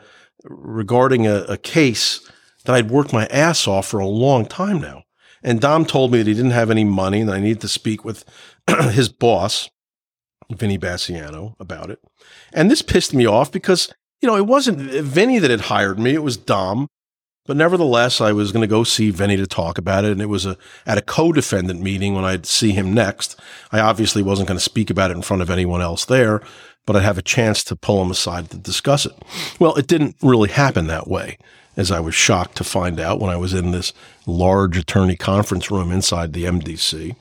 regarding 0.44 1.26
a, 1.26 1.42
a 1.44 1.56
case 1.56 2.20
that 2.64 2.74
I'd 2.74 2.90
worked 2.90 3.12
my 3.12 3.26
ass 3.26 3.66
off 3.66 3.88
for 3.88 3.98
a 3.98 4.06
long 4.06 4.46
time 4.46 4.80
now. 4.80 5.04
And 5.42 5.60
Dom 5.60 5.84
told 5.84 6.12
me 6.12 6.18
that 6.18 6.26
he 6.26 6.34
didn't 6.34 6.50
have 6.52 6.70
any 6.70 6.84
money 6.84 7.20
and 7.20 7.30
I 7.30 7.40
needed 7.40 7.60
to 7.62 7.68
speak 7.68 8.04
with 8.04 8.24
his 8.90 9.08
boss, 9.08 9.70
Vinny 10.50 10.78
Basciano, 10.78 11.54
about 11.60 11.90
it. 11.90 12.00
And 12.52 12.70
this 12.70 12.82
pissed 12.82 13.14
me 13.14 13.26
off 13.26 13.52
because, 13.52 13.92
you 14.20 14.26
know, 14.26 14.36
it 14.36 14.46
wasn't 14.46 14.78
Vinny 14.78 15.38
that 15.38 15.50
had 15.50 15.62
hired 15.62 15.98
me, 15.98 16.14
it 16.14 16.22
was 16.22 16.36
Dom. 16.36 16.88
But 17.46 17.56
nevertheless, 17.56 18.20
I 18.20 18.32
was 18.32 18.52
going 18.52 18.62
to 18.62 18.66
go 18.66 18.82
see 18.82 19.10
Vinny 19.10 19.36
to 19.36 19.46
talk 19.46 19.78
about 19.78 20.04
it. 20.04 20.10
And 20.10 20.20
it 20.20 20.26
was 20.26 20.46
a, 20.46 20.56
at 20.84 20.98
a 20.98 21.02
co-defendant 21.02 21.80
meeting 21.80 22.14
when 22.14 22.24
I'd 22.24 22.44
see 22.44 22.72
him 22.72 22.92
next. 22.92 23.38
I 23.70 23.78
obviously 23.78 24.22
wasn't 24.22 24.48
going 24.48 24.58
to 24.58 24.64
speak 24.64 24.90
about 24.90 25.10
it 25.10 25.16
in 25.16 25.22
front 25.22 25.42
of 25.42 25.50
anyone 25.50 25.80
else 25.80 26.04
there, 26.04 26.42
but 26.86 26.96
I'd 26.96 27.04
have 27.04 27.18
a 27.18 27.22
chance 27.22 27.62
to 27.64 27.76
pull 27.76 28.02
him 28.02 28.10
aside 28.10 28.50
to 28.50 28.58
discuss 28.58 29.06
it. 29.06 29.12
Well, 29.60 29.76
it 29.76 29.86
didn't 29.86 30.16
really 30.22 30.48
happen 30.48 30.88
that 30.88 31.08
way, 31.08 31.38
as 31.76 31.90
I 31.90 32.00
was 32.00 32.14
shocked 32.14 32.56
to 32.56 32.64
find 32.64 32.98
out 32.98 33.20
when 33.20 33.30
I 33.30 33.36
was 33.36 33.52
in 33.52 33.70
this 33.70 33.92
large 34.26 34.76
attorney 34.78 35.16
conference 35.16 35.70
room 35.70 35.92
inside 35.92 36.32
the 36.32 36.44
MDC. 36.44 37.16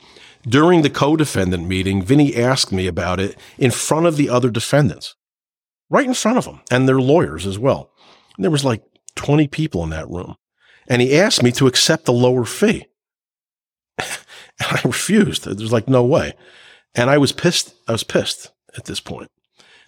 During 0.48 0.82
the 0.82 0.90
co-defendant 0.90 1.68
meeting, 1.68 2.02
Vinny 2.02 2.36
asked 2.36 2.72
me 2.72 2.88
about 2.88 3.20
it 3.20 3.38
in 3.58 3.72
front 3.72 4.06
of 4.06 4.16
the 4.16 4.30
other 4.30 4.50
defendants, 4.50 5.16
right 5.90 6.06
in 6.06 6.14
front 6.14 6.38
of 6.38 6.46
them 6.46 6.62
and 6.72 6.88
their 6.88 7.02
lawyers 7.02 7.46
as 7.46 7.60
well. 7.60 7.92
And 8.38 8.44
there 8.44 8.52
was 8.52 8.64
like 8.64 8.84
20 9.16 9.48
people 9.48 9.84
in 9.84 9.90
that 9.90 10.10
room. 10.10 10.36
And 10.88 11.02
he 11.02 11.18
asked 11.18 11.42
me 11.42 11.52
to 11.54 11.68
accept 11.68 12.06
the 12.06 12.14
lower 12.14 12.46
fee. 12.46 12.86
and 13.98 14.08
I 14.60 14.82
refused. 14.86 15.46
There's 15.46 15.74
like 15.74 15.88
no 15.88 16.06
way. 16.06 16.34
And 16.94 17.10
I 17.10 17.18
was 17.18 17.32
pissed. 17.32 17.74
I 17.88 17.92
was 17.92 18.04
pissed 18.04 18.52
at 18.78 18.86
this 18.86 19.00
point. 19.00 19.32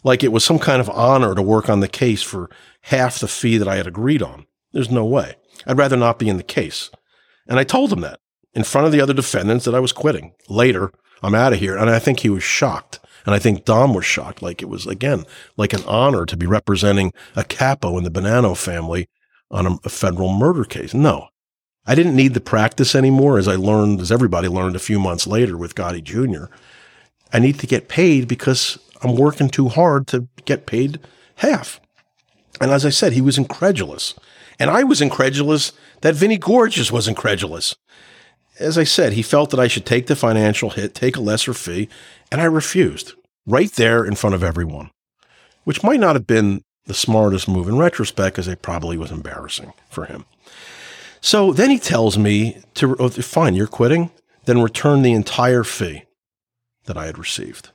Like 0.04 0.24
it 0.24 0.32
was 0.32 0.44
some 0.44 0.60
kind 0.60 0.82
of 0.82 0.90
honor 0.90 1.36
to 1.36 1.42
work 1.42 1.70
on 1.70 1.82
the 1.82 1.88
case 1.88 2.24
for 2.24 2.50
half 2.82 3.20
the 3.20 3.28
fee 3.28 3.58
that 3.58 3.68
I 3.68 3.76
had 3.76 3.88
agreed 3.88 4.24
on. 4.24 4.46
There's 4.78 4.92
no 4.92 5.06
way. 5.06 5.38
I'd 5.66 5.80
rather 5.80 5.98
not 5.98 6.20
be 6.20 6.30
in 6.30 6.38
the 6.38 6.44
case. 6.44 6.92
And 7.48 7.58
I 7.58 7.64
told 7.64 7.92
him 7.92 8.02
that 8.02 8.20
in 8.54 8.64
front 8.64 8.86
of 8.86 8.94
the 8.94 9.02
other 9.02 9.12
defendants 9.12 9.66
that 9.66 9.74
I 9.74 9.80
was 9.80 9.92
quitting. 9.92 10.36
Later, 10.50 10.92
I'm 11.24 11.34
out 11.34 11.52
of 11.52 11.58
here. 11.58 11.76
And 11.76 11.90
I 11.90 11.98
think 11.98 12.20
he 12.20 12.30
was 12.30 12.44
shocked. 12.44 13.00
And 13.26 13.34
I 13.34 13.40
think 13.40 13.66
Dom 13.66 13.96
was 13.96 14.06
shocked. 14.06 14.44
Like 14.44 14.62
it 14.62 14.70
was, 14.70 14.86
again, 14.86 15.26
like 15.58 15.74
an 15.74 15.84
honor 15.88 16.28
to 16.28 16.38
be 16.38 16.46
representing 16.46 17.12
a 17.36 17.44
capo 17.44 17.98
in 17.98 18.04
the 18.04 18.12
Bonanno 18.12 18.56
family 18.56 19.10
on 19.50 19.66
a, 19.66 19.78
a 19.84 19.90
federal 19.90 20.32
murder 20.32 20.64
case. 20.64 20.94
No, 20.94 21.30
I 21.88 21.96
didn't 21.96 22.16
need 22.16 22.36
the 22.36 22.40
practice 22.40 22.94
anymore, 22.94 23.40
as 23.40 23.48
I 23.48 23.56
learned, 23.56 24.00
as 24.00 24.12
everybody 24.12 24.48
learned 24.48 24.76
a 24.76 24.80
few 24.80 25.00
months 25.00 25.26
later 25.26 25.58
with 25.58 25.74
Gotti 25.74 26.04
Jr. 26.04 26.54
I 27.34 27.40
need 27.40 27.58
to 27.62 27.66
get 27.66 27.90
paid 27.90 28.28
because 28.28 28.78
I'm 29.02 29.16
working 29.16 29.50
too 29.50 29.70
hard 29.70 30.06
to 30.10 30.28
get 30.46 30.68
paid 30.68 31.00
half. 31.38 31.82
And 32.62 32.70
as 32.70 32.86
I 32.86 32.90
said, 32.90 33.14
he 33.14 33.22
was 33.22 33.40
incredulous. 33.40 34.14
And 34.60 34.70
I 34.70 34.84
was 34.84 35.02
incredulous 35.02 35.72
that 36.02 36.16
Vinny 36.16 36.38
Gorgeous 36.38 36.92
was 36.92 37.08
incredulous. 37.08 37.76
As 38.60 38.78
I 38.78 38.84
said, 38.84 39.14
he 39.14 39.22
felt 39.22 39.52
that 39.52 39.60
I 39.60 39.68
should 39.68 39.86
take 39.86 40.08
the 40.08 40.16
financial 40.16 40.72
hit, 40.72 40.96
take 40.96 41.16
a 41.16 41.22
lesser 41.22 41.54
fee, 41.54 41.90
and 42.32 42.42
I 42.42 42.46
refused 42.46 43.14
right 43.46 43.72
there 43.74 44.04
in 44.04 44.16
front 44.16 44.36
of 44.36 44.44
everyone, 44.44 44.90
which 45.64 45.84
might 45.84 46.00
not 46.00 46.16
have 46.16 46.26
been 46.26 46.62
the 46.86 46.94
smartest 46.94 47.48
move 47.48 47.68
in 47.68 47.78
retrospect 47.78 48.36
because 48.36 48.48
it 48.48 48.62
probably 48.62 48.98
was 48.98 49.12
embarrassing 49.12 49.74
for 49.90 50.06
him. 50.06 50.26
So 51.22 51.54
then 51.54 51.70
he 51.70 51.80
tells 51.80 52.18
me 52.18 52.62
to, 52.76 52.96
oh, 53.00 53.10
fine, 53.10 53.54
you're 53.54 53.68
quitting, 53.68 54.12
then 54.46 54.62
return 54.62 55.02
the 55.02 55.14
entire 55.14 55.64
fee 55.64 56.04
that 56.86 56.98
I 56.98 57.06
had 57.06 57.18
received. 57.18 57.72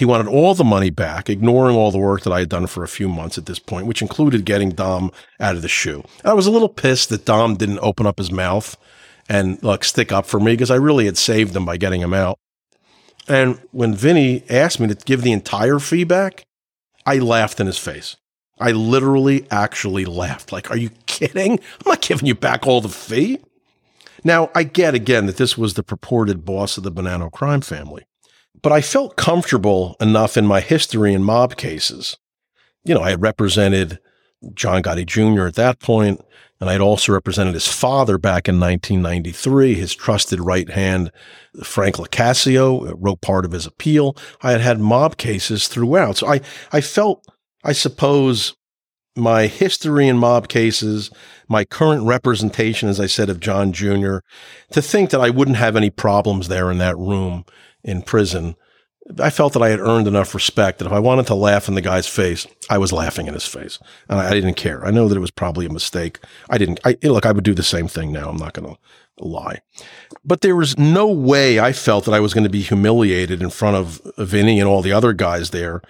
He 0.00 0.06
wanted 0.06 0.28
all 0.28 0.54
the 0.54 0.64
money 0.64 0.88
back, 0.88 1.28
ignoring 1.28 1.76
all 1.76 1.90
the 1.90 1.98
work 1.98 2.22
that 2.22 2.32
I 2.32 2.38
had 2.38 2.48
done 2.48 2.66
for 2.66 2.82
a 2.82 2.88
few 2.88 3.06
months 3.06 3.36
at 3.36 3.44
this 3.44 3.58
point, 3.58 3.84
which 3.84 4.00
included 4.00 4.46
getting 4.46 4.70
Dom 4.70 5.12
out 5.38 5.56
of 5.56 5.60
the 5.60 5.68
SHU. 5.68 6.02
I 6.24 6.32
was 6.32 6.46
a 6.46 6.50
little 6.50 6.70
pissed 6.70 7.10
that 7.10 7.26
Dom 7.26 7.56
didn't 7.56 7.80
open 7.80 8.06
up 8.06 8.16
his 8.16 8.32
mouth 8.32 8.78
and 9.28 9.62
like 9.62 9.84
stick 9.84 10.10
up 10.10 10.24
for 10.24 10.40
me 10.40 10.52
because 10.52 10.70
I 10.70 10.76
really 10.76 11.04
had 11.04 11.18
saved 11.18 11.54
him 11.54 11.66
by 11.66 11.76
getting 11.76 12.00
him 12.00 12.14
out. 12.14 12.38
And 13.28 13.60
when 13.72 13.94
Vinny 13.94 14.42
asked 14.48 14.80
me 14.80 14.88
to 14.88 14.94
give 14.94 15.20
the 15.20 15.32
entire 15.32 15.78
fee 15.78 16.04
back, 16.04 16.44
I 17.04 17.18
laughed 17.18 17.60
in 17.60 17.66
his 17.66 17.76
face. 17.76 18.16
I 18.58 18.70
literally 18.72 19.46
actually 19.50 20.06
laughed. 20.06 20.50
Like, 20.50 20.70
are 20.70 20.78
you 20.78 20.88
kidding? 21.04 21.52
I'm 21.52 21.84
not 21.84 22.00
giving 22.00 22.26
you 22.26 22.34
back 22.34 22.66
all 22.66 22.80
the 22.80 22.88
fee. 22.88 23.38
Now, 24.24 24.50
I 24.54 24.62
get 24.62 24.94
again 24.94 25.26
that 25.26 25.36
this 25.36 25.58
was 25.58 25.74
the 25.74 25.82
purported 25.82 26.46
boss 26.46 26.78
of 26.78 26.84
the 26.84 26.90
Bonanno 26.90 27.30
crime 27.30 27.60
family, 27.60 28.06
but 28.62 28.72
I 28.72 28.80
felt 28.80 29.16
comfortable 29.16 29.96
enough 30.00 30.36
in 30.36 30.46
my 30.46 30.60
history 30.60 31.14
in 31.14 31.22
mob 31.22 31.56
cases. 31.56 32.16
You 32.84 32.94
know, 32.94 33.02
I 33.02 33.10
had 33.10 33.22
represented 33.22 33.98
John 34.54 34.82
Gotti 34.82 35.06
Jr. 35.06 35.46
at 35.46 35.54
that 35.54 35.80
point, 35.80 36.24
and 36.60 36.68
I 36.68 36.72
had 36.72 36.80
also 36.80 37.12
represented 37.12 37.54
his 37.54 37.66
father 37.66 38.18
back 38.18 38.48
in 38.48 38.60
1993. 38.60 39.74
His 39.74 39.94
trusted 39.94 40.40
right 40.40 40.68
hand, 40.68 41.10
Frank 41.62 41.96
LoCascio, 41.96 42.94
wrote 42.98 43.20
part 43.20 43.44
of 43.44 43.52
his 43.52 43.66
appeal. 43.66 44.16
I 44.42 44.52
had 44.52 44.60
had 44.60 44.80
mob 44.80 45.16
cases 45.16 45.68
throughout. 45.68 46.18
So 46.18 46.26
I, 46.26 46.40
I 46.72 46.80
felt 46.80 47.24
I 47.64 47.72
suppose 47.72 48.54
my 49.16 49.46
history 49.46 50.08
in 50.08 50.16
mob 50.16 50.48
cases, 50.48 51.10
my 51.48 51.64
current 51.64 52.06
representation, 52.06 52.88
as 52.88 53.00
I 53.00 53.06
said, 53.06 53.28
of 53.28 53.40
John 53.40 53.72
Jr., 53.72 54.18
to 54.70 54.80
think 54.80 55.10
that 55.10 55.20
I 55.20 55.30
wouldn't 55.30 55.56
have 55.56 55.76
any 55.76 55.90
problems 55.90 56.48
there 56.48 56.70
in 56.70 56.78
that 56.78 56.96
room 56.96 57.44
in 57.84 58.02
prison. 58.02 58.56
I 59.18 59.30
felt 59.30 59.54
that 59.54 59.62
I 59.62 59.70
had 59.70 59.80
earned 59.80 60.06
enough 60.06 60.34
respect 60.34 60.78
that 60.78 60.86
if 60.86 60.92
I 60.92 60.98
wanted 60.98 61.26
to 61.28 61.34
laugh 61.34 61.68
in 61.68 61.74
the 61.74 61.80
guy's 61.80 62.06
face, 62.06 62.46
I 62.68 62.78
was 62.78 62.92
laughing 62.92 63.26
in 63.26 63.34
his 63.34 63.46
face. 63.46 63.78
And 64.08 64.20
I, 64.20 64.34
didn't 64.34 64.54
care. 64.54 64.84
I 64.84 64.90
know 64.90 65.08
that 65.08 65.16
it 65.16 65.20
was 65.20 65.30
probably 65.30 65.66
a 65.66 65.72
mistake. 65.72 66.20
I 66.48 66.58
didn't, 66.58 66.80
I, 66.84 66.96
look, 67.02 67.26
I 67.26 67.32
would 67.32 67.44
do 67.44 67.54
the 67.54 67.62
same 67.62 67.88
thing 67.88 68.12
now. 68.12 68.28
I'm 68.28 68.36
not 68.36 68.52
going 68.52 68.68
to 68.68 69.24
lie. 69.24 69.60
But 70.24 70.42
there 70.42 70.54
was 70.54 70.78
no 70.78 71.08
way 71.08 71.58
I 71.58 71.72
felt 71.72 72.04
that 72.04 72.14
I 72.14 72.20
was 72.20 72.34
going 72.34 72.44
to 72.44 72.50
be 72.50 72.60
humiliated 72.60 73.42
in 73.42 73.50
front 73.50 73.76
of 73.76 74.00
Vinny 74.18 74.60
and 74.60 74.68
all 74.68 74.82
the 74.82 74.92
other 74.92 75.12
guys 75.12 75.50
there 75.50 75.82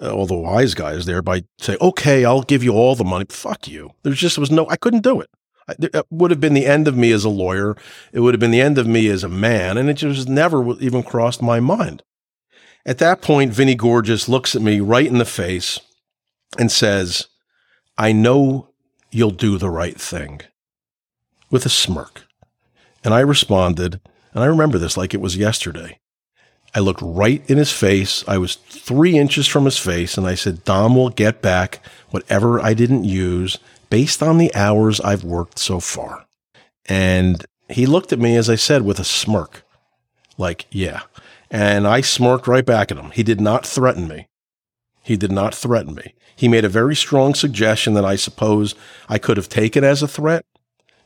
uh, 0.00 0.10
all 0.10 0.26
the 0.26 0.34
wise 0.34 0.74
guys 0.74 1.04
there 1.04 1.22
by 1.22 1.44
say, 1.58 1.76
okay, 1.80 2.24
I'll 2.24 2.42
give 2.42 2.64
you 2.64 2.72
all 2.72 2.94
the 2.94 3.04
money. 3.04 3.26
Fuck 3.28 3.68
you. 3.68 3.90
There's 4.02 4.18
just 4.18 4.38
was 4.38 4.50
no, 4.50 4.68
I 4.68 4.76
couldn't 4.76 5.02
do 5.02 5.20
it. 5.20 5.28
It 5.68 6.06
would 6.10 6.30
have 6.30 6.40
been 6.40 6.54
the 6.54 6.66
end 6.66 6.88
of 6.88 6.96
me 6.96 7.12
as 7.12 7.24
a 7.24 7.28
lawyer. 7.28 7.76
It 8.12 8.20
would 8.20 8.34
have 8.34 8.40
been 8.40 8.50
the 8.50 8.60
end 8.60 8.78
of 8.78 8.86
me 8.86 9.08
as 9.08 9.22
a 9.24 9.28
man. 9.28 9.76
And 9.76 9.88
it 9.88 9.94
just 9.94 10.28
never 10.28 10.72
even 10.80 11.02
crossed 11.02 11.42
my 11.42 11.60
mind. 11.60 12.02
At 12.84 12.98
that 12.98 13.22
point, 13.22 13.52
Vinny 13.52 13.74
Gorgeous 13.76 14.28
looks 14.28 14.56
at 14.56 14.62
me 14.62 14.80
right 14.80 15.06
in 15.06 15.18
the 15.18 15.24
face 15.24 15.78
and 16.58 16.70
says, 16.70 17.28
I 17.96 18.12
know 18.12 18.68
you'll 19.10 19.30
do 19.30 19.56
the 19.56 19.70
right 19.70 20.00
thing 20.00 20.40
with 21.50 21.64
a 21.64 21.68
smirk. 21.68 22.24
And 23.04 23.14
I 23.14 23.20
responded, 23.20 24.00
and 24.32 24.42
I 24.42 24.46
remember 24.46 24.78
this 24.78 24.96
like 24.96 25.14
it 25.14 25.20
was 25.20 25.36
yesterday. 25.36 25.98
I 26.74 26.80
looked 26.80 27.02
right 27.02 27.42
in 27.50 27.58
his 27.58 27.70
face. 27.70 28.24
I 28.26 28.38
was 28.38 28.54
three 28.54 29.18
inches 29.18 29.46
from 29.46 29.66
his 29.66 29.76
face, 29.76 30.16
and 30.16 30.26
I 30.26 30.34
said, 30.34 30.64
Dom 30.64 30.96
will 30.96 31.10
get 31.10 31.42
back 31.42 31.84
whatever 32.10 32.60
I 32.60 32.72
didn't 32.72 33.04
use 33.04 33.58
based 33.92 34.22
on 34.22 34.38
the 34.38 34.54
hours 34.54 35.02
I've 35.02 35.22
worked 35.22 35.58
so 35.58 35.78
far. 35.78 36.24
And 36.86 37.44
he 37.68 37.84
looked 37.84 38.10
at 38.10 38.18
me, 38.18 38.36
as 38.36 38.48
I 38.48 38.54
said, 38.54 38.80
with 38.80 38.98
a 38.98 39.04
smirk, 39.04 39.64
like, 40.38 40.64
yeah. 40.70 41.02
And 41.50 41.86
I 41.86 42.00
smirked 42.00 42.46
right 42.46 42.64
back 42.64 42.90
at 42.90 42.96
him. 42.96 43.10
He 43.10 43.22
did 43.22 43.38
not 43.38 43.66
threaten 43.66 44.08
me. 44.08 44.28
He 45.02 45.18
did 45.18 45.30
not 45.30 45.54
threaten 45.54 45.94
me. 45.94 46.14
He 46.34 46.48
made 46.48 46.64
a 46.64 46.70
very 46.70 46.96
strong 46.96 47.34
suggestion 47.34 47.92
that 47.92 48.04
I 48.06 48.16
suppose 48.16 48.74
I 49.10 49.18
could 49.18 49.36
have 49.36 49.50
taken 49.50 49.84
as 49.84 50.02
a 50.02 50.08
threat, 50.08 50.46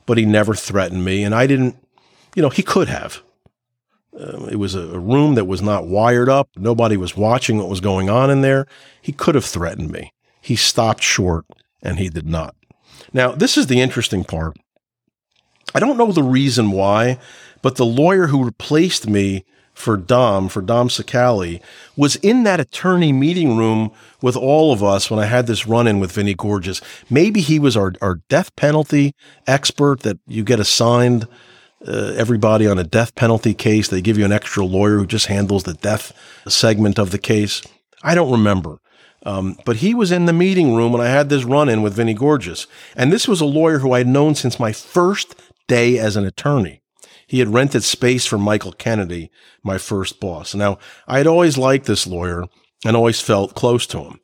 but 0.06 0.16
he 0.16 0.24
never 0.24 0.54
threatened 0.54 1.04
me. 1.04 1.24
And 1.24 1.34
I 1.34 1.48
didn't, 1.48 1.74
you 2.36 2.42
know, 2.42 2.50
he 2.50 2.62
could 2.62 2.86
have. 2.86 3.20
Uh, 4.16 4.46
it 4.46 4.60
was 4.60 4.76
a 4.76 5.00
room 5.00 5.34
that 5.34 5.46
was 5.46 5.60
not 5.60 5.88
wired 5.88 6.28
up. 6.28 6.50
Nobody 6.56 6.96
was 6.96 7.16
watching 7.16 7.58
what 7.58 7.68
was 7.68 7.80
going 7.80 8.08
on 8.08 8.30
in 8.30 8.42
there. 8.42 8.68
He 9.02 9.10
could 9.10 9.34
have 9.34 9.44
threatened 9.44 9.90
me. 9.90 10.12
He 10.40 10.54
stopped 10.54 11.02
short 11.02 11.46
and 11.82 11.98
he 11.98 12.08
did 12.08 12.28
not. 12.28 12.55
Now, 13.16 13.32
this 13.32 13.56
is 13.56 13.66
the 13.66 13.80
interesting 13.80 14.24
part. 14.24 14.58
I 15.74 15.80
don't 15.80 15.96
know 15.96 16.12
the 16.12 16.22
reason 16.22 16.70
why, 16.70 17.18
but 17.62 17.76
the 17.76 17.86
lawyer 17.86 18.26
who 18.26 18.44
replaced 18.44 19.08
me 19.08 19.46
for 19.72 19.96
Dom, 19.96 20.50
for 20.50 20.60
Dom 20.60 20.90
Cicale, 20.90 21.62
was 21.96 22.16
in 22.16 22.42
that 22.42 22.60
attorney 22.60 23.14
meeting 23.14 23.56
room 23.56 23.90
with 24.20 24.36
all 24.36 24.70
of 24.70 24.84
us 24.84 25.10
when 25.10 25.18
I 25.18 25.24
had 25.24 25.46
this 25.46 25.66
run 25.66 25.86
in 25.86 25.98
with 25.98 26.12
Vinnie 26.12 26.34
Gorgeous. 26.34 26.82
Maybe 27.08 27.40
he 27.40 27.58
was 27.58 27.74
our, 27.74 27.94
our 28.02 28.16
death 28.28 28.54
penalty 28.54 29.14
expert 29.46 30.00
that 30.00 30.18
you 30.26 30.44
get 30.44 30.60
assigned 30.60 31.26
uh, 31.88 32.12
everybody 32.18 32.66
on 32.66 32.78
a 32.78 32.84
death 32.84 33.14
penalty 33.14 33.54
case. 33.54 33.88
They 33.88 34.02
give 34.02 34.18
you 34.18 34.26
an 34.26 34.32
extra 34.32 34.62
lawyer 34.62 34.98
who 34.98 35.06
just 35.06 35.26
handles 35.26 35.62
the 35.62 35.72
death 35.72 36.12
segment 36.46 36.98
of 36.98 37.12
the 37.12 37.18
case. 37.18 37.62
I 38.02 38.14
don't 38.14 38.30
remember. 38.30 38.78
Um, 39.26 39.58
but 39.64 39.78
he 39.78 39.92
was 39.92 40.12
in 40.12 40.26
the 40.26 40.32
meeting 40.32 40.76
room 40.76 40.92
when 40.92 41.02
I 41.02 41.08
had 41.08 41.28
this 41.28 41.42
run 41.42 41.68
in 41.68 41.82
with 41.82 41.94
Vinnie 41.94 42.14
Gorgeous. 42.14 42.68
And 42.94 43.12
this 43.12 43.26
was 43.26 43.40
a 43.40 43.44
lawyer 43.44 43.80
who 43.80 43.90
I 43.90 43.98
had 43.98 44.06
known 44.06 44.36
since 44.36 44.60
my 44.60 44.72
first 44.72 45.34
day 45.66 45.98
as 45.98 46.16
an 46.16 46.24
attorney. 46.24 46.80
He 47.26 47.40
had 47.40 47.52
rented 47.52 47.82
space 47.82 48.24
for 48.24 48.38
Michael 48.38 48.70
Kennedy, 48.70 49.32
my 49.64 49.78
first 49.78 50.20
boss. 50.20 50.54
Now, 50.54 50.78
I 51.08 51.18
had 51.18 51.26
always 51.26 51.58
liked 51.58 51.86
this 51.86 52.06
lawyer 52.06 52.44
and 52.84 52.96
always 52.96 53.20
felt 53.20 53.56
close 53.56 53.84
to 53.88 53.98
him. 53.98 54.20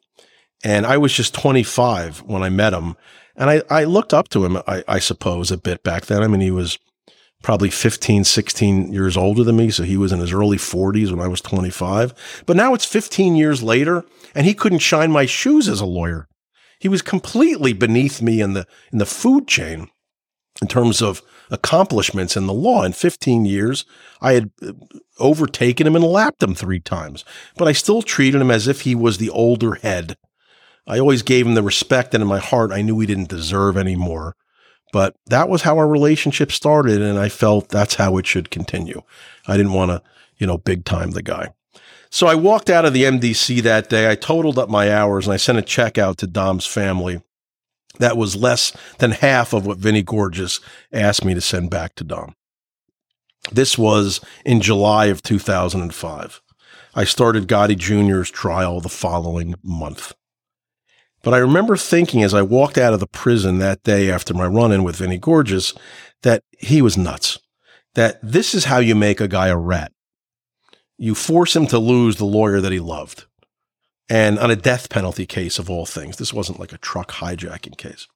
And 0.62 0.86
I 0.86 0.98
was 0.98 1.12
just 1.12 1.34
25 1.34 2.22
when 2.22 2.44
I 2.44 2.48
met 2.48 2.72
him. 2.72 2.94
And 3.34 3.50
I, 3.50 3.62
I 3.68 3.82
looked 3.82 4.14
up 4.14 4.28
to 4.28 4.44
him, 4.44 4.56
I, 4.68 4.84
I 4.86 5.00
suppose, 5.00 5.50
a 5.50 5.56
bit 5.56 5.82
back 5.82 6.06
then. 6.06 6.22
I 6.22 6.28
mean, 6.28 6.40
he 6.40 6.52
was 6.52 6.78
probably 7.42 7.70
15, 7.70 8.24
16 8.24 8.92
years 8.92 9.16
older 9.16 9.44
than 9.44 9.56
me. 9.56 9.70
So 9.70 9.82
he 9.82 9.96
was 9.96 10.12
in 10.12 10.20
his 10.20 10.32
early 10.32 10.56
40s 10.56 11.10
when 11.10 11.20
I 11.20 11.28
was 11.28 11.40
25. 11.40 12.42
But 12.46 12.56
now 12.56 12.74
it's 12.74 12.84
15 12.84 13.36
years 13.36 13.62
later, 13.62 14.04
and 14.34 14.46
he 14.46 14.54
couldn't 14.54 14.78
shine 14.78 15.10
my 15.10 15.26
shoes 15.26 15.68
as 15.68 15.80
a 15.80 15.86
lawyer. 15.86 16.28
He 16.78 16.88
was 16.88 17.02
completely 17.02 17.72
beneath 17.72 18.20
me 18.20 18.40
in 18.40 18.54
the 18.54 18.66
in 18.92 18.98
the 18.98 19.06
food 19.06 19.46
chain 19.46 19.88
in 20.60 20.68
terms 20.68 21.00
of 21.00 21.22
accomplishments 21.50 22.36
in 22.36 22.46
the 22.46 22.52
law. 22.52 22.82
In 22.82 22.92
15 22.92 23.44
years, 23.44 23.84
I 24.20 24.32
had 24.32 24.50
uh, 24.60 24.72
overtaken 25.18 25.86
him 25.86 25.94
and 25.94 26.04
lapped 26.04 26.42
him 26.42 26.54
three 26.54 26.80
times, 26.80 27.24
but 27.56 27.68
I 27.68 27.72
still 27.72 28.02
treated 28.02 28.40
him 28.40 28.50
as 28.50 28.66
if 28.66 28.80
he 28.80 28.94
was 28.94 29.18
the 29.18 29.30
older 29.30 29.74
head. 29.74 30.16
I 30.86 30.98
always 30.98 31.22
gave 31.22 31.46
him 31.46 31.54
the 31.54 31.62
respect 31.62 32.10
that 32.10 32.20
in 32.20 32.26
my 32.26 32.40
heart 32.40 32.72
I 32.72 32.82
knew 32.82 32.98
he 32.98 33.06
didn't 33.06 33.28
deserve 33.28 33.76
anymore. 33.76 34.34
But 34.92 35.16
that 35.26 35.48
was 35.48 35.62
how 35.62 35.78
our 35.78 35.88
relationship 35.88 36.52
started, 36.52 37.00
and 37.02 37.18
I 37.18 37.28
felt 37.28 37.70
that's 37.70 37.96
how 37.96 38.18
it 38.18 38.26
should 38.26 38.50
continue. 38.50 39.02
I 39.48 39.56
didn't 39.56 39.72
want 39.72 39.90
to, 39.90 40.02
you 40.36 40.46
know, 40.46 40.58
big 40.58 40.84
time 40.84 41.10
the 41.10 41.22
guy. 41.22 41.48
So 42.10 42.26
I 42.26 42.34
walked 42.34 42.68
out 42.68 42.84
of 42.84 42.92
the 42.92 43.04
MDC 43.04 43.62
that 43.62 43.88
day. 43.88 44.10
I 44.10 44.16
totaled 44.16 44.58
up 44.58 44.68
my 44.68 44.92
hours 44.92 45.26
and 45.26 45.32
I 45.32 45.38
sent 45.38 45.56
a 45.56 45.62
check 45.62 45.96
out 45.96 46.18
to 46.18 46.26
Dom's 46.26 46.66
family. 46.66 47.22
That 48.00 48.18
was 48.18 48.36
less 48.36 48.70
than 48.98 49.12
half 49.12 49.54
of 49.54 49.64
what 49.64 49.78
Vinnie 49.78 50.02
Gorgeous 50.02 50.60
asked 50.92 51.24
me 51.24 51.32
to 51.32 51.40
send 51.40 51.70
back 51.70 51.94
to 51.94 52.04
Dom. 52.04 52.34
This 53.50 53.78
was 53.78 54.20
in 54.44 54.60
July 54.60 55.06
of 55.06 55.22
2005. 55.22 56.42
I 56.94 57.04
started 57.04 57.48
Gotti 57.48 57.78
Jr.'s 57.78 58.30
trial 58.30 58.82
the 58.82 58.90
following 58.90 59.54
month. 59.62 60.12
But 61.22 61.34
I 61.34 61.38
remember 61.38 61.76
thinking 61.76 62.22
as 62.22 62.34
I 62.34 62.42
walked 62.42 62.78
out 62.78 62.94
of 62.94 63.00
the 63.00 63.06
prison 63.06 63.58
that 63.58 63.82
day 63.84 64.10
after 64.10 64.34
my 64.34 64.46
run 64.46 64.72
in 64.72 64.82
with 64.82 64.96
Vinnie 64.96 65.18
Gorgeous 65.18 65.72
that 66.22 66.42
he 66.58 66.82
was 66.82 66.96
nuts. 66.96 67.38
That 67.94 68.18
this 68.22 68.54
is 68.54 68.64
how 68.64 68.78
you 68.78 68.94
make 68.94 69.20
a 69.20 69.28
guy 69.28 69.48
a 69.48 69.56
rat 69.56 69.92
you 71.02 71.16
force 71.16 71.56
him 71.56 71.66
to 71.66 71.80
lose 71.80 72.14
the 72.14 72.24
lawyer 72.24 72.60
that 72.60 72.70
he 72.70 72.78
loved. 72.78 73.24
And 74.08 74.38
on 74.38 74.52
a 74.52 74.56
death 74.56 74.88
penalty 74.88 75.26
case 75.26 75.58
of 75.58 75.68
all 75.68 75.84
things, 75.84 76.16
this 76.16 76.32
wasn't 76.32 76.60
like 76.60 76.72
a 76.72 76.78
truck 76.78 77.10
hijacking 77.10 77.76
case. 77.76 78.06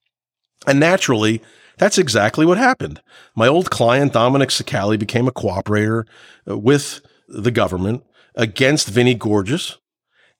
And 0.68 0.78
naturally, 0.78 1.42
that's 1.78 1.98
exactly 1.98 2.46
what 2.46 2.58
happened. 2.58 3.02
My 3.34 3.48
old 3.48 3.70
client, 3.70 4.12
Dominic 4.12 4.50
Cicale, 4.50 4.96
became 4.96 5.26
a 5.26 5.32
cooperator 5.32 6.04
uh, 6.48 6.56
with 6.56 7.00
the 7.26 7.50
government 7.50 8.04
against 8.36 8.88
Vinnie 8.88 9.14
Gorgeous. 9.14 9.78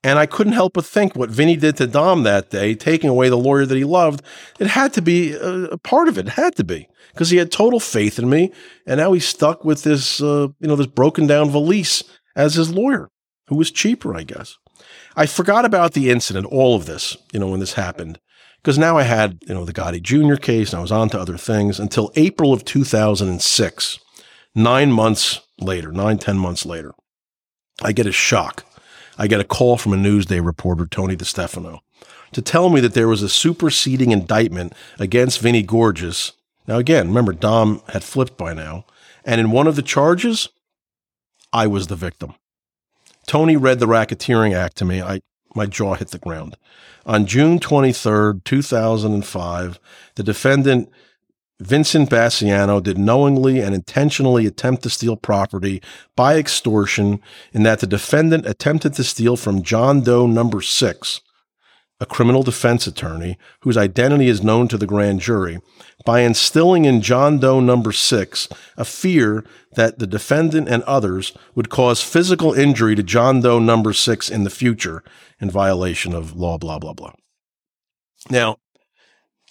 And 0.06 0.20
I 0.20 0.26
couldn't 0.26 0.52
help 0.52 0.74
but 0.74 0.86
think 0.86 1.16
what 1.16 1.30
Vinnie 1.30 1.56
did 1.56 1.76
to 1.78 1.86
Dom 1.88 2.22
that 2.22 2.48
day, 2.48 2.76
taking 2.76 3.10
away 3.10 3.28
the 3.28 3.36
lawyer 3.36 3.66
that 3.66 3.76
he 3.76 3.82
loved, 3.82 4.22
it 4.60 4.68
had 4.68 4.92
to 4.92 5.02
be 5.02 5.32
a 5.34 5.76
part 5.78 6.06
of 6.06 6.16
it. 6.16 6.28
It 6.28 6.34
had 6.34 6.54
to 6.56 6.64
be 6.64 6.88
because 7.12 7.30
he 7.30 7.38
had 7.38 7.50
total 7.50 7.80
faith 7.80 8.16
in 8.16 8.30
me. 8.30 8.52
And 8.86 9.00
now 9.00 9.14
he's 9.14 9.26
stuck 9.26 9.64
with 9.64 9.82
this, 9.82 10.22
uh, 10.22 10.46
you 10.60 10.68
know, 10.68 10.76
this 10.76 10.86
broken 10.86 11.26
down 11.26 11.50
valise 11.50 12.04
as 12.36 12.54
his 12.54 12.70
lawyer, 12.70 13.10
who 13.48 13.56
was 13.56 13.72
cheaper, 13.72 14.14
I 14.14 14.22
guess. 14.22 14.56
I 15.16 15.26
forgot 15.26 15.64
about 15.64 15.94
the 15.94 16.08
incident, 16.08 16.46
all 16.52 16.76
of 16.76 16.86
this, 16.86 17.16
you 17.32 17.40
know, 17.40 17.48
when 17.48 17.58
this 17.58 17.72
happened, 17.72 18.20
because 18.62 18.78
now 18.78 18.96
I 18.96 19.02
had, 19.02 19.38
you 19.48 19.54
know, 19.54 19.64
the 19.64 19.72
Gotti 19.72 20.00
Jr. 20.00 20.36
case 20.36 20.70
and 20.70 20.78
I 20.78 20.82
was 20.82 20.92
on 20.92 21.08
to 21.10 21.20
other 21.20 21.36
things 21.36 21.80
until 21.80 22.12
April 22.14 22.52
of 22.52 22.64
2006, 22.64 23.98
nine 24.54 24.92
months 24.92 25.40
later, 25.58 25.90
nine, 25.90 26.18
ten 26.18 26.38
months 26.38 26.64
later. 26.64 26.94
I 27.82 27.90
get 27.90 28.06
a 28.06 28.12
shock. 28.12 28.64
I 29.18 29.26
get 29.26 29.40
a 29.40 29.44
call 29.44 29.76
from 29.76 29.92
a 29.92 29.96
Newsday 29.96 30.44
reporter, 30.44 30.86
Tony 30.86 31.16
DeStefano, 31.16 31.80
to 32.32 32.42
tell 32.42 32.68
me 32.68 32.80
that 32.80 32.94
there 32.94 33.08
was 33.08 33.22
a 33.22 33.28
superseding 33.28 34.10
indictment 34.10 34.72
against 34.98 35.40
Vinnie 35.40 35.62
Gorgeous. 35.62 36.32
Now, 36.66 36.78
again, 36.78 37.08
remember, 37.08 37.32
Dom 37.32 37.82
had 37.88 38.04
flipped 38.04 38.36
by 38.36 38.52
now. 38.52 38.84
And 39.24 39.40
in 39.40 39.50
one 39.50 39.66
of 39.66 39.76
the 39.76 39.82
charges, 39.82 40.48
I 41.52 41.66
was 41.66 41.86
the 41.86 41.96
victim. 41.96 42.34
Tony 43.26 43.56
read 43.56 43.80
the 43.80 43.86
Racketeering 43.86 44.54
Act 44.54 44.76
to 44.76 44.84
me. 44.84 45.02
I, 45.02 45.20
my 45.54 45.66
jaw 45.66 45.94
hit 45.94 46.08
the 46.08 46.18
ground. 46.18 46.56
On 47.06 47.26
June 47.26 47.58
23rd, 47.58 48.44
2005, 48.44 49.80
the 50.14 50.22
defendant, 50.22 50.90
Vincent 51.60 52.10
Basciano, 52.10 52.82
did 52.82 52.98
knowingly 52.98 53.60
and 53.60 53.74
intentionally 53.74 54.46
attempt 54.46 54.82
to 54.82 54.90
steal 54.90 55.16
property 55.16 55.82
by 56.14 56.36
extortion 56.36 57.20
in 57.52 57.62
that 57.62 57.80
the 57.80 57.86
defendant 57.86 58.46
attempted 58.46 58.92
to 58.94 59.04
steal 59.04 59.36
from 59.36 59.62
John 59.62 60.02
Doe 60.02 60.26
number 60.26 60.60
six, 60.60 61.22
a 61.98 62.04
criminal 62.04 62.42
defense 62.42 62.86
attorney 62.86 63.38
whose 63.60 63.78
identity 63.78 64.28
is 64.28 64.44
known 64.44 64.68
to 64.68 64.76
the 64.76 64.86
grand 64.86 65.20
jury, 65.20 65.58
by 66.04 66.20
instilling 66.20 66.84
in 66.84 67.00
John 67.00 67.38
Doe 67.38 67.60
number 67.60 67.90
six 67.90 68.48
a 68.76 68.84
fear 68.84 69.42
that 69.76 69.98
the 69.98 70.06
defendant 70.06 70.68
and 70.68 70.82
others 70.82 71.32
would 71.54 71.70
cause 71.70 72.02
physical 72.02 72.52
injury 72.52 72.94
to 72.94 73.02
John 73.02 73.40
Doe 73.40 73.58
number 73.58 73.94
six 73.94 74.28
in 74.28 74.44
the 74.44 74.50
future 74.50 75.02
in 75.40 75.50
violation 75.50 76.12
of 76.12 76.36
law, 76.36 76.58
blah, 76.58 76.78
blah, 76.78 76.92
blah. 76.92 77.12
Now, 78.28 78.58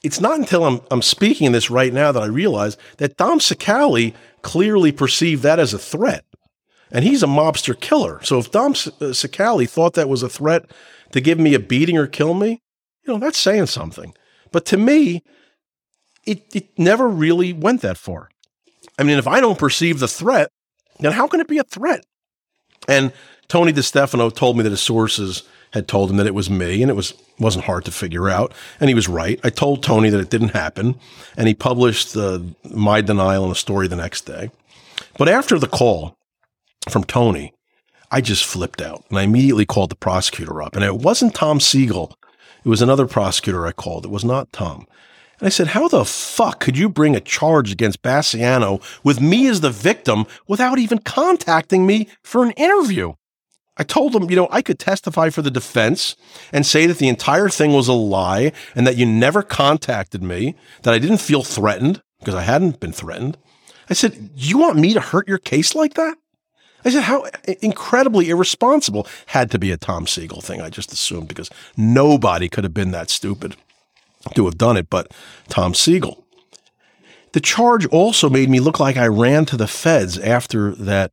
it's 0.05 0.21
not 0.21 0.37
until 0.37 0.63
I'm, 0.63 0.81
I'm 0.91 1.01
speaking 1.01 1.51
this 1.51 1.71
right 1.71 1.91
now 1.91 2.11
that 2.11 2.21
I 2.21 2.27
realize 2.27 2.77
that 2.97 3.17
Dom 3.17 3.39
Cicale 3.39 4.13
clearly 4.43 4.91
perceived 4.91 5.41
that 5.41 5.57
as 5.57 5.73
a 5.73 5.79
threat. 5.79 6.23
And 6.91 7.03
he's 7.03 7.23
a 7.23 7.27
mobster 7.27 7.77
killer. 7.77 8.23
So 8.23 8.37
if 8.37 8.51
Dom 8.51 8.71
uh, 8.73 9.13
Cicale 9.13 9.67
thought 9.67 9.95
that 9.95 10.07
was 10.07 10.21
a 10.21 10.29
threat 10.29 10.69
to 11.11 11.19
give 11.19 11.39
me 11.39 11.55
a 11.55 11.59
beating 11.59 11.97
or 11.97 12.05
kill 12.05 12.35
me, 12.35 12.61
you 13.03 13.13
know, 13.13 13.17
that's 13.17 13.39
saying 13.39 13.65
something. 13.65 14.13
But 14.51 14.65
to 14.67 14.77
me, 14.77 15.23
it, 16.27 16.55
it 16.55 16.77
never 16.77 17.07
really 17.09 17.51
went 17.51 17.81
that 17.81 17.97
far. 17.97 18.29
I 18.99 19.03
mean, 19.03 19.17
if 19.17 19.27
I 19.27 19.39
don't 19.39 19.57
perceive 19.57 19.99
the 19.99 20.07
threat, 20.07 20.51
then 20.99 21.13
how 21.13 21.25
can 21.27 21.39
it 21.39 21.47
be 21.47 21.57
a 21.57 21.63
threat? 21.63 22.05
And 22.87 23.11
Tony 23.47 23.73
DeStefano 23.73 24.33
told 24.33 24.55
me 24.55 24.63
that 24.63 24.69
his 24.69 24.81
sources 24.81 25.43
had 25.75 25.87
told 25.87 26.09
him 26.09 26.17
that 26.17 26.25
it 26.25 26.33
was 26.33 26.49
me, 26.49 26.81
and 26.81 26.89
it 26.89 26.95
was 26.95 27.13
wasn't 27.37 27.65
hard 27.65 27.85
to 27.85 27.91
figure 27.91 28.29
out. 28.29 28.53
And 28.79 28.89
he 28.89 28.95
was 28.95 29.07
right. 29.07 29.39
I 29.43 29.49
told 29.49 29.83
Tony 29.83 30.09
that 30.09 30.19
it 30.19 30.29
didn't 30.29 30.49
happen, 30.49 30.95
and 31.37 31.47
he 31.47 31.53
published 31.53 32.15
my 32.63 33.01
denial 33.01 33.45
in 33.45 33.51
a 33.51 33.55
story 33.55 33.87
the 33.87 33.95
next 33.95 34.21
day. 34.21 34.49
But 35.17 35.29
after 35.29 35.59
the 35.59 35.67
call 35.67 36.17
from 36.89 37.03
Tony, 37.03 37.53
I 38.11 38.21
just 38.21 38.45
flipped 38.45 38.81
out 38.81 39.03
and 39.09 39.17
I 39.17 39.23
immediately 39.23 39.65
called 39.65 39.91
the 39.91 39.95
prosecutor 39.95 40.61
up. 40.61 40.75
And 40.75 40.83
it 40.83 40.95
wasn't 40.95 41.35
Tom 41.35 41.59
Siegel. 41.59 42.15
It 42.63 42.69
was 42.69 42.81
another 42.81 43.07
prosecutor 43.07 43.65
I 43.65 43.71
called. 43.71 44.05
It 44.05 44.11
was 44.11 44.25
not 44.25 44.51
Tom. 44.51 44.87
And 45.39 45.47
I 45.47 45.49
said, 45.49 45.67
How 45.67 45.87
the 45.87 46.05
fuck 46.05 46.59
could 46.59 46.77
you 46.77 46.87
bring 46.87 47.15
a 47.15 47.19
charge 47.19 47.71
against 47.71 48.01
Basciano 48.01 48.81
with 49.03 49.19
me 49.19 49.47
as 49.47 49.61
the 49.61 49.69
victim 49.69 50.25
without 50.47 50.79
even 50.79 50.99
contacting 50.99 51.85
me 51.85 52.07
for 52.23 52.43
an 52.43 52.51
interview? 52.51 53.13
I 53.77 53.83
told 53.83 54.15
him, 54.15 54.29
you 54.29 54.35
know, 54.35 54.47
I 54.51 54.61
could 54.61 54.79
testify 54.79 55.29
for 55.29 55.41
the 55.41 55.51
defense 55.51 56.15
and 56.53 56.65
say 56.65 56.85
that 56.85 56.97
the 56.97 57.09
entire 57.09 57.49
thing 57.49 57.73
was 57.73 57.87
a 57.87 57.93
lie 57.93 58.53
and 58.73 58.87
that 58.87 58.97
you 58.97 59.05
never 59.05 59.43
contacted 59.43 60.23
me, 60.23 60.55
that 60.83 60.93
I 60.93 60.99
didn't 60.99 61.17
feel 61.17 61.43
threatened 61.43 62.01
because 62.19 62.35
I 62.35 62.43
hadn't 62.43 62.79
been 62.79 62.93
threatened. 62.93 63.37
I 63.89 63.93
said, 63.93 64.29
You 64.35 64.57
want 64.57 64.77
me 64.77 64.93
to 64.93 65.01
hurt 65.01 65.27
your 65.27 65.37
case 65.37 65.75
like 65.75 65.95
that? 65.95 66.17
I 66.85 66.91
said, 66.91 67.03
how 67.03 67.25
incredibly 67.61 68.29
irresponsible. 68.29 69.07
Had 69.27 69.49
to 69.51 69.59
be 69.59 69.71
a 69.71 69.77
Tom 69.77 70.05
Siegel 70.05 70.39
thing, 70.39 70.61
I 70.61 70.69
just 70.69 70.93
assumed, 70.93 71.27
because 71.27 71.49
nobody 71.75 72.47
could 72.47 72.63
have 72.63 72.75
been 72.75 72.91
that 72.91 73.09
stupid 73.09 73.55
to 74.35 74.45
have 74.45 74.57
done 74.57 74.77
it 74.77 74.89
but 74.89 75.11
Tom 75.49 75.73
Siegel. 75.73 76.25
The 77.33 77.41
charge 77.41 77.85
also 77.87 78.29
made 78.29 78.49
me 78.49 78.59
look 78.59 78.79
like 78.79 78.97
I 78.97 79.07
ran 79.07 79.45
to 79.45 79.57
the 79.57 79.67
feds 79.67 80.17
after 80.17 80.73
that 80.75 81.11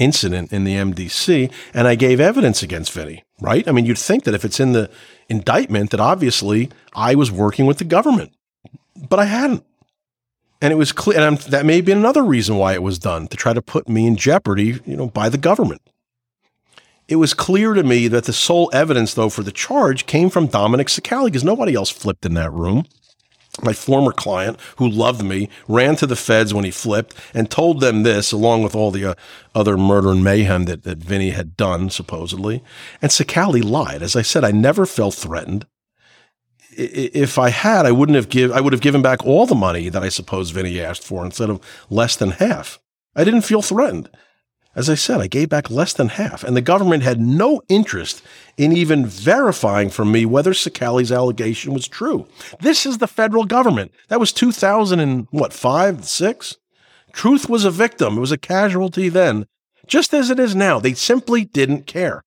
incident 0.00 0.52
in 0.52 0.64
the 0.64 0.74
MDC 0.74 1.52
and 1.74 1.86
I 1.86 1.94
gave 1.94 2.18
evidence 2.18 2.62
against 2.62 2.92
Vinnie, 2.92 3.22
right? 3.40 3.66
I 3.68 3.72
mean, 3.72 3.84
you'd 3.84 3.98
think 3.98 4.24
that 4.24 4.34
if 4.34 4.44
it's 4.44 4.58
in 4.58 4.72
the 4.72 4.90
indictment, 5.28 5.90
that 5.90 6.00
obviously 6.00 6.70
I 6.94 7.14
was 7.14 7.30
working 7.30 7.66
with 7.66 7.78
the 7.78 7.84
government, 7.84 8.32
but 9.08 9.20
I 9.20 9.26
hadn't. 9.26 9.64
And 10.62 10.72
it 10.72 10.76
was 10.76 10.92
clear, 10.92 11.18
and 11.20 11.38
that 11.38 11.64
may 11.64 11.76
have 11.76 11.84
been 11.84 11.98
another 11.98 12.22
reason 12.22 12.56
why 12.56 12.74
it 12.74 12.82
was 12.82 12.98
done 12.98 13.28
to 13.28 13.36
try 13.36 13.52
to 13.52 13.62
put 13.62 13.88
me 13.88 14.06
in 14.06 14.16
jeopardy, 14.16 14.80
you 14.84 14.96
know, 14.96 15.06
by 15.06 15.28
the 15.28 15.38
government. 15.38 15.80
It 17.08 17.16
was 17.16 17.32
clear 17.34 17.72
to 17.74 17.82
me 17.82 18.08
that 18.08 18.24
the 18.24 18.32
sole 18.32 18.70
evidence, 18.72 19.14
though, 19.14 19.30
for 19.30 19.42
the 19.42 19.52
charge 19.52 20.06
came 20.06 20.28
from 20.28 20.46
Dominic 20.46 20.88
Cicale 20.88 21.24
because 21.24 21.42
nobody 21.42 21.74
else 21.74 21.90
flipped 21.90 22.26
in 22.26 22.34
that 22.34 22.52
room. 22.52 22.84
My 23.62 23.72
former 23.72 24.12
client, 24.12 24.58
who 24.76 24.88
loved 24.88 25.22
me, 25.22 25.48
ran 25.68 25.96
to 25.96 26.06
the 26.06 26.16
feds 26.16 26.54
when 26.54 26.64
he 26.64 26.70
flipped 26.70 27.14
and 27.34 27.50
told 27.50 27.80
them 27.80 28.02
this, 28.02 28.32
along 28.32 28.62
with 28.62 28.74
all 28.74 28.90
the 28.90 29.04
uh, 29.04 29.14
other 29.54 29.76
murder 29.76 30.10
and 30.10 30.24
mayhem 30.24 30.64
that, 30.64 30.84
that 30.84 30.98
Vinnie 30.98 31.30
had 31.30 31.56
done, 31.56 31.90
supposedly. 31.90 32.62
And 33.02 33.12
Cicale 33.12 33.62
lied. 33.62 34.02
As 34.02 34.16
I 34.16 34.22
said, 34.22 34.44
I 34.44 34.50
never 34.50 34.86
felt 34.86 35.14
threatened 35.14 35.66
if 36.76 37.38
I 37.38 37.50
had, 37.50 37.84
I 37.84 37.92
wouldn't 37.92 38.16
have 38.16 38.28
give 38.28 38.52
I 38.52 38.60
would 38.60 38.72
have 38.72 38.82
given 38.82 39.02
back 39.02 39.24
all 39.24 39.46
the 39.46 39.54
money 39.54 39.88
that 39.88 40.02
I 40.02 40.08
suppose 40.08 40.50
Vinnie 40.50 40.80
asked 40.80 41.04
for 41.04 41.24
instead 41.24 41.50
of 41.50 41.60
less 41.90 42.16
than 42.16 42.30
half. 42.30 42.78
I 43.14 43.24
didn't 43.24 43.42
feel 43.42 43.62
threatened. 43.62 44.08
As 44.74 44.88
I 44.88 44.94
said, 44.94 45.20
I 45.20 45.26
gave 45.26 45.48
back 45.48 45.68
less 45.68 45.92
than 45.92 46.10
half, 46.10 46.44
and 46.44 46.56
the 46.56 46.60
government 46.60 47.02
had 47.02 47.20
no 47.20 47.60
interest 47.68 48.22
in 48.56 48.72
even 48.72 49.06
verifying 49.06 49.90
for 49.90 50.04
me 50.04 50.24
whether 50.26 50.54
Cicale's 50.54 51.12
allegation 51.12 51.72
was 51.72 51.88
true. 51.88 52.26
This 52.60 52.86
is 52.86 52.98
the 52.98 53.06
federal 53.06 53.44
government. 53.44 53.92
That 54.08 54.20
was 54.20 54.32
2000 54.32 55.00
and 55.00 55.26
what, 55.30 55.52
five, 55.52 56.04
six? 56.04 56.56
Truth 57.12 57.48
was 57.48 57.64
a 57.64 57.70
victim. 57.70 58.16
It 58.16 58.20
was 58.20 58.32
a 58.32 58.38
casualty 58.38 59.08
then, 59.08 59.46
just 59.86 60.14
as 60.14 60.30
it 60.30 60.38
is 60.38 60.54
now. 60.54 60.78
They 60.78 60.94
simply 60.94 61.44
didn't 61.44 61.86
care. 61.86 62.22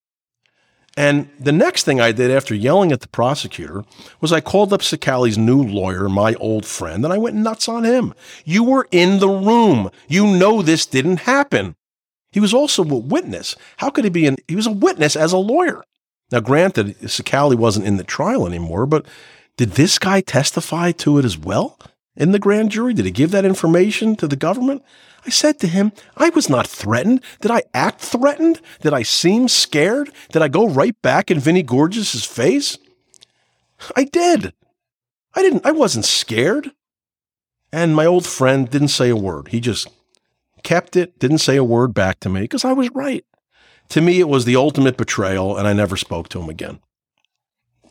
And 0.95 1.29
the 1.39 1.51
next 1.51 1.83
thing 1.83 1.99
I 1.99 2.11
did 2.11 2.29
after 2.29 2.53
yelling 2.53 2.91
at 2.91 3.01
the 3.01 3.07
prosecutor 3.07 3.83
was 4.21 4.31
I 4.31 4.41
called 4.41 4.71
up 4.71 4.83
Cicale's 4.83 5.37
new 5.37 5.61
lawyer, 5.61 6.07
my 6.07 6.35
old 6.35 6.65
friend, 6.65 7.03
and 7.03 7.11
I 7.11 7.17
went 7.17 7.35
nuts 7.35 7.67
on 7.67 7.83
him. 7.83 8.13
You 8.45 8.63
were 8.63 8.87
in 8.91 9.19
the 9.19 9.29
room. 9.29 9.89
You 10.07 10.27
know 10.27 10.61
this 10.61 10.85
didn't 10.85 11.21
happen. 11.21 11.75
He 12.31 12.39
was 12.39 12.53
also 12.53 12.83
a 12.83 12.97
witness. 12.97 13.55
How 13.77 13.89
could 13.89 14.03
he 14.03 14.09
be 14.09 14.35
he 14.47 14.55
was 14.55 14.67
a 14.67 14.71
witness 14.71 15.15
as 15.15 15.33
a 15.33 15.37
lawyer. 15.37 15.83
Now, 16.33 16.39
granted, 16.39 16.95
Cicale 17.07 17.55
wasn't 17.55 17.85
in 17.85 17.97
the 17.97 18.03
trial 18.03 18.47
anymore, 18.47 18.87
but 18.87 19.05
did 19.55 19.73
this 19.73 19.99
guy 19.99 20.19
testify 20.19 20.91
to 20.93 21.19
it 21.19 21.25
as 21.25 21.37
well 21.37 21.77
in 22.15 22.31
the 22.31 22.39
grand 22.39 22.71
jury? 22.71 22.95
Did 22.95 23.05
he 23.05 23.11
give 23.11 23.29
that 23.29 23.45
information 23.45 24.15
to 24.15 24.27
the 24.27 24.35
government? 24.35 24.83
I 25.27 25.29
said 25.29 25.59
to 25.59 25.67
him, 25.67 25.91
I 26.17 26.29
was 26.29 26.49
not 26.49 26.65
threatened. 26.65 27.21
Did 27.41 27.51
I 27.51 27.61
act 27.75 28.01
threatened? 28.01 28.61
Did 28.81 28.93
I 28.93 29.03
seem 29.03 29.47
scared? 29.47 30.09
Did 30.31 30.41
I 30.41 30.47
go 30.47 30.67
right 30.67 30.99
back 31.03 31.29
in 31.29 31.39
Vinnie 31.39 31.61
Gorgeous's 31.61 32.25
face? 32.25 32.79
I 33.95 34.05
did. 34.05 34.53
I 35.35 35.43
didn't, 35.43 35.67
I 35.67 35.71
wasn't 35.71 36.05
scared. 36.05 36.71
And 37.71 37.95
my 37.95 38.07
old 38.07 38.25
friend 38.25 38.67
didn't 38.67 38.87
say 38.87 39.09
a 39.09 39.15
word. 39.15 39.49
He 39.49 39.59
just 39.59 39.87
kept 40.63 40.95
it, 40.95 41.19
didn't 41.19 41.37
say 41.37 41.57
a 41.57 41.63
word 41.63 41.93
back 41.93 42.19
to 42.21 42.29
me 42.29 42.41
because 42.41 42.65
I 42.65 42.73
was 42.73 42.89
right. 42.89 43.23
To 43.93 44.01
me, 44.01 44.19
it 44.19 44.27
was 44.27 44.45
the 44.45 44.55
ultimate 44.55 44.97
betrayal, 44.97 45.55
and 45.55 45.67
I 45.67 45.73
never 45.73 45.95
spoke 45.97 46.27
to 46.29 46.41
him 46.41 46.49
again. 46.49 46.79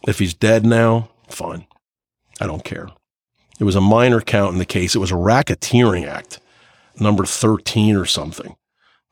If 0.05 0.19
he's 0.19 0.35
dead 0.35 0.67
now, 0.67 1.11
fine. 1.29 1.65
I 2.41 2.49
don't 2.49 2.65
care. 2.65 2.89
It 3.61 3.63
was 3.63 3.77
a 3.77 3.81
minor 3.81 4.21
count 4.21 4.53
in 4.53 4.59
the 4.59 4.65
case. 4.65 4.97
It 4.97 4.99
was 4.99 5.13
a 5.13 5.15
racketeering 5.15 6.05
act 6.05 6.41
number 6.99 7.25
13 7.25 7.95
or 7.95 8.05
something 8.05 8.57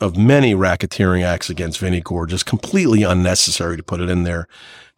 of 0.01 0.17
many 0.17 0.53
racketeering 0.53 1.23
acts 1.23 1.49
against 1.49 1.79
Vinnie 1.79 2.01
Gorgeous, 2.01 2.43
completely 2.43 3.05
unnecessary 3.05 3.77
to 3.77 3.85
put 3.85 4.01
it 4.01 4.11
in 4.11 4.25
there. 4.25 4.49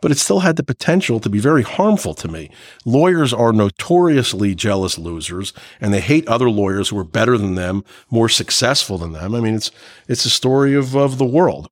But 0.01 0.13
it 0.13 0.19
still 0.19 0.41
had 0.41 0.57
the 0.57 0.63
potential 0.63 1.21
to 1.21 1.29
be 1.29 1.41
very 1.41 1.63
harmful 1.63 2.15
to 2.15 2.27
me. 2.27 2.51
Lawyers 2.87 3.35
are 3.35 3.53
notoriously 3.53 4.55
jealous 4.55 4.97
losers, 4.97 5.53
and 5.79 5.93
they 5.93 6.01
hate 6.01 6.27
other 6.27 6.49
lawyers 6.49 6.89
who 6.89 6.99
are 6.99 7.05
better 7.05 7.37
than 7.37 7.55
them, 7.55 7.85
more 8.11 8.31
successful 8.31 8.97
than 8.97 9.13
them. 9.13 9.35
I 9.35 9.41
mean, 9.41 9.57
it's 9.57 9.71
it's 10.09 10.25
a 10.25 10.31
story 10.31 10.75
of, 10.75 10.97
of 10.97 11.19
the 11.19 11.27
world. 11.27 11.69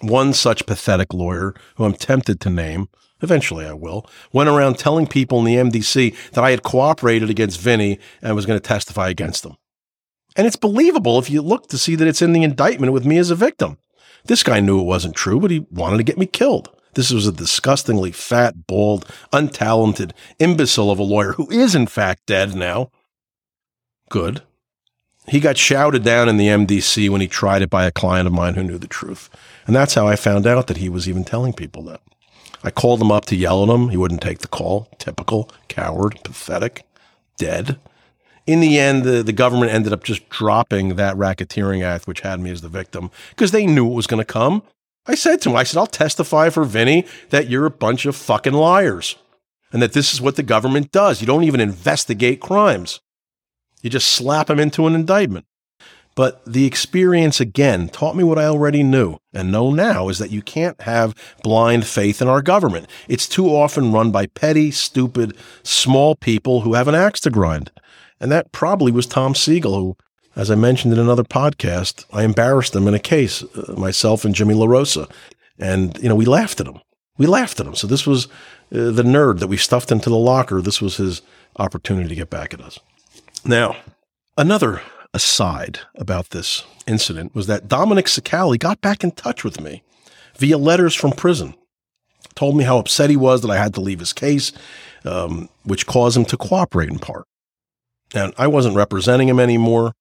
One 0.00 0.32
such 0.32 0.66
pathetic 0.66 1.12
lawyer, 1.12 1.54
who 1.76 1.84
I'm 1.84 1.94
tempted 1.94 2.40
to 2.40 2.50
name, 2.50 2.88
eventually 3.20 3.66
I 3.66 3.72
will, 3.72 4.08
went 4.32 4.48
around 4.48 4.78
telling 4.78 5.06
people 5.06 5.38
in 5.40 5.44
the 5.44 5.56
MDC 5.56 6.30
that 6.32 6.44
I 6.44 6.50
had 6.50 6.62
cooperated 6.62 7.30
against 7.30 7.60
Vinnie 7.60 7.98
and 8.22 8.36
was 8.36 8.46
going 8.46 8.58
to 8.58 8.66
testify 8.66 9.08
against 9.08 9.42
them. 9.42 9.56
And 10.36 10.46
it's 10.46 10.56
believable 10.56 11.18
if 11.18 11.30
you 11.30 11.42
look 11.42 11.68
to 11.68 11.78
see 11.78 11.96
that 11.96 12.06
it's 12.06 12.22
in 12.22 12.32
the 12.32 12.44
indictment 12.44 12.92
with 12.92 13.04
me 13.04 13.18
as 13.18 13.30
a 13.30 13.34
victim. 13.34 13.78
This 14.24 14.42
guy 14.42 14.60
knew 14.60 14.80
it 14.80 14.84
wasn't 14.84 15.16
true, 15.16 15.40
but 15.40 15.50
he 15.50 15.66
wanted 15.70 15.96
to 15.96 16.04
get 16.04 16.18
me 16.18 16.26
killed. 16.26 16.68
This 16.94 17.10
was 17.10 17.26
a 17.26 17.32
disgustingly 17.32 18.12
fat, 18.12 18.66
bald, 18.66 19.06
untalented 19.32 20.12
imbecile 20.38 20.90
of 20.90 20.98
a 20.98 21.02
lawyer 21.02 21.32
who 21.32 21.50
is, 21.50 21.74
in 21.74 21.86
fact, 21.86 22.26
dead 22.26 22.54
now. 22.54 22.90
Good. 24.10 24.42
He 25.28 25.40
got 25.40 25.56
shouted 25.56 26.02
down 26.02 26.28
in 26.28 26.36
the 26.36 26.48
MDC 26.48 27.08
when 27.10 27.20
he 27.20 27.28
tried 27.28 27.62
it 27.62 27.70
by 27.70 27.86
a 27.86 27.90
client 27.90 28.26
of 28.26 28.32
mine 28.32 28.54
who 28.54 28.62
knew 28.62 28.78
the 28.78 28.86
truth. 28.86 29.28
And 29.66 29.76
that's 29.76 29.94
how 29.94 30.06
I 30.06 30.16
found 30.16 30.46
out 30.46 30.66
that 30.68 30.78
he 30.78 30.88
was 30.88 31.08
even 31.08 31.24
telling 31.24 31.52
people 31.52 31.82
that. 31.84 32.00
I 32.64 32.70
called 32.70 33.00
him 33.00 33.12
up 33.12 33.26
to 33.26 33.36
yell 33.36 33.62
at 33.62 33.68
him. 33.68 33.90
He 33.90 33.96
wouldn't 33.96 34.22
take 34.22 34.38
the 34.38 34.48
call. 34.48 34.88
Typical, 34.98 35.50
coward, 35.68 36.18
pathetic, 36.24 36.84
dead 37.36 37.78
in 38.48 38.60
the 38.60 38.78
end, 38.78 39.04
the, 39.04 39.22
the 39.22 39.32
government 39.32 39.72
ended 39.72 39.92
up 39.92 40.02
just 40.02 40.26
dropping 40.30 40.96
that 40.96 41.14
racketeering 41.16 41.84
act, 41.84 42.06
which 42.06 42.20
had 42.20 42.40
me 42.40 42.50
as 42.50 42.62
the 42.62 42.68
victim, 42.70 43.10
because 43.28 43.50
they 43.50 43.66
knew 43.66 43.86
it 43.86 43.94
was 43.94 44.06
going 44.06 44.22
to 44.22 44.24
come. 44.24 44.62
I 45.06 45.14
said 45.14 45.42
to 45.42 45.50
him, 45.50 45.56
I 45.56 45.64
said, 45.64 45.78
I'll 45.78 45.86
testify 45.86 46.48
for 46.48 46.64
Vinnie 46.64 47.04
that 47.28 47.50
you're 47.50 47.66
a 47.66 47.70
bunch 47.70 48.06
of 48.06 48.16
fucking 48.16 48.54
liars 48.54 49.16
and 49.70 49.82
that 49.82 49.92
this 49.92 50.14
is 50.14 50.22
what 50.22 50.36
the 50.36 50.42
government 50.42 50.92
does. 50.92 51.20
You 51.20 51.26
don't 51.26 51.44
even 51.44 51.60
investigate 51.60 52.40
crimes. 52.40 53.00
You 53.82 53.90
just 53.90 54.08
slap 54.08 54.48
them 54.48 54.58
into 54.58 54.86
an 54.86 54.94
indictment. 54.94 55.46
But 56.18 56.44
the 56.44 56.66
experience 56.66 57.40
again 57.40 57.88
taught 57.88 58.16
me 58.16 58.24
what 58.24 58.40
I 58.40 58.46
already 58.46 58.82
knew 58.82 59.18
and 59.32 59.52
know 59.52 59.70
now 59.70 60.08
is 60.08 60.18
that 60.18 60.32
you 60.32 60.42
can't 60.42 60.80
have 60.80 61.14
blind 61.44 61.86
faith 61.86 62.20
in 62.20 62.26
our 62.26 62.42
government. 62.42 62.88
It's 63.06 63.28
too 63.28 63.46
often 63.54 63.92
run 63.92 64.10
by 64.10 64.26
petty, 64.26 64.72
stupid, 64.72 65.36
small 65.62 66.16
people 66.16 66.62
who 66.62 66.74
have 66.74 66.88
an 66.88 66.96
axe 66.96 67.20
to 67.20 67.30
grind. 67.30 67.70
And 68.18 68.32
that 68.32 68.50
probably 68.50 68.90
was 68.90 69.06
Tom 69.06 69.36
Siegel, 69.36 69.76
who, 69.76 69.96
as 70.34 70.50
I 70.50 70.56
mentioned 70.56 70.92
in 70.92 70.98
another 70.98 71.22
podcast, 71.22 72.04
I 72.12 72.24
embarrassed 72.24 72.74
him 72.74 72.88
in 72.88 72.94
a 72.94 72.98
case, 72.98 73.44
uh, 73.44 73.74
myself 73.76 74.24
and 74.24 74.34
Jimmy 74.34 74.54
LaRosa. 74.54 75.08
And, 75.56 75.96
you 76.02 76.08
know, 76.08 76.16
we 76.16 76.24
laughed 76.24 76.60
at 76.60 76.66
him. 76.66 76.80
We 77.16 77.26
laughed 77.26 77.60
at 77.60 77.66
him. 77.66 77.76
So 77.76 77.86
this 77.86 78.08
was 78.08 78.26
uh, 78.26 78.90
the 78.90 79.04
nerd 79.04 79.38
that 79.38 79.46
we 79.46 79.56
stuffed 79.56 79.92
into 79.92 80.10
the 80.10 80.16
locker. 80.16 80.60
This 80.60 80.82
was 80.82 80.96
his 80.96 81.22
opportunity 81.60 82.08
to 82.08 82.14
get 82.16 82.28
back 82.28 82.52
at 82.52 82.60
us. 82.60 82.80
Now, 83.44 83.76
another 84.36 84.82
aside 85.14 85.80
about 85.96 86.30
this 86.30 86.64
incident 86.86 87.34
was 87.34 87.46
that 87.46 87.68
Dominic 87.68 88.08
Cicale 88.08 88.58
got 88.58 88.80
back 88.80 89.02
in 89.02 89.10
touch 89.12 89.44
with 89.44 89.60
me 89.60 89.82
via 90.36 90.58
letters 90.58 90.94
from 90.94 91.12
prison. 91.12 91.54
Told 92.34 92.56
me 92.56 92.64
how 92.64 92.78
upset 92.78 93.10
he 93.10 93.16
was 93.16 93.42
that 93.42 93.50
I 93.50 93.56
had 93.56 93.74
to 93.74 93.80
leave 93.80 93.98
his 93.98 94.12
case, 94.12 94.52
um, 95.04 95.48
which 95.64 95.86
caused 95.86 96.16
him 96.16 96.24
to 96.26 96.36
cooperate 96.36 96.88
in 96.88 96.98
part. 96.98 97.26
And 98.14 98.32
I 98.38 98.46
wasn't 98.46 98.76
representing 98.76 99.28
him 99.28 99.40
anymore. 99.40 99.92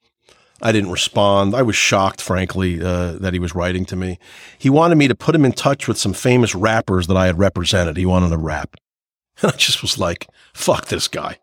I 0.61 0.71
didn't 0.71 0.91
respond. 0.91 1.55
I 1.55 1.61
was 1.61 1.75
shocked, 1.75 2.21
frankly, 2.21 2.81
uh, 2.81 3.13
that 3.13 3.33
he 3.33 3.39
was 3.39 3.53
writing 3.53 3.85
to 3.85 3.95
me. 3.95 4.17
He 4.57 4.69
wanted 4.69 4.95
me 4.95 5.07
to 5.07 5.15
put 5.15 5.35
him 5.35 5.45
in 5.45 5.51
touch 5.51 5.87
with 5.87 5.97
some 5.97 6.13
famous 6.13 6.55
rappers 6.55 7.07
that 7.07 7.17
I 7.17 7.27
had 7.27 7.37
represented. 7.37 7.97
He 7.97 8.05
wanted 8.05 8.29
to 8.29 8.37
rap. 8.37 8.75
And 9.43 9.51
I 9.51 9.55
just 9.55 9.83
was 9.83 9.99
like, 9.99 10.27
fuck 10.55 10.87
this 10.87 11.07
guy. 11.07 11.37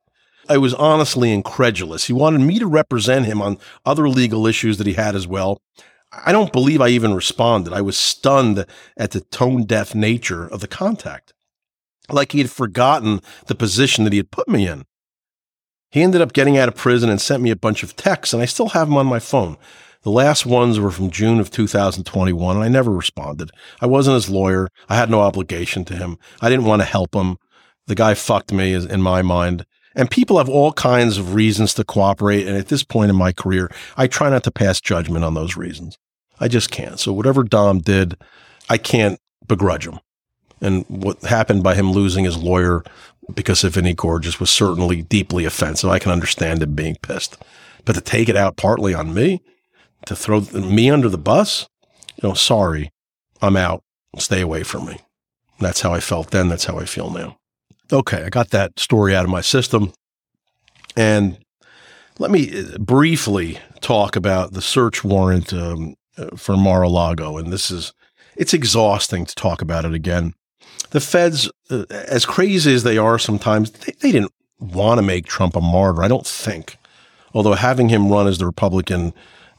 I 0.49 0.59
was 0.59 0.75
honestly 0.75 1.33
incredulous. 1.33 2.07
He 2.07 2.13
wanted 2.13 2.41
me 2.41 2.59
to 2.59 2.67
represent 2.67 3.27
him 3.27 3.41
on 3.41 3.59
other 3.85 4.09
legal 4.09 4.47
issues 4.47 4.79
that 4.79 4.87
he 4.87 4.95
had 4.95 5.15
as 5.15 5.27
well. 5.27 5.61
I 6.25 6.33
don't 6.33 6.53
believe 6.53 6.81
I 6.81 6.89
even 6.89 7.15
responded. 7.15 7.73
I 7.73 7.81
was 7.81 7.99
stunned 7.99 8.67
at 8.97 9.11
the 9.11 9.21
tone 9.21 9.65
deaf 9.65 9.95
nature 9.95 10.47
of 10.47 10.61
the 10.61 10.69
contact. 10.69 11.33
Like 12.11 12.33
he 12.33 12.39
had 12.39 12.51
forgotten 12.51 13.21
the 13.47 13.55
position 13.55 14.05
that 14.05 14.13
he 14.13 14.19
had 14.19 14.31
put 14.31 14.49
me 14.49 14.69
in. 14.69 14.85
He 15.91 16.03
ended 16.03 16.21
up 16.21 16.33
getting 16.33 16.59
out 16.59 16.69
of 16.69 16.75
prison 16.75 17.09
and 17.09 17.21
sent 17.21 17.43
me 17.43 17.51
a 17.51 17.57
bunch 17.57 17.83
of 17.83 17.97
texts, 17.97 18.33
and 18.33 18.43
I 18.43 18.47
still 18.47 18.71
have 18.71 18.89
them 18.89 18.97
on 18.97 19.07
my 19.07 19.21
phone. 19.21 19.57
The 20.03 20.11
last 20.11 20.45
ones 20.45 20.79
were 20.79 20.91
from 20.91 21.11
June 21.11 21.41
of 21.41 21.51
2021, 21.51 22.57
and 22.57 22.65
I 22.65 22.69
never 22.69 22.91
responded. 22.91 23.51
I 23.81 23.87
wasn't 23.87 24.17
his 24.17 24.29
lawyer. 24.29 24.69
I 24.89 24.97
had 24.97 25.09
no 25.09 25.21
obligation 25.21 25.85
to 25.87 25.97
him. 25.97 26.19
I 26.43 26.51
didn't 26.51 26.67
want 26.67 26.83
to 26.83 26.87
help 26.87 27.15
him. 27.15 27.39
The 27.87 27.95
guy 27.95 28.15
fucked 28.15 28.53
me, 28.53 28.75
in 28.75 29.01
my 29.01 29.23
mind. 29.23 29.65
And 29.95 30.11
people 30.11 30.39
have 30.39 30.49
all 30.49 30.73
kinds 30.73 31.19
of 31.19 31.35
reasons 31.35 31.75
to 31.75 31.85
cooperate. 31.85 32.47
And 32.47 32.57
at 32.57 32.69
this 32.69 32.83
point 32.83 33.11
in 33.11 33.17
my 33.17 33.33
career, 33.33 33.71
I 33.97 34.07
try 34.07 34.29
not 34.29 34.43
to 34.45 34.51
pass 34.51 34.81
judgment 34.81 35.25
on 35.25 35.35
those 35.35 35.57
reasons. 35.57 35.97
I 36.41 36.49
just 36.49 36.71
can't. 36.71 36.99
So 36.99 37.13
whatever 37.13 37.45
Dom 37.45 37.79
did, 37.79 38.17
I 38.69 38.77
can't 38.77 39.21
begrudge 39.47 39.87
him. 39.87 40.01
And 40.61 40.85
what 40.89 41.23
happened 41.23 41.63
by 41.63 41.75
him 41.75 41.93
losing 41.93 42.25
his 42.25 42.37
lawyer 42.37 42.83
because 43.33 43.65
of 43.65 43.77
any 43.77 43.95
Gorgeous 43.95 44.41
was 44.41 44.51
certainly 44.51 45.03
deeply 45.03 45.45
offensive. 45.45 45.91
I 45.91 45.99
can 45.99 46.13
understand 46.13 46.63
him 46.63 46.75
being 46.75 46.97
pissed. 46.97 47.37
But 47.85 47.95
to 47.95 48.01
take 48.01 48.29
it 48.29 48.37
out 48.37 48.57
partly 48.57 48.95
on 48.95 49.15
me, 49.15 49.43
to 50.07 50.17
throw 50.17 50.41
me 50.41 50.91
under 50.91 51.09
the 51.09 51.19
bus, 51.19 51.69
you 52.23 52.29
know, 52.29 52.35
sorry, 52.35 52.91
I'm 53.41 53.57
out. 53.57 53.83
Stay 54.19 54.41
away 54.41 54.63
from 54.63 54.87
me. 54.87 54.99
That's 55.61 55.81
how 55.81 55.93
I 55.93 56.01
felt 56.01 56.31
then. 56.31 56.49
That's 56.49 56.65
how 56.67 56.79
I 56.79 56.85
feel 56.85 57.11
now. 57.11 57.37
Okay, 57.95 58.25
I 58.25 58.29
got 58.29 58.51
that 58.51 58.79
story 58.79 59.15
out 59.15 59.25
of 59.25 59.31
my 59.31 59.41
system. 59.41 59.93
And 60.97 61.39
let 62.19 62.31
me 62.31 62.51
uh, 62.59 62.79
briefly 62.79 63.59
talk 63.81 64.17
about 64.17 64.53
the 64.53 64.63
search 64.63 65.05
warrant 65.05 65.53
um, 65.53 65.95
uh, 66.19 66.37
for 66.37 66.57
Mar 66.57 66.83
a 66.83 66.89
Lago. 66.89 67.39
And 67.39 67.53
this 67.53 67.71
is, 67.71 67.95
it's 68.37 68.53
exhausting 68.53 69.25
to 69.25 69.35
talk 69.35 69.63
about 69.63 69.85
it 69.85 69.95
again 69.95 70.35
the 70.95 71.01
feds, 71.01 71.51
uh, 71.71 71.85
as 71.91 72.25
crazy 72.25 72.73
as 72.73 72.85
they 72.85 72.97
are 72.97 73.19
sometimes, 73.19 73.73
they, 73.73 73.93
they 74.01 74.13
didn't 74.13 74.33
want 74.61 74.99
to 74.99 75.03
make 75.03 75.27
Trump 75.27 75.57
a 75.57 75.61
martyr. 75.61 76.05
I 76.05 76.09
don't 76.09 76.27
think. 76.27 76.77
Although 77.35 77.55
having 77.55 77.89
him 77.89 78.13
run 78.13 78.29
as 78.29 78.39
the 78.39 78.47
Republican 78.47 79.13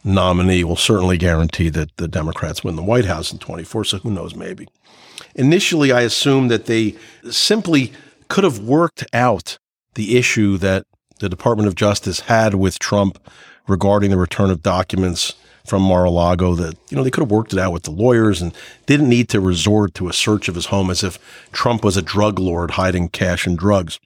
nominee 0.04 0.64
will 0.64 0.78
certainly 0.78 1.18
guarantee 1.18 1.68
that 1.70 1.96
the 1.98 2.08
Democrats 2.08 2.64
win 2.64 2.78
the 2.78 2.84
White 2.84 3.04
House 3.04 3.34
in 3.34 3.40
24. 3.40 3.84
So 3.84 3.98
who 3.98 4.12
knows, 4.12 4.34
maybe. 4.34 4.70
Initially, 5.36 5.92
I 5.92 6.02
assumed 6.02 6.50
that 6.52 6.68
they 6.68 6.96
simply 7.30 7.92
could 8.28 8.44
have 8.44 8.60
worked 8.60 9.06
out 9.14 9.58
the 9.96 10.18
issue 10.18 10.58
that 10.58 10.86
the 11.20 11.30
Department 11.30 11.68
of 11.68 11.76
Justice 11.76 12.22
had 12.22 12.56
with 12.56 12.80
Trump 12.80 13.20
regarding 13.68 14.12
the 14.12 14.18
return 14.18 14.52
of 14.52 14.62
documents 14.62 15.34
from 15.66 15.82
Mar-a-Lago 15.82 16.54
that, 16.56 16.78
you 16.90 16.98
know, 16.98 17.04
they 17.04 17.10
could 17.10 17.22
have 17.22 17.32
worked 17.32 17.54
it 17.54 17.60
out 17.60 17.74
with 17.74 17.84
the 17.84 17.92
lawyers 17.92 18.42
and 18.42 18.54
didn't 18.86 19.10
need 19.10 19.30
to 19.30 19.40
resort 19.40 19.94
to 19.96 20.08
a 20.08 20.14
search 20.14 20.48
of 20.48 20.56
his 20.56 20.68
home 20.68 20.92
as 20.92 21.04
if 21.04 21.18
Trump 21.52 21.84
was 21.84 21.98
a 21.98 22.02
drug 22.02 22.38
lord 22.38 22.72
hiding 22.72 23.10
cash 23.10 23.48
and 23.48 23.58
drugs. 23.58 24.00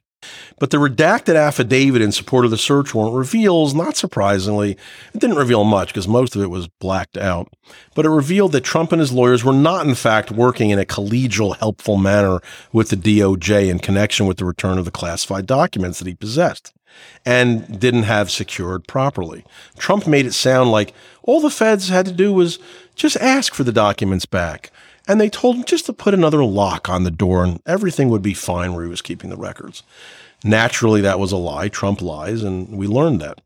But 0.58 0.70
the 0.70 0.76
redacted 0.76 1.36
affidavit 1.36 2.02
in 2.02 2.12
support 2.12 2.44
of 2.44 2.50
the 2.50 2.58
search 2.58 2.94
warrant 2.94 3.16
reveals, 3.16 3.74
not 3.74 3.96
surprisingly, 3.96 4.72
it 5.14 5.20
didn't 5.20 5.36
reveal 5.36 5.64
much 5.64 5.88
because 5.88 6.06
most 6.06 6.36
of 6.36 6.42
it 6.42 6.50
was 6.50 6.68
blacked 6.68 7.16
out, 7.16 7.52
but 7.94 8.04
it 8.04 8.10
revealed 8.10 8.52
that 8.52 8.64
Trump 8.64 8.92
and 8.92 9.00
his 9.00 9.12
lawyers 9.12 9.44
were 9.44 9.52
not, 9.52 9.86
in 9.86 9.94
fact, 9.94 10.30
working 10.30 10.70
in 10.70 10.78
a 10.78 10.84
collegial, 10.84 11.56
helpful 11.56 11.96
manner 11.96 12.40
with 12.72 12.90
the 12.90 12.96
DOJ 12.96 13.68
in 13.68 13.78
connection 13.78 14.26
with 14.26 14.36
the 14.36 14.44
return 14.44 14.78
of 14.78 14.84
the 14.84 14.90
classified 14.90 15.46
documents 15.46 15.98
that 15.98 16.08
he 16.08 16.14
possessed 16.14 16.72
and 17.24 17.78
didn't 17.78 18.02
have 18.02 18.30
secured 18.30 18.86
properly. 18.86 19.44
Trump 19.78 20.06
made 20.06 20.26
it 20.26 20.32
sound 20.32 20.70
like 20.70 20.92
all 21.22 21.40
the 21.40 21.50
feds 21.50 21.88
had 21.88 22.06
to 22.06 22.12
do 22.12 22.32
was 22.32 22.58
just 22.94 23.16
ask 23.16 23.54
for 23.54 23.64
the 23.64 23.72
documents 23.72 24.26
back. 24.26 24.70
And 25.10 25.20
they 25.20 25.28
told 25.28 25.56
him 25.56 25.64
just 25.64 25.86
to 25.86 25.92
put 25.92 26.14
another 26.14 26.44
lock 26.44 26.88
on 26.88 27.02
the 27.02 27.10
door 27.10 27.42
and 27.42 27.60
everything 27.66 28.10
would 28.10 28.22
be 28.22 28.32
fine 28.32 28.72
where 28.72 28.84
he 28.84 28.88
was 28.88 29.02
keeping 29.02 29.28
the 29.28 29.36
records. 29.36 29.82
Naturally, 30.44 31.00
that 31.00 31.18
was 31.18 31.32
a 31.32 31.36
lie. 31.36 31.66
Trump 31.66 32.00
lies, 32.00 32.44
and 32.44 32.78
we 32.78 32.86
learned 32.86 33.20
that. 33.20 33.40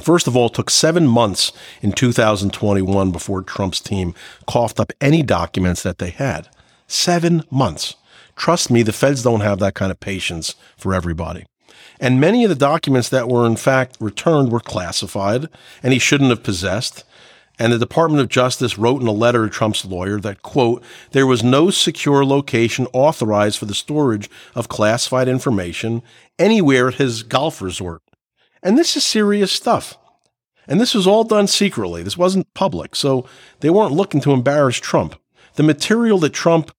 First 0.00 0.28
of 0.28 0.36
all, 0.36 0.46
it 0.46 0.54
took 0.54 0.70
seven 0.70 1.08
months 1.08 1.50
in 1.82 1.90
2021 1.90 3.10
before 3.10 3.42
Trump's 3.42 3.80
team 3.80 4.14
coughed 4.46 4.78
up 4.78 4.92
any 5.00 5.24
documents 5.24 5.82
that 5.82 5.98
they 5.98 6.10
had. 6.10 6.48
Seven 6.86 7.42
months. 7.50 7.96
Trust 8.36 8.70
me, 8.70 8.84
the 8.84 8.92
feds 8.92 9.24
don't 9.24 9.40
have 9.40 9.58
that 9.58 9.74
kind 9.74 9.90
of 9.90 9.98
patience 9.98 10.54
for 10.76 10.94
everybody. 10.94 11.44
And 11.98 12.20
many 12.20 12.44
of 12.44 12.50
the 12.50 12.54
documents 12.54 13.08
that 13.08 13.28
were 13.28 13.46
in 13.46 13.56
fact 13.56 13.96
returned 13.98 14.52
were 14.52 14.60
classified 14.60 15.48
and 15.82 15.92
he 15.92 15.98
shouldn't 15.98 16.30
have 16.30 16.44
possessed. 16.44 17.02
And 17.58 17.72
the 17.72 17.78
Department 17.78 18.20
of 18.20 18.28
Justice 18.28 18.78
wrote 18.78 19.00
in 19.00 19.06
a 19.06 19.12
letter 19.12 19.44
to 19.44 19.50
Trump's 19.50 19.84
lawyer 19.84 20.18
that, 20.20 20.42
quote, 20.42 20.82
there 21.12 21.26
was 21.26 21.44
no 21.44 21.70
secure 21.70 22.24
location 22.24 22.88
authorized 22.92 23.58
for 23.58 23.66
the 23.66 23.74
storage 23.74 24.28
of 24.56 24.68
classified 24.68 25.28
information 25.28 26.02
anywhere 26.38 26.88
at 26.88 26.94
his 26.94 27.22
golf 27.22 27.62
resort. 27.62 28.02
And 28.62 28.76
this 28.76 28.96
is 28.96 29.04
serious 29.04 29.52
stuff. 29.52 29.96
And 30.66 30.80
this 30.80 30.94
was 30.94 31.06
all 31.06 31.24
done 31.24 31.46
secretly. 31.46 32.02
This 32.02 32.16
wasn't 32.16 32.52
public. 32.54 32.96
So 32.96 33.26
they 33.60 33.70
weren't 33.70 33.92
looking 33.92 34.20
to 34.22 34.32
embarrass 34.32 34.78
Trump. 34.78 35.14
The 35.54 35.62
material 35.62 36.18
that 36.20 36.32
Trump 36.32 36.72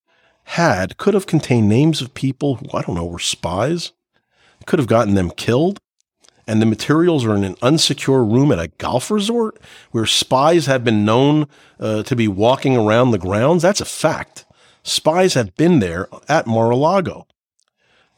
had 0.44 0.96
could 0.98 1.14
have 1.14 1.26
contained 1.26 1.68
names 1.68 2.02
of 2.02 2.12
people 2.12 2.56
who, 2.56 2.66
I 2.76 2.82
don't 2.82 2.96
know, 2.96 3.06
were 3.06 3.18
spies, 3.18 3.92
could 4.66 4.78
have 4.78 4.88
gotten 4.88 5.14
them 5.14 5.30
killed 5.30 5.80
and 6.46 6.62
the 6.62 6.66
materials 6.66 7.24
are 7.24 7.34
in 7.34 7.44
an 7.44 7.56
unsecure 7.56 8.30
room 8.30 8.52
at 8.52 8.58
a 8.58 8.68
golf 8.78 9.10
resort 9.10 9.60
where 9.90 10.06
spies 10.06 10.66
have 10.66 10.84
been 10.84 11.04
known 11.04 11.48
uh, 11.80 12.02
to 12.04 12.14
be 12.14 12.28
walking 12.28 12.76
around 12.76 13.10
the 13.10 13.18
grounds. 13.18 13.62
That's 13.62 13.80
a 13.80 13.86
fact. 13.86 14.44
Spies 14.82 15.34
have 15.34 15.56
been 15.56 15.80
there 15.80 16.08
at 16.28 16.46
Mar 16.46 16.70
a 16.70 16.76
Lago. 16.76 17.26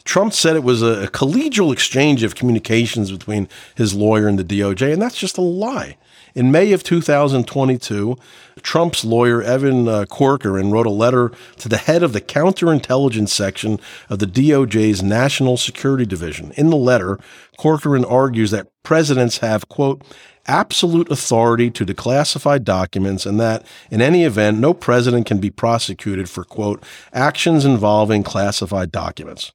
Trump 0.05 0.33
said 0.33 0.57
it 0.57 0.63
was 0.63 0.83
a, 0.83 1.05
a 1.05 1.09
collegial 1.09 1.73
exchange 1.73 2.23
of 2.23 2.35
communications 2.35 3.11
between 3.11 3.49
his 3.75 3.95
lawyer 3.95 4.29
and 4.29 4.39
the 4.39 4.45
DOJ, 4.45 4.93
and 4.93 5.03
that's 5.03 5.19
just 5.19 5.39
a 5.39 5.43
lie. 5.43 5.97
In 6.39 6.53
May 6.53 6.71
of 6.71 6.85
2022, 6.85 8.17
Trump's 8.63 9.05
lawyer, 9.05 9.43
Evan 9.43 9.89
uh, 9.89 10.05
Corcoran, 10.05 10.71
wrote 10.71 10.87
a 10.87 10.91
letter 10.91 11.33
to 11.57 11.69
the 11.69 11.79
head 11.79 12.05
of 12.05 12.13
the 12.13 12.21
counterintelligence 12.21 13.31
section 13.31 13.81
of 14.09 14.21
the 14.21 14.27
DOJ's 14.27 15.03
National 15.03 15.57
Security 15.57 16.07
Division. 16.07 16.53
In 16.53 16.71
the 16.71 16.77
letter, 16.77 17.19
Corcoran 17.57 18.05
argues 18.05 18.53
that 18.53 18.69
presidents 18.85 19.39
have, 19.39 19.69
quote, 19.69 20.01
absolute 20.47 21.11
authority 21.11 21.73
to 21.73 21.85
declassify 21.85 22.63
documents 22.63 23.27
and 23.27 23.41
that, 23.41 23.67
in 23.91 24.01
any 24.01 24.23
event, 24.23 24.61
no 24.61 24.73
president 24.73 25.27
can 25.27 25.41
be 25.41 25.51
prosecuted 25.51 26.31
for, 26.31 26.45
quote, 26.45 26.85
actions 27.13 27.65
involving 27.65 28.23
classified 28.23 28.93
documents. 28.93 29.51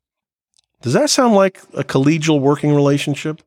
Does 0.81 0.91
that 0.91 1.09
sound 1.09 1.33
like 1.33 1.61
a 1.73 1.85
collegial 1.85 2.41
working 2.41 2.75
relationship? 2.75 3.41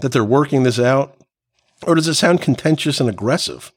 That 0.00 0.10
they're 0.10 0.24
working 0.24 0.64
this 0.64 0.80
out? 0.80 1.17
Or 1.86 1.94
does 1.94 2.08
it 2.08 2.14
sound 2.14 2.42
contentious 2.42 3.00
and 3.00 3.08
aggressive? 3.08 3.72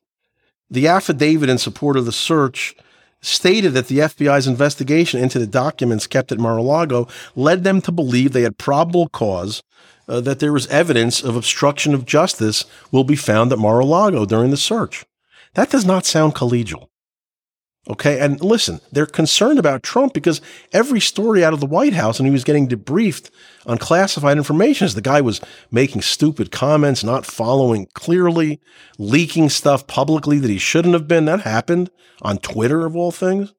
The 0.70 0.88
affidavit 0.88 1.50
in 1.50 1.58
support 1.58 1.98
of 1.98 2.06
the 2.06 2.12
search 2.12 2.76
stated 3.22 3.74
that 3.74 3.88
the 3.88 4.00
FBI's 4.00 4.48
investigation 4.48 5.22
into 5.22 5.38
the 5.38 5.48
documents 5.48 6.08
kept 6.08 6.32
at 6.32 6.40
Mar-a-Lago 6.40 7.08
led 7.36 7.64
them 7.64 7.82
to 7.82 7.92
believe 7.92 8.34
they 8.34 8.42
had 8.42 8.58
probable 8.58 9.08
cause 9.10 9.62
uh, 10.08 10.20
that 10.22 10.40
there 10.40 10.54
was 10.54 10.68
evidence 10.68 11.24
of 11.24 11.36
obstruction 11.36 11.94
of 11.94 12.06
justice 12.06 12.66
will 12.92 13.04
be 13.04 13.16
found 13.16 13.52
at 13.52 13.60
Mar-a-Lago 13.60 14.26
during 14.26 14.50
the 14.50 14.58
search. 14.58 15.06
That 15.54 15.70
does 15.70 15.86
not 15.86 16.06
sound 16.06 16.34
collegial. 16.34 16.88
Okay. 17.90 18.20
And 18.20 18.40
listen, 18.42 18.80
they're 18.92 19.08
concerned 19.08 19.58
about 19.58 19.82
Trump 19.82 20.14
because 20.14 20.40
every 20.72 21.00
story 21.00 21.44
out 21.44 21.54
of 21.54 21.60
the 21.60 21.66
White 21.66 21.94
House 21.94 22.20
and 22.20 22.28
he 22.28 22.32
was 22.32 22.44
getting 22.44 22.68
debriefed 22.68 23.32
on 23.66 23.80
classified 23.80 24.38
information 24.38 24.86
as 24.86 24.94
the 24.94 25.02
guy 25.02 25.20
was 25.20 25.42
making 25.72 26.02
stupid 26.02 26.52
comments, 26.52 27.04
not 27.04 27.26
following 27.26 27.88
clearly, 27.94 28.62
leaking 29.00 29.50
stuff 29.50 29.88
publicly 29.88 30.38
that 30.38 30.50
he 30.50 30.60
shouldn't 30.60 30.94
have 30.94 31.08
been. 31.08 31.26
That 31.26 31.42
happened 31.42 31.90
on 32.22 32.38
Twitter 32.38 32.86
of 32.86 32.96
all 32.96 33.12
things. 33.12 33.54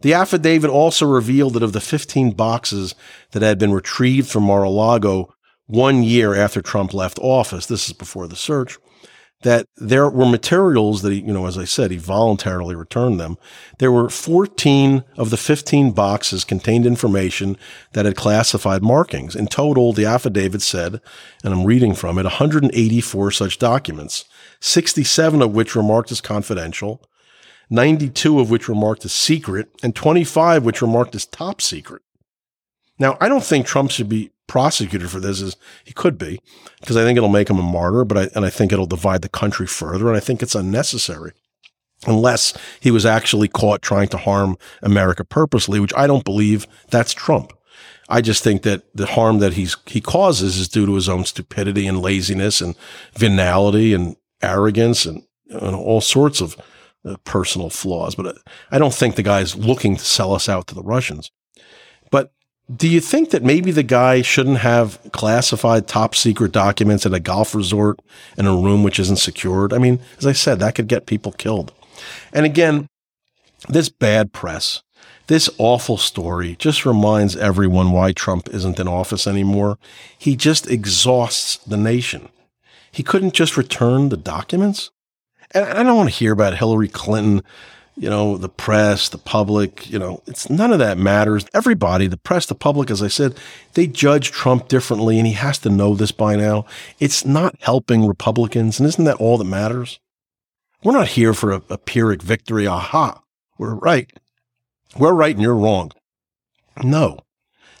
The 0.00 0.14
affidavit 0.14 0.70
also 0.70 1.06
revealed 1.06 1.54
that 1.54 1.62
of 1.62 1.72
the 1.72 1.80
15 1.80 2.32
boxes 2.32 2.94
that 3.32 3.42
had 3.42 3.58
been 3.58 3.72
retrieved 3.72 4.28
from 4.28 4.44
Mar-a-Lago 4.44 5.32
one 5.66 6.02
year 6.02 6.34
after 6.34 6.60
Trump 6.60 6.92
left 6.92 7.18
office, 7.20 7.66
this 7.66 7.86
is 7.86 7.92
before 7.92 8.26
the 8.26 8.34
search, 8.34 8.78
that 9.42 9.66
there 9.76 10.08
were 10.08 10.26
materials 10.26 11.00
that 11.02 11.12
he, 11.12 11.20
you 11.20 11.32
know, 11.32 11.46
as 11.46 11.56
I 11.56 11.64
said, 11.64 11.90
he 11.90 11.96
voluntarily 11.96 12.74
returned 12.74 13.18
them. 13.18 13.38
There 13.78 13.90
were 13.90 14.10
14 14.10 15.02
of 15.16 15.30
the 15.30 15.38
15 15.38 15.92
boxes 15.92 16.44
contained 16.44 16.84
information 16.84 17.56
that 17.92 18.04
had 18.04 18.16
classified 18.16 18.82
markings. 18.82 19.34
In 19.34 19.46
total, 19.46 19.92
the 19.92 20.04
affidavit 20.04 20.60
said, 20.60 21.00
and 21.42 21.54
I'm 21.54 21.64
reading 21.64 21.94
from 21.94 22.18
it, 22.18 22.24
184 22.24 23.30
such 23.30 23.58
documents, 23.58 24.26
67 24.60 25.40
of 25.40 25.54
which 25.54 25.74
were 25.74 25.82
marked 25.82 26.12
as 26.12 26.20
confidential, 26.20 27.02
92 27.70 28.40
of 28.40 28.50
which 28.50 28.68
were 28.68 28.74
marked 28.74 29.04
as 29.06 29.12
secret, 29.12 29.70
and 29.82 29.94
25 29.94 30.64
which 30.64 30.82
were 30.82 30.88
marked 30.88 31.14
as 31.14 31.24
top 31.24 31.62
secret. 31.62 32.02
Now, 32.98 33.16
I 33.20 33.28
don't 33.28 33.44
think 33.44 33.64
Trump 33.64 33.90
should 33.90 34.10
be 34.10 34.32
prosecuted 34.50 35.08
for 35.08 35.20
this 35.20 35.40
as 35.40 35.56
he 35.84 35.92
could 35.92 36.18
be, 36.18 36.40
because 36.80 36.96
I 36.96 37.04
think 37.04 37.16
it'll 37.16 37.28
make 37.28 37.48
him 37.48 37.60
a 37.60 37.62
martyr, 37.62 38.04
but 38.04 38.18
I, 38.18 38.28
and 38.34 38.44
I 38.44 38.50
think 38.50 38.72
it'll 38.72 38.84
divide 38.84 39.22
the 39.22 39.28
country 39.28 39.68
further, 39.68 40.08
and 40.08 40.16
I 40.16 40.20
think 40.20 40.42
it's 40.42 40.56
unnecessary. 40.56 41.32
Unless 42.04 42.58
he 42.80 42.90
was 42.90 43.06
actually 43.06 43.46
caught 43.46 43.80
trying 43.80 44.08
to 44.08 44.16
harm 44.16 44.58
America 44.82 45.22
purposely, 45.22 45.78
which 45.78 45.94
I 45.96 46.08
don't 46.08 46.24
believe 46.24 46.66
that's 46.90 47.12
Trump. 47.12 47.52
I 48.08 48.20
just 48.22 48.42
think 48.42 48.62
that 48.62 48.82
the 48.92 49.06
harm 49.06 49.38
that 49.38 49.52
he's 49.52 49.76
he 49.86 50.00
causes 50.00 50.56
is 50.56 50.66
due 50.66 50.86
to 50.86 50.94
his 50.94 51.08
own 51.08 51.24
stupidity 51.24 51.86
and 51.86 52.02
laziness 52.02 52.60
and 52.60 52.74
venality 53.14 53.94
and 53.94 54.16
arrogance 54.42 55.06
and, 55.06 55.22
and 55.48 55.76
all 55.76 56.00
sorts 56.00 56.40
of 56.40 56.56
uh, 57.04 57.16
personal 57.22 57.70
flaws. 57.70 58.16
But 58.16 58.38
I 58.72 58.78
don't 58.78 58.94
think 58.94 59.14
the 59.14 59.22
guy's 59.22 59.54
looking 59.54 59.96
to 59.96 60.04
sell 60.04 60.34
us 60.34 60.48
out 60.48 60.66
to 60.68 60.74
the 60.74 60.82
Russians. 60.82 61.30
But 62.10 62.32
do 62.76 62.88
you 62.88 63.00
think 63.00 63.30
that 63.30 63.42
maybe 63.42 63.70
the 63.70 63.82
guy 63.82 64.22
shouldn't 64.22 64.58
have 64.58 65.00
classified 65.12 65.88
top 65.88 66.14
secret 66.14 66.52
documents 66.52 67.04
at 67.06 67.14
a 67.14 67.20
golf 67.20 67.54
resort 67.54 67.98
in 68.36 68.46
a 68.46 68.54
room 68.54 68.82
which 68.82 68.98
isn't 69.00 69.16
secured? 69.16 69.72
I 69.72 69.78
mean, 69.78 70.00
as 70.18 70.26
I 70.26 70.32
said, 70.32 70.60
that 70.60 70.74
could 70.74 70.86
get 70.86 71.06
people 71.06 71.32
killed. 71.32 71.72
And 72.32 72.46
again, 72.46 72.86
this 73.68 73.88
bad 73.88 74.32
press, 74.32 74.82
this 75.26 75.50
awful 75.58 75.96
story 75.96 76.56
just 76.58 76.86
reminds 76.86 77.36
everyone 77.36 77.92
why 77.92 78.12
Trump 78.12 78.48
isn't 78.50 78.78
in 78.78 78.88
office 78.88 79.26
anymore. 79.26 79.78
He 80.16 80.36
just 80.36 80.70
exhausts 80.70 81.56
the 81.58 81.76
nation. 81.76 82.28
He 82.92 83.02
couldn't 83.02 83.34
just 83.34 83.56
return 83.56 84.08
the 84.08 84.16
documents. 84.16 84.90
And 85.52 85.64
I 85.64 85.82
don't 85.82 85.96
want 85.96 86.08
to 86.10 86.14
hear 86.14 86.32
about 86.32 86.58
Hillary 86.58 86.88
Clinton 86.88 87.42
you 87.96 88.08
know, 88.08 88.36
the 88.36 88.48
press, 88.48 89.08
the 89.08 89.18
public, 89.18 89.90
you 89.90 89.98
know, 89.98 90.22
it's 90.26 90.48
none 90.48 90.72
of 90.72 90.78
that 90.78 90.96
matters. 90.96 91.44
Everybody, 91.52 92.06
the 92.06 92.16
press, 92.16 92.46
the 92.46 92.54
public, 92.54 92.90
as 92.90 93.02
I 93.02 93.08
said, 93.08 93.36
they 93.74 93.86
judge 93.86 94.30
Trump 94.30 94.68
differently 94.68 95.18
and 95.18 95.26
he 95.26 95.34
has 95.34 95.58
to 95.58 95.70
know 95.70 95.94
this 95.94 96.12
by 96.12 96.36
now. 96.36 96.64
It's 96.98 97.24
not 97.24 97.56
helping 97.60 98.06
Republicans. 98.06 98.80
And 98.80 98.88
isn't 98.88 99.04
that 99.04 99.16
all 99.16 99.36
that 99.38 99.44
matters? 99.44 100.00
We're 100.82 100.92
not 100.92 101.08
here 101.08 101.34
for 101.34 101.52
a, 101.52 101.62
a 101.68 101.76
Pyrrhic 101.76 102.22
victory. 102.22 102.66
Aha. 102.66 103.22
We're 103.58 103.74
right. 103.74 104.10
We're 104.96 105.12
right 105.12 105.34
and 105.34 105.42
you're 105.42 105.54
wrong. 105.54 105.92
No, 106.82 107.18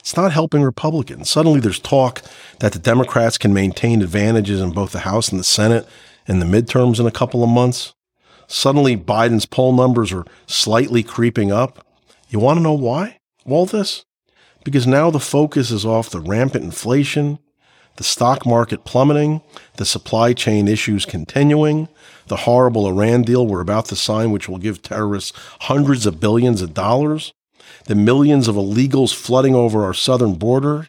it's 0.00 0.16
not 0.16 0.32
helping 0.32 0.62
Republicans. 0.62 1.30
Suddenly 1.30 1.60
there's 1.60 1.78
talk 1.78 2.22
that 2.58 2.72
the 2.72 2.78
Democrats 2.78 3.38
can 3.38 3.54
maintain 3.54 4.02
advantages 4.02 4.60
in 4.60 4.72
both 4.72 4.92
the 4.92 5.00
House 5.00 5.30
and 5.30 5.38
the 5.38 5.44
Senate 5.44 5.86
in 6.26 6.38
the 6.38 6.46
midterms 6.46 6.98
in 6.98 7.06
a 7.06 7.10
couple 7.10 7.42
of 7.42 7.50
months. 7.50 7.94
Suddenly, 8.52 8.96
Biden's 8.96 9.46
poll 9.46 9.72
numbers 9.72 10.12
are 10.12 10.24
slightly 10.48 11.04
creeping 11.04 11.52
up. 11.52 11.86
You 12.30 12.40
want 12.40 12.58
to 12.58 12.62
know 12.62 12.74
why? 12.74 13.18
All 13.46 13.64
this? 13.64 14.04
Because 14.64 14.88
now 14.88 15.08
the 15.08 15.20
focus 15.20 15.70
is 15.70 15.86
off 15.86 16.10
the 16.10 16.18
rampant 16.18 16.64
inflation, 16.64 17.38
the 17.94 18.02
stock 18.02 18.44
market 18.44 18.84
plummeting, 18.84 19.40
the 19.76 19.84
supply 19.84 20.32
chain 20.32 20.66
issues 20.66 21.06
continuing, 21.06 21.88
the 22.26 22.38
horrible 22.38 22.88
Iran 22.88 23.22
deal 23.22 23.46
we're 23.46 23.60
about 23.60 23.84
to 23.86 23.96
sign, 23.96 24.32
which 24.32 24.48
will 24.48 24.58
give 24.58 24.82
terrorists 24.82 25.32
hundreds 25.60 26.04
of 26.04 26.18
billions 26.18 26.60
of 26.60 26.74
dollars, 26.74 27.32
the 27.84 27.94
millions 27.94 28.48
of 28.48 28.56
illegals 28.56 29.14
flooding 29.14 29.54
over 29.54 29.84
our 29.84 29.94
southern 29.94 30.34
border, 30.34 30.88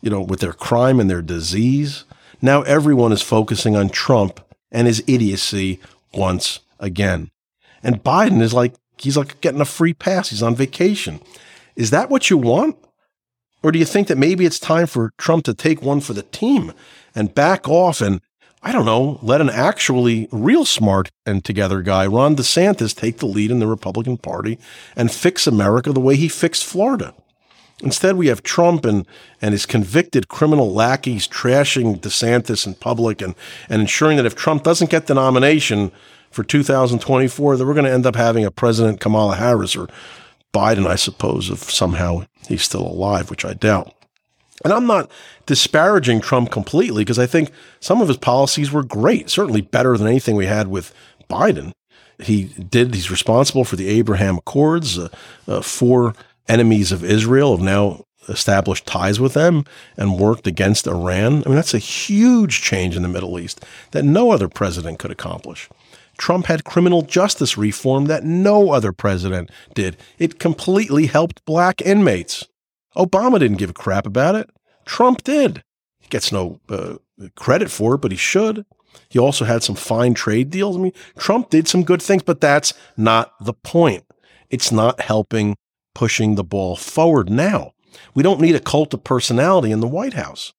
you 0.00 0.10
know, 0.10 0.20
with 0.20 0.38
their 0.38 0.52
crime 0.52 1.00
and 1.00 1.10
their 1.10 1.22
disease. 1.22 2.04
Now 2.40 2.62
everyone 2.62 3.10
is 3.10 3.20
focusing 3.20 3.74
on 3.74 3.88
Trump 3.88 4.38
and 4.70 4.86
his 4.86 5.02
idiocy 5.08 5.80
once 6.12 6.60
again. 6.84 7.30
And 7.82 8.02
Biden 8.04 8.40
is 8.40 8.54
like, 8.54 8.74
he's 8.98 9.16
like 9.16 9.40
getting 9.40 9.60
a 9.60 9.66
free 9.66 9.94
pass. 9.94 10.30
He's 10.30 10.42
on 10.42 10.54
vacation. 10.54 11.20
Is 11.74 11.90
that 11.90 12.10
what 12.10 12.30
you 12.30 12.38
want? 12.38 12.76
Or 13.62 13.72
do 13.72 13.78
you 13.78 13.84
think 13.84 14.08
that 14.08 14.18
maybe 14.18 14.44
it's 14.44 14.58
time 14.58 14.86
for 14.86 15.12
Trump 15.18 15.44
to 15.46 15.54
take 15.54 15.82
one 15.82 16.00
for 16.00 16.12
the 16.12 16.22
team 16.22 16.72
and 17.14 17.34
back 17.34 17.66
off 17.66 18.00
and, 18.00 18.20
I 18.62 18.72
don't 18.72 18.84
know, 18.84 19.18
let 19.22 19.40
an 19.40 19.48
actually 19.48 20.28
real 20.30 20.66
smart 20.66 21.10
and 21.24 21.42
together 21.42 21.80
guy, 21.80 22.06
Ron 22.06 22.36
DeSantis, 22.36 22.94
take 22.94 23.18
the 23.18 23.26
lead 23.26 23.50
in 23.50 23.60
the 23.60 23.66
Republican 23.66 24.18
Party 24.18 24.58
and 24.94 25.10
fix 25.10 25.46
America 25.46 25.92
the 25.92 26.00
way 26.00 26.16
he 26.16 26.28
fixed 26.28 26.64
Florida? 26.64 27.14
Instead, 27.82 28.16
we 28.16 28.28
have 28.28 28.42
Trump 28.42 28.84
and, 28.84 29.06
and 29.42 29.52
his 29.52 29.66
convicted 29.66 30.28
criminal 30.28 30.72
lackeys 30.72 31.26
trashing 31.26 32.00
DeSantis 32.00 32.66
in 32.66 32.74
public 32.74 33.20
and, 33.20 33.34
and 33.68 33.80
ensuring 33.82 34.16
that 34.16 34.26
if 34.26 34.36
Trump 34.36 34.62
doesn't 34.62 34.90
get 34.90 35.06
the 35.06 35.14
nomination 35.14 35.90
for 36.34 36.42
2024, 36.42 37.56
that 37.56 37.64
we're 37.64 37.74
going 37.74 37.86
to 37.86 37.92
end 37.92 38.06
up 38.06 38.16
having 38.16 38.44
a 38.44 38.50
President 38.50 39.00
Kamala 39.00 39.36
Harris 39.36 39.76
or 39.76 39.88
Biden, 40.52 40.86
I 40.86 40.96
suppose, 40.96 41.48
if 41.48 41.70
somehow 41.70 42.26
he's 42.48 42.62
still 42.62 42.86
alive, 42.86 43.30
which 43.30 43.44
I 43.44 43.54
doubt. 43.54 43.94
And 44.64 44.72
I'm 44.72 44.86
not 44.86 45.10
disparaging 45.46 46.20
Trump 46.20 46.50
completely 46.50 47.02
because 47.02 47.18
I 47.18 47.26
think 47.26 47.50
some 47.80 48.00
of 48.00 48.08
his 48.08 48.16
policies 48.16 48.70
were 48.70 48.82
great, 48.82 49.30
certainly 49.30 49.60
better 49.60 49.96
than 49.96 50.06
anything 50.06 50.36
we 50.36 50.46
had 50.46 50.68
with 50.68 50.94
Biden. 51.28 51.72
He 52.18 52.44
did, 52.44 52.94
he's 52.94 53.10
responsible 53.10 53.64
for 53.64 53.76
the 53.76 53.88
Abraham 53.88 54.38
Accords, 54.38 54.98
uh, 54.98 55.08
uh, 55.48 55.60
four 55.60 56.14
enemies 56.48 56.92
of 56.92 57.04
Israel 57.04 57.56
have 57.56 57.64
now 57.64 58.04
established 58.28 58.86
ties 58.86 59.20
with 59.20 59.34
them 59.34 59.64
and 59.96 60.18
worked 60.18 60.46
against 60.46 60.86
Iran. 60.86 61.42
I 61.44 61.48
mean, 61.48 61.56
that's 61.56 61.74
a 61.74 61.78
huge 61.78 62.62
change 62.62 62.96
in 62.96 63.02
the 63.02 63.08
Middle 63.08 63.38
East 63.38 63.64
that 63.90 64.04
no 64.04 64.30
other 64.30 64.48
president 64.48 64.98
could 64.98 65.10
accomplish. 65.10 65.68
Trump 66.18 66.46
had 66.46 66.64
criminal 66.64 67.02
justice 67.02 67.56
reform 67.56 68.06
that 68.06 68.24
no 68.24 68.70
other 68.70 68.92
president 68.92 69.50
did. 69.74 69.96
It 70.18 70.38
completely 70.38 71.06
helped 71.06 71.44
black 71.44 71.80
inmates. 71.80 72.46
Obama 72.96 73.38
didn't 73.38 73.58
give 73.58 73.70
a 73.70 73.74
crap 73.74 74.06
about 74.06 74.34
it. 74.34 74.50
Trump 74.84 75.24
did. 75.24 75.62
He 75.98 76.08
gets 76.08 76.30
no 76.30 76.60
uh, 76.68 76.96
credit 77.34 77.70
for 77.70 77.94
it, 77.94 77.98
but 77.98 78.10
he 78.10 78.16
should. 78.16 78.64
He 79.08 79.18
also 79.18 79.44
had 79.44 79.62
some 79.62 79.74
fine 79.74 80.14
trade 80.14 80.50
deals. 80.50 80.76
I 80.76 80.80
mean, 80.80 80.92
Trump 81.18 81.50
did 81.50 81.66
some 81.66 81.82
good 81.82 82.02
things, 82.02 82.22
but 82.22 82.40
that's 82.40 82.74
not 82.96 83.32
the 83.40 83.54
point. 83.54 84.04
It's 84.50 84.70
not 84.70 85.00
helping 85.00 85.56
pushing 85.94 86.34
the 86.34 86.44
ball 86.44 86.76
forward 86.76 87.30
now. 87.30 87.72
We 88.14 88.22
don't 88.22 88.40
need 88.40 88.54
a 88.54 88.60
cult 88.60 88.94
of 88.94 89.04
personality 89.04 89.70
in 89.70 89.80
the 89.80 89.88
White 89.88 90.14
House. 90.14 90.52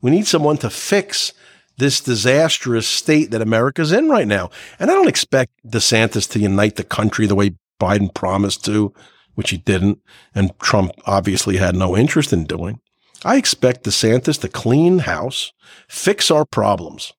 We 0.00 0.10
need 0.10 0.26
someone 0.26 0.58
to 0.58 0.70
fix 0.70 1.32
this 1.76 2.00
disastrous 2.00 2.86
state 2.86 3.30
that 3.30 3.42
America's 3.42 3.92
in 3.92 4.08
right 4.08 4.28
now. 4.28 4.50
And 4.78 4.90
I 4.90 4.94
don't 4.94 5.08
expect 5.08 5.52
DeSantis 5.66 6.30
to 6.30 6.38
unite 6.38 6.76
the 6.76 6.84
country 6.84 7.26
the 7.26 7.34
way 7.34 7.54
Biden 7.80 8.12
promised 8.14 8.64
to, 8.66 8.92
which 9.34 9.50
he 9.50 9.56
didn't, 9.56 10.00
and 10.34 10.56
Trump 10.60 10.92
obviously 11.06 11.56
had 11.56 11.74
no 11.74 11.96
interest 11.96 12.32
in 12.32 12.44
doing. 12.44 12.80
I 13.24 13.36
expect 13.36 13.84
DeSantis 13.84 14.40
to 14.40 14.48
clean 14.48 15.00
house, 15.00 15.52
fix 15.88 16.30
our 16.30 16.44
problems. 16.44 17.12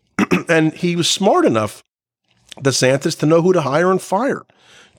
and 0.48 0.74
he 0.74 0.96
was 0.96 1.08
smart 1.08 1.44
enough, 1.44 1.82
DeSantis, 2.58 3.18
to 3.20 3.26
know 3.26 3.42
who 3.42 3.52
to 3.52 3.62
hire 3.62 3.90
and 3.90 4.02
fire. 4.02 4.44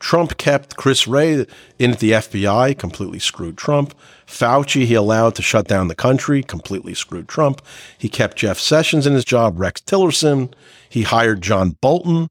Trump 0.04 0.38
kept 0.38 0.76
Chris 0.76 1.08
Wray 1.08 1.46
in 1.80 1.92
at 1.92 2.00
the 2.00 2.12
FBI, 2.12 2.78
completely 2.78 3.20
screwed 3.20 3.58
Trump. 3.58 3.96
Fauci, 4.28 4.86
he 4.86 4.96
allowed 4.96 5.34
to 5.36 5.42
shut 5.42 5.66
down 5.66 5.88
the 5.88 5.96
country, 5.96 6.44
completely 6.44 6.94
screwed 6.94 7.30
Trump. 7.30 7.62
He 7.98 8.10
kept 8.10 8.36
Jeff 8.36 8.60
Sessions 8.60 9.08
in 9.08 9.14
his 9.14 9.24
job, 9.24 9.58
Rex 9.58 9.80
Tillerson. 9.80 10.54
He 10.90 11.04
hired 11.04 11.42
John 11.42 11.78
Bolton. 11.80 12.28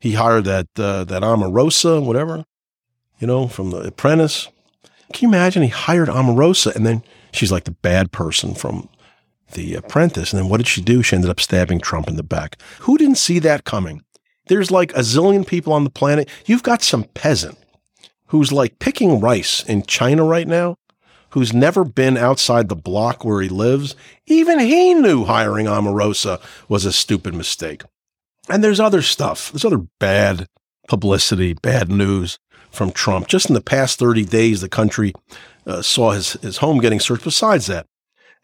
He 0.00 0.12
hired 0.12 0.44
that 0.44 0.66
uh, 0.76 1.04
that 1.04 1.22
Omarosa, 1.22 2.04
whatever, 2.04 2.44
you 3.18 3.26
know, 3.26 3.48
from 3.48 3.70
The 3.70 3.78
Apprentice. 3.78 4.48
Can 5.14 5.30
you 5.30 5.34
imagine? 5.34 5.62
He 5.62 5.70
hired 5.70 6.10
Omarosa, 6.10 6.76
and 6.76 6.84
then 6.84 7.02
she's 7.32 7.50
like 7.50 7.64
the 7.64 7.70
bad 7.70 8.12
person 8.12 8.54
from 8.54 8.90
The 9.52 9.76
Apprentice. 9.76 10.34
And 10.34 10.42
then 10.42 10.50
what 10.50 10.58
did 10.58 10.68
she 10.68 10.82
do? 10.82 11.02
She 11.02 11.16
ended 11.16 11.30
up 11.30 11.40
stabbing 11.40 11.80
Trump 11.80 12.06
in 12.06 12.16
the 12.16 12.22
back. 12.22 12.60
Who 12.80 12.98
didn't 12.98 13.16
see 13.16 13.38
that 13.38 13.64
coming? 13.64 14.03
There's 14.46 14.70
like 14.70 14.92
a 14.92 15.00
zillion 15.00 15.46
people 15.46 15.72
on 15.72 15.84
the 15.84 15.90
planet. 15.90 16.28
You've 16.46 16.62
got 16.62 16.82
some 16.82 17.04
peasant 17.14 17.58
who's 18.28 18.52
like 18.52 18.78
picking 18.78 19.20
rice 19.20 19.62
in 19.64 19.84
China 19.84 20.24
right 20.24 20.48
now, 20.48 20.76
who's 21.30 21.52
never 21.52 21.84
been 21.84 22.16
outside 22.16 22.68
the 22.68 22.76
block 22.76 23.24
where 23.24 23.40
he 23.40 23.48
lives. 23.48 23.94
Even 24.26 24.58
he 24.58 24.94
knew 24.94 25.24
hiring 25.24 25.66
Omarosa 25.66 26.40
was 26.68 26.84
a 26.84 26.92
stupid 26.92 27.34
mistake. 27.34 27.82
And 28.48 28.62
there's 28.62 28.80
other 28.80 29.02
stuff. 29.02 29.50
There's 29.50 29.64
other 29.64 29.86
bad 29.98 30.46
publicity, 30.88 31.54
bad 31.54 31.90
news 31.90 32.38
from 32.70 32.90
Trump. 32.90 33.28
Just 33.28 33.48
in 33.48 33.54
the 33.54 33.60
past 33.60 33.98
30 33.98 34.24
days, 34.24 34.60
the 34.60 34.68
country 34.68 35.12
uh, 35.66 35.80
saw 35.80 36.10
his, 36.10 36.32
his 36.34 36.58
home 36.58 36.78
getting 36.80 37.00
searched. 37.00 37.24
Besides 37.24 37.66
that, 37.66 37.86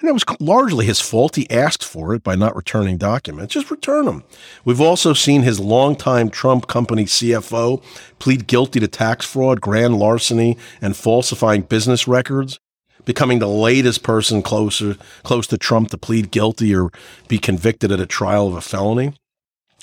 and 0.00 0.08
it 0.08 0.12
was 0.12 0.24
largely 0.40 0.86
his 0.86 1.00
fault. 1.00 1.36
He 1.36 1.48
asked 1.50 1.84
for 1.84 2.14
it 2.14 2.22
by 2.22 2.34
not 2.34 2.56
returning 2.56 2.96
documents. 2.96 3.54
Just 3.54 3.70
return 3.70 4.06
them. 4.06 4.24
We've 4.64 4.80
also 4.80 5.12
seen 5.12 5.42
his 5.42 5.60
longtime 5.60 6.30
Trump 6.30 6.66
company 6.66 7.04
CFO 7.04 7.82
plead 8.18 8.46
guilty 8.46 8.80
to 8.80 8.88
tax 8.88 9.26
fraud, 9.26 9.60
grand 9.60 9.98
larceny, 9.98 10.56
and 10.80 10.96
falsifying 10.96 11.62
business 11.62 12.08
records, 12.08 12.58
becoming 13.04 13.38
the 13.38 13.48
latest 13.48 14.02
person 14.02 14.42
closer 14.42 14.96
close 15.22 15.46
to 15.48 15.58
Trump 15.58 15.90
to 15.90 15.98
plead 15.98 16.30
guilty 16.30 16.74
or 16.74 16.90
be 17.28 17.38
convicted 17.38 17.92
at 17.92 18.00
a 18.00 18.06
trial 18.06 18.48
of 18.48 18.54
a 18.54 18.60
felony. 18.60 19.14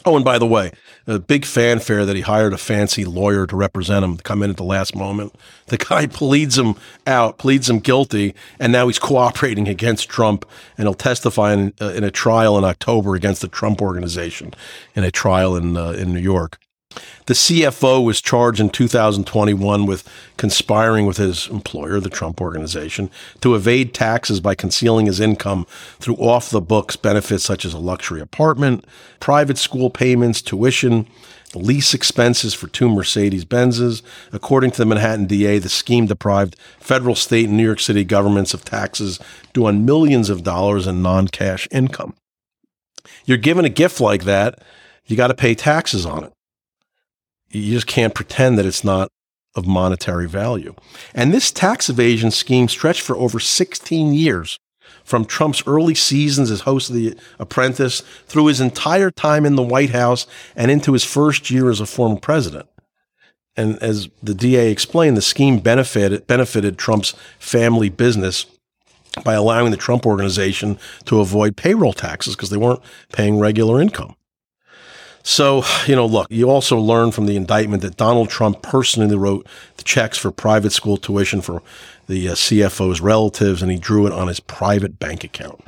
Oh, 0.05 0.15
and 0.15 0.23
by 0.23 0.37
the 0.37 0.45
way, 0.45 0.71
a 1.05 1.19
big 1.19 1.43
fanfare 1.43 2.05
that 2.05 2.15
he 2.15 2.21
hired 2.21 2.53
a 2.53 2.57
fancy 2.57 3.03
lawyer 3.03 3.47
to 3.47 3.55
represent 3.55 4.05
him 4.05 4.17
to 4.17 4.23
come 4.23 4.43
in 4.43 4.49
at 4.49 4.57
the 4.57 4.63
last 4.63 4.95
moment. 4.95 5.33
The 5.67 5.77
guy 5.77 6.05
pleads 6.11 6.57
him 6.57 6.75
out, 7.05 7.37
pleads 7.37 7.69
him 7.69 7.79
guilty, 7.79 8.35
and 8.59 8.71
now 8.71 8.87
he's 8.87 8.99
cooperating 8.99 9.67
against 9.67 10.07
Trump, 10.07 10.45
and 10.77 10.87
he'll 10.87 10.93
testify 10.93 11.53
in, 11.53 11.73
uh, 11.81 11.89
in 11.89 12.03
a 12.03 12.11
trial 12.11 12.57
in 12.57 12.63
October 12.63 13.15
against 13.15 13.41
the 13.41 13.47
Trump 13.47 13.81
organization 13.81 14.53
in 14.95 15.03
a 15.03 15.11
trial 15.11 15.55
in 15.55 15.75
uh, 15.75 15.91
in 15.91 16.13
New 16.13 16.19
York. 16.19 16.59
The 17.27 17.33
CFO 17.33 18.03
was 18.03 18.21
charged 18.21 18.61
in 18.61 18.69
2021 18.69 19.85
with 19.85 20.07
conspiring 20.37 21.05
with 21.05 21.17
his 21.17 21.47
employer, 21.47 21.99
the 21.99 22.09
Trump 22.09 22.39
Organization, 22.39 23.09
to 23.41 23.53
evade 23.53 23.93
taxes 23.93 24.39
by 24.39 24.55
concealing 24.55 25.07
his 25.07 25.19
income 25.19 25.67
through 25.99 26.15
off 26.15 26.49
the 26.49 26.61
books 26.61 26.95
benefits 26.95 27.43
such 27.43 27.65
as 27.65 27.73
a 27.73 27.79
luxury 27.79 28.21
apartment, 28.21 28.85
private 29.19 29.57
school 29.57 29.89
payments, 29.89 30.41
tuition, 30.41 31.05
lease 31.53 31.93
expenses 31.93 32.53
for 32.53 32.67
two 32.67 32.87
Mercedes 32.87 33.43
Benzes. 33.43 34.01
According 34.31 34.71
to 34.71 34.77
the 34.77 34.85
Manhattan 34.85 35.25
DA, 35.25 35.59
the 35.59 35.67
scheme 35.67 36.05
deprived 36.05 36.55
federal, 36.79 37.15
state, 37.15 37.49
and 37.49 37.57
New 37.57 37.65
York 37.65 37.81
City 37.81 38.05
governments 38.05 38.53
of 38.53 38.63
taxes 38.63 39.19
due 39.51 39.65
on 39.65 39.85
millions 39.85 40.29
of 40.29 40.43
dollars 40.43 40.87
in 40.87 41.01
non 41.01 41.27
cash 41.27 41.67
income. 41.71 42.15
You're 43.25 43.37
given 43.37 43.65
a 43.65 43.69
gift 43.69 43.99
like 43.99 44.23
that, 44.23 44.63
you 45.05 45.17
got 45.17 45.27
to 45.27 45.33
pay 45.33 45.55
taxes 45.55 46.05
on 46.05 46.23
it 46.23 46.33
you 47.49 47.73
just 47.73 47.87
can't 47.87 48.15
pretend 48.15 48.57
that 48.57 48.65
it's 48.65 48.83
not 48.83 49.09
of 49.55 49.65
monetary 49.65 50.27
value. 50.27 50.75
And 51.13 51.33
this 51.33 51.51
tax 51.51 51.89
evasion 51.89 52.31
scheme 52.31 52.67
stretched 52.67 53.01
for 53.01 53.15
over 53.15 53.39
16 53.39 54.13
years 54.13 54.59
from 55.03 55.25
Trump's 55.25 55.63
early 55.65 55.95
seasons 55.95 56.51
as 56.51 56.61
host 56.61 56.89
of 56.89 56.95
The 56.95 57.17
Apprentice 57.39 58.01
through 58.27 58.47
his 58.47 58.61
entire 58.61 59.09
time 59.09 59.45
in 59.45 59.55
the 59.55 59.63
White 59.63 59.91
House 59.91 60.27
and 60.55 60.69
into 60.69 60.93
his 60.93 61.03
first 61.03 61.49
year 61.49 61.69
as 61.69 61.79
a 61.79 61.85
former 61.85 62.19
president. 62.19 62.67
And 63.55 63.81
as 63.81 64.09
the 64.21 64.35
DA 64.35 64.69
explained, 64.69 65.17
the 65.17 65.21
scheme 65.21 65.59
benefited, 65.59 66.27
benefited 66.27 66.77
Trump's 66.77 67.15
family 67.39 67.89
business 67.89 68.45
by 69.23 69.33
allowing 69.33 69.71
the 69.71 69.77
Trump 69.77 70.05
organization 70.05 70.77
to 71.05 71.21
avoid 71.21 71.57
payroll 71.57 71.93
taxes 71.93 72.35
because 72.35 72.49
they 72.49 72.57
weren't 72.57 72.81
paying 73.13 73.39
regular 73.39 73.81
income. 73.81 74.16
So, 75.28 75.65
you 75.86 75.93
know, 75.93 76.05
look, 76.05 76.28
you 76.30 76.49
also 76.49 76.78
learn 76.78 77.11
from 77.11 77.25
the 77.25 77.36
indictment 77.36 77.82
that 77.82 77.97
Donald 77.97 78.30
Trump 78.30 78.61
personally 78.61 79.13
wrote 79.13 79.45
the 79.75 79.84
checks 79.84 80.17
for 80.17 80.32
private 80.32 80.71
school 80.71 80.95
tuition 80.95 81.41
for 81.41 81.61
the 82.07 82.30
uh, 82.30 82.32
CFO's 82.32 83.01
relatives, 83.01 83.61
and 83.61 83.69
he 83.69 83.78
drew 83.78 84.07
it 84.07 84.13
on 84.13 84.30
his 84.30 84.39
private 84.39 84.99
bank 84.99 85.25
account. 85.25 85.61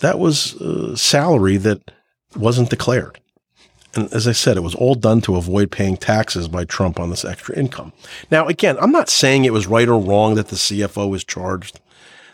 That 0.00 0.18
was 0.18 0.54
a 0.54 0.96
salary 0.96 1.56
that 1.58 1.92
wasn't 2.34 2.68
declared. 2.68 3.20
And 3.94 4.12
as 4.12 4.26
I 4.26 4.32
said, 4.32 4.56
it 4.56 4.64
was 4.64 4.74
all 4.74 4.96
done 4.96 5.20
to 5.20 5.36
avoid 5.36 5.70
paying 5.70 5.96
taxes 5.96 6.48
by 6.48 6.64
Trump 6.64 6.98
on 6.98 7.10
this 7.10 7.24
extra 7.24 7.56
income. 7.56 7.92
Now, 8.32 8.48
again, 8.48 8.76
I'm 8.80 8.90
not 8.90 9.08
saying 9.08 9.44
it 9.44 9.52
was 9.52 9.68
right 9.68 9.88
or 9.88 10.00
wrong 10.00 10.34
that 10.34 10.48
the 10.48 10.56
CFO 10.56 11.08
was 11.08 11.22
charged. 11.22 11.78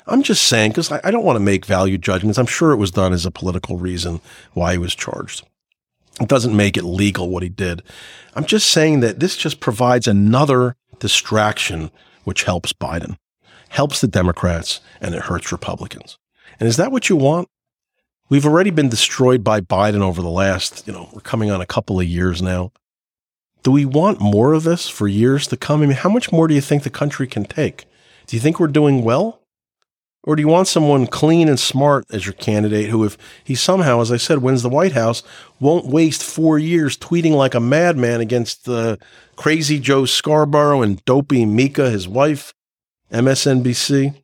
I'm 0.07 0.23
just 0.23 0.45
saying, 0.45 0.71
because 0.71 0.91
I 0.91 1.11
don't 1.11 1.25
want 1.25 1.37
to 1.37 1.45
make 1.45 1.67
value 1.67 1.99
judgments. 1.99 2.39
I'm 2.39 2.47
sure 2.47 2.73
it 2.73 2.77
was 2.77 2.91
done 2.91 3.13
as 3.13 3.27
a 3.27 3.31
political 3.31 3.77
reason 3.77 4.23
why 4.55 4.73
he 4.73 4.79
was 4.79 4.95
charged. 4.95 5.45
It 6.21 6.29
doesn't 6.29 6.57
make 6.57 6.77
it 6.77 6.85
legal 6.85 7.29
what 7.29 7.43
he 7.43 7.49
did. 7.49 7.83
I'm 8.35 8.45
just 8.45 8.71
saying 8.71 9.01
that 9.01 9.21
this 9.21 9.37
just 9.37 9.61
provides 9.61 10.07
another 10.07 10.77
distraction 10.99 11.91
which 12.25 12.45
helps 12.45 12.73
Biden, 12.73 13.17
helps 13.71 14.01
the 14.01 14.09
Democrats, 14.09 14.81
and 15.01 15.15
it 15.15 15.23
hurts 15.23 15.53
Republicans. 15.53 16.19
And 16.61 16.69
is 16.69 16.77
that 16.77 16.93
what 16.93 17.09
you 17.09 17.17
want? 17.17 17.49
We've 18.29 18.47
already 18.47 18.71
been 18.71 18.89
destroyed 18.89 19.43
by 19.43 19.61
Biden 19.61 20.01
over 20.01 20.23
the 20.23 20.31
last, 20.31 20.87
you 20.87 20.93
know, 20.93 21.11
we're 21.13 21.21
coming 21.21 21.51
on 21.51 21.61
a 21.61 21.67
couple 21.67 22.01
of 22.01 22.07
years 22.07 22.41
now. 22.41 22.73
Do 23.63 23.71
we 23.71 23.85
want 23.85 24.21
more 24.21 24.55
of 24.55 24.65
this 24.65 24.89
for 24.89 25.07
years 25.07 25.47
to 25.49 25.57
come? 25.57 25.83
I 25.83 25.87
mean, 25.87 25.97
how 25.97 26.09
much 26.09 26.33
more 26.33 26.49
do 26.49 26.55
you 26.55 26.61
think 26.61 26.83
the 26.83 26.91
country 26.91 27.27
can 27.27 27.45
take? 27.45 27.85
Do 28.27 28.37
you 28.37 28.41
think 28.41 28.59
we're 28.59 28.69
doing 28.69 29.03
well? 29.03 29.42
Or 30.25 30.37
do 30.37 30.43
you 30.43 30.49
want 30.49 30.69
someone 30.69 31.09
clean 31.09 31.49
and 31.49 31.59
smart 31.59 32.07
as 32.13 32.27
your 32.27 32.35
candidate 32.35 32.91
who, 32.91 33.05
if 33.05 33.19
he 33.43 33.57
somehow, 33.57 34.01
as 34.01 34.13
I 34.13 34.19
said, 34.19 34.39
wins 34.39 34.63
the 34.63 34.69
White 34.69 34.93
House, 34.93 35.25
won't 35.59 35.87
waste 35.87 36.23
four 36.23 36.61
years 36.61 36.97
tweeting 36.97 37.33
like 37.33 37.55
a 37.55 37.61
madman 37.61 38.21
against 38.21 38.65
the 38.65 39.01
crazy 39.35 39.81
Joe 39.81 40.05
Scarborough 40.05 40.83
and 40.83 41.05
dopey 41.05 41.45
Mika, 41.45 41.91
his 41.91 42.07
wife, 42.07 42.55
MSNBC? 43.11 44.15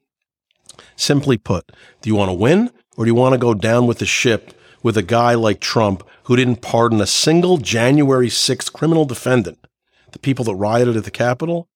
Simply 0.95 1.37
put, 1.37 1.73
do 2.01 2.09
you 2.09 2.15
want 2.15 2.29
to 2.29 2.35
win 2.35 2.71
or 2.97 3.05
do 3.05 3.09
you 3.09 3.15
want 3.15 3.33
to 3.33 3.39
go 3.39 3.53
down 3.53 3.89
with 3.89 3.99
the 3.99 4.07
ship 4.07 4.53
with 4.85 4.97
a 4.97 5.03
guy 5.03 5.35
like 5.35 5.59
Trump 5.61 6.05
who 6.25 6.37
didn't 6.37 6.63
pardon 6.63 7.01
a 7.01 7.07
single 7.07 7.59
January 7.59 8.29
6th 8.29 8.73
criminal 8.73 9.05
defendant? 9.05 9.67
The 10.13 10.21
people 10.21 10.45
that 10.45 10.55
rioted 10.55 10.97
at 10.97 11.05
the 11.05 11.11
Capitol? 11.11 11.69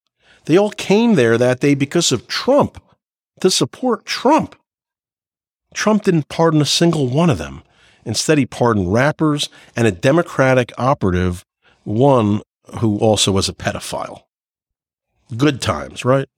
They 0.45 0.57
all 0.57 0.71
came 0.71 1.15
there 1.15 1.37
that 1.39 1.59
day 1.59 1.75
because 1.75 2.13
of 2.13 2.29
Trump 2.29 2.81
to 3.43 3.51
support 3.51 4.07
Trump. 4.07 4.55
Trump 5.75 6.05
didn't 6.05 6.29
pardon 6.29 6.63
a 6.63 6.65
single 6.65 7.09
one 7.09 7.29
of 7.29 7.39
them. 7.39 7.65
Instead, 8.05 8.39
he 8.39 8.47
pardoned 8.47 8.93
rappers 8.93 9.49
and 9.75 9.85
a 9.85 9.91
Democratic 9.91 10.71
operative, 10.79 11.45
one 11.83 12.41
who 12.79 12.99
also 12.99 13.33
was 13.33 13.49
a 13.49 13.53
pedophile. 13.53 14.23
Good 15.37 15.61
times, 15.61 16.05
right? 16.05 16.29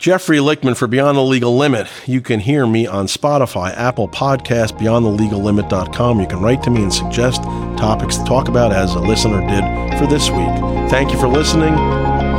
Jeffrey 0.00 0.38
Lichtman 0.38 0.76
for 0.76 0.88
Beyond 0.88 1.16
the 1.16 1.22
Legal 1.22 1.56
Limit. 1.56 1.86
You 2.04 2.20
can 2.20 2.40
hear 2.40 2.66
me 2.66 2.88
on 2.88 3.06
Spotify, 3.06 3.72
Apple 3.76 4.08
Podcast, 4.08 4.76
BeyondTheLegalLimit.com. 4.80 6.20
You 6.20 6.26
can 6.26 6.40
write 6.40 6.64
to 6.64 6.70
me 6.70 6.82
and 6.82 6.92
suggest 6.92 7.44
topics 7.78 8.16
to 8.16 8.24
talk 8.24 8.48
about 8.48 8.72
as 8.72 8.92
a 8.94 9.00
listener 9.00 9.40
did 9.46 9.98
for 10.00 10.08
this 10.08 10.30
week. 10.30 10.90
Thank 10.90 11.12
you 11.12 11.18
for 11.18 11.28
listening. 11.28 11.74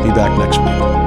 Be 0.04 0.10
back 0.10 0.38
next 0.38 0.58
week. 0.58 1.07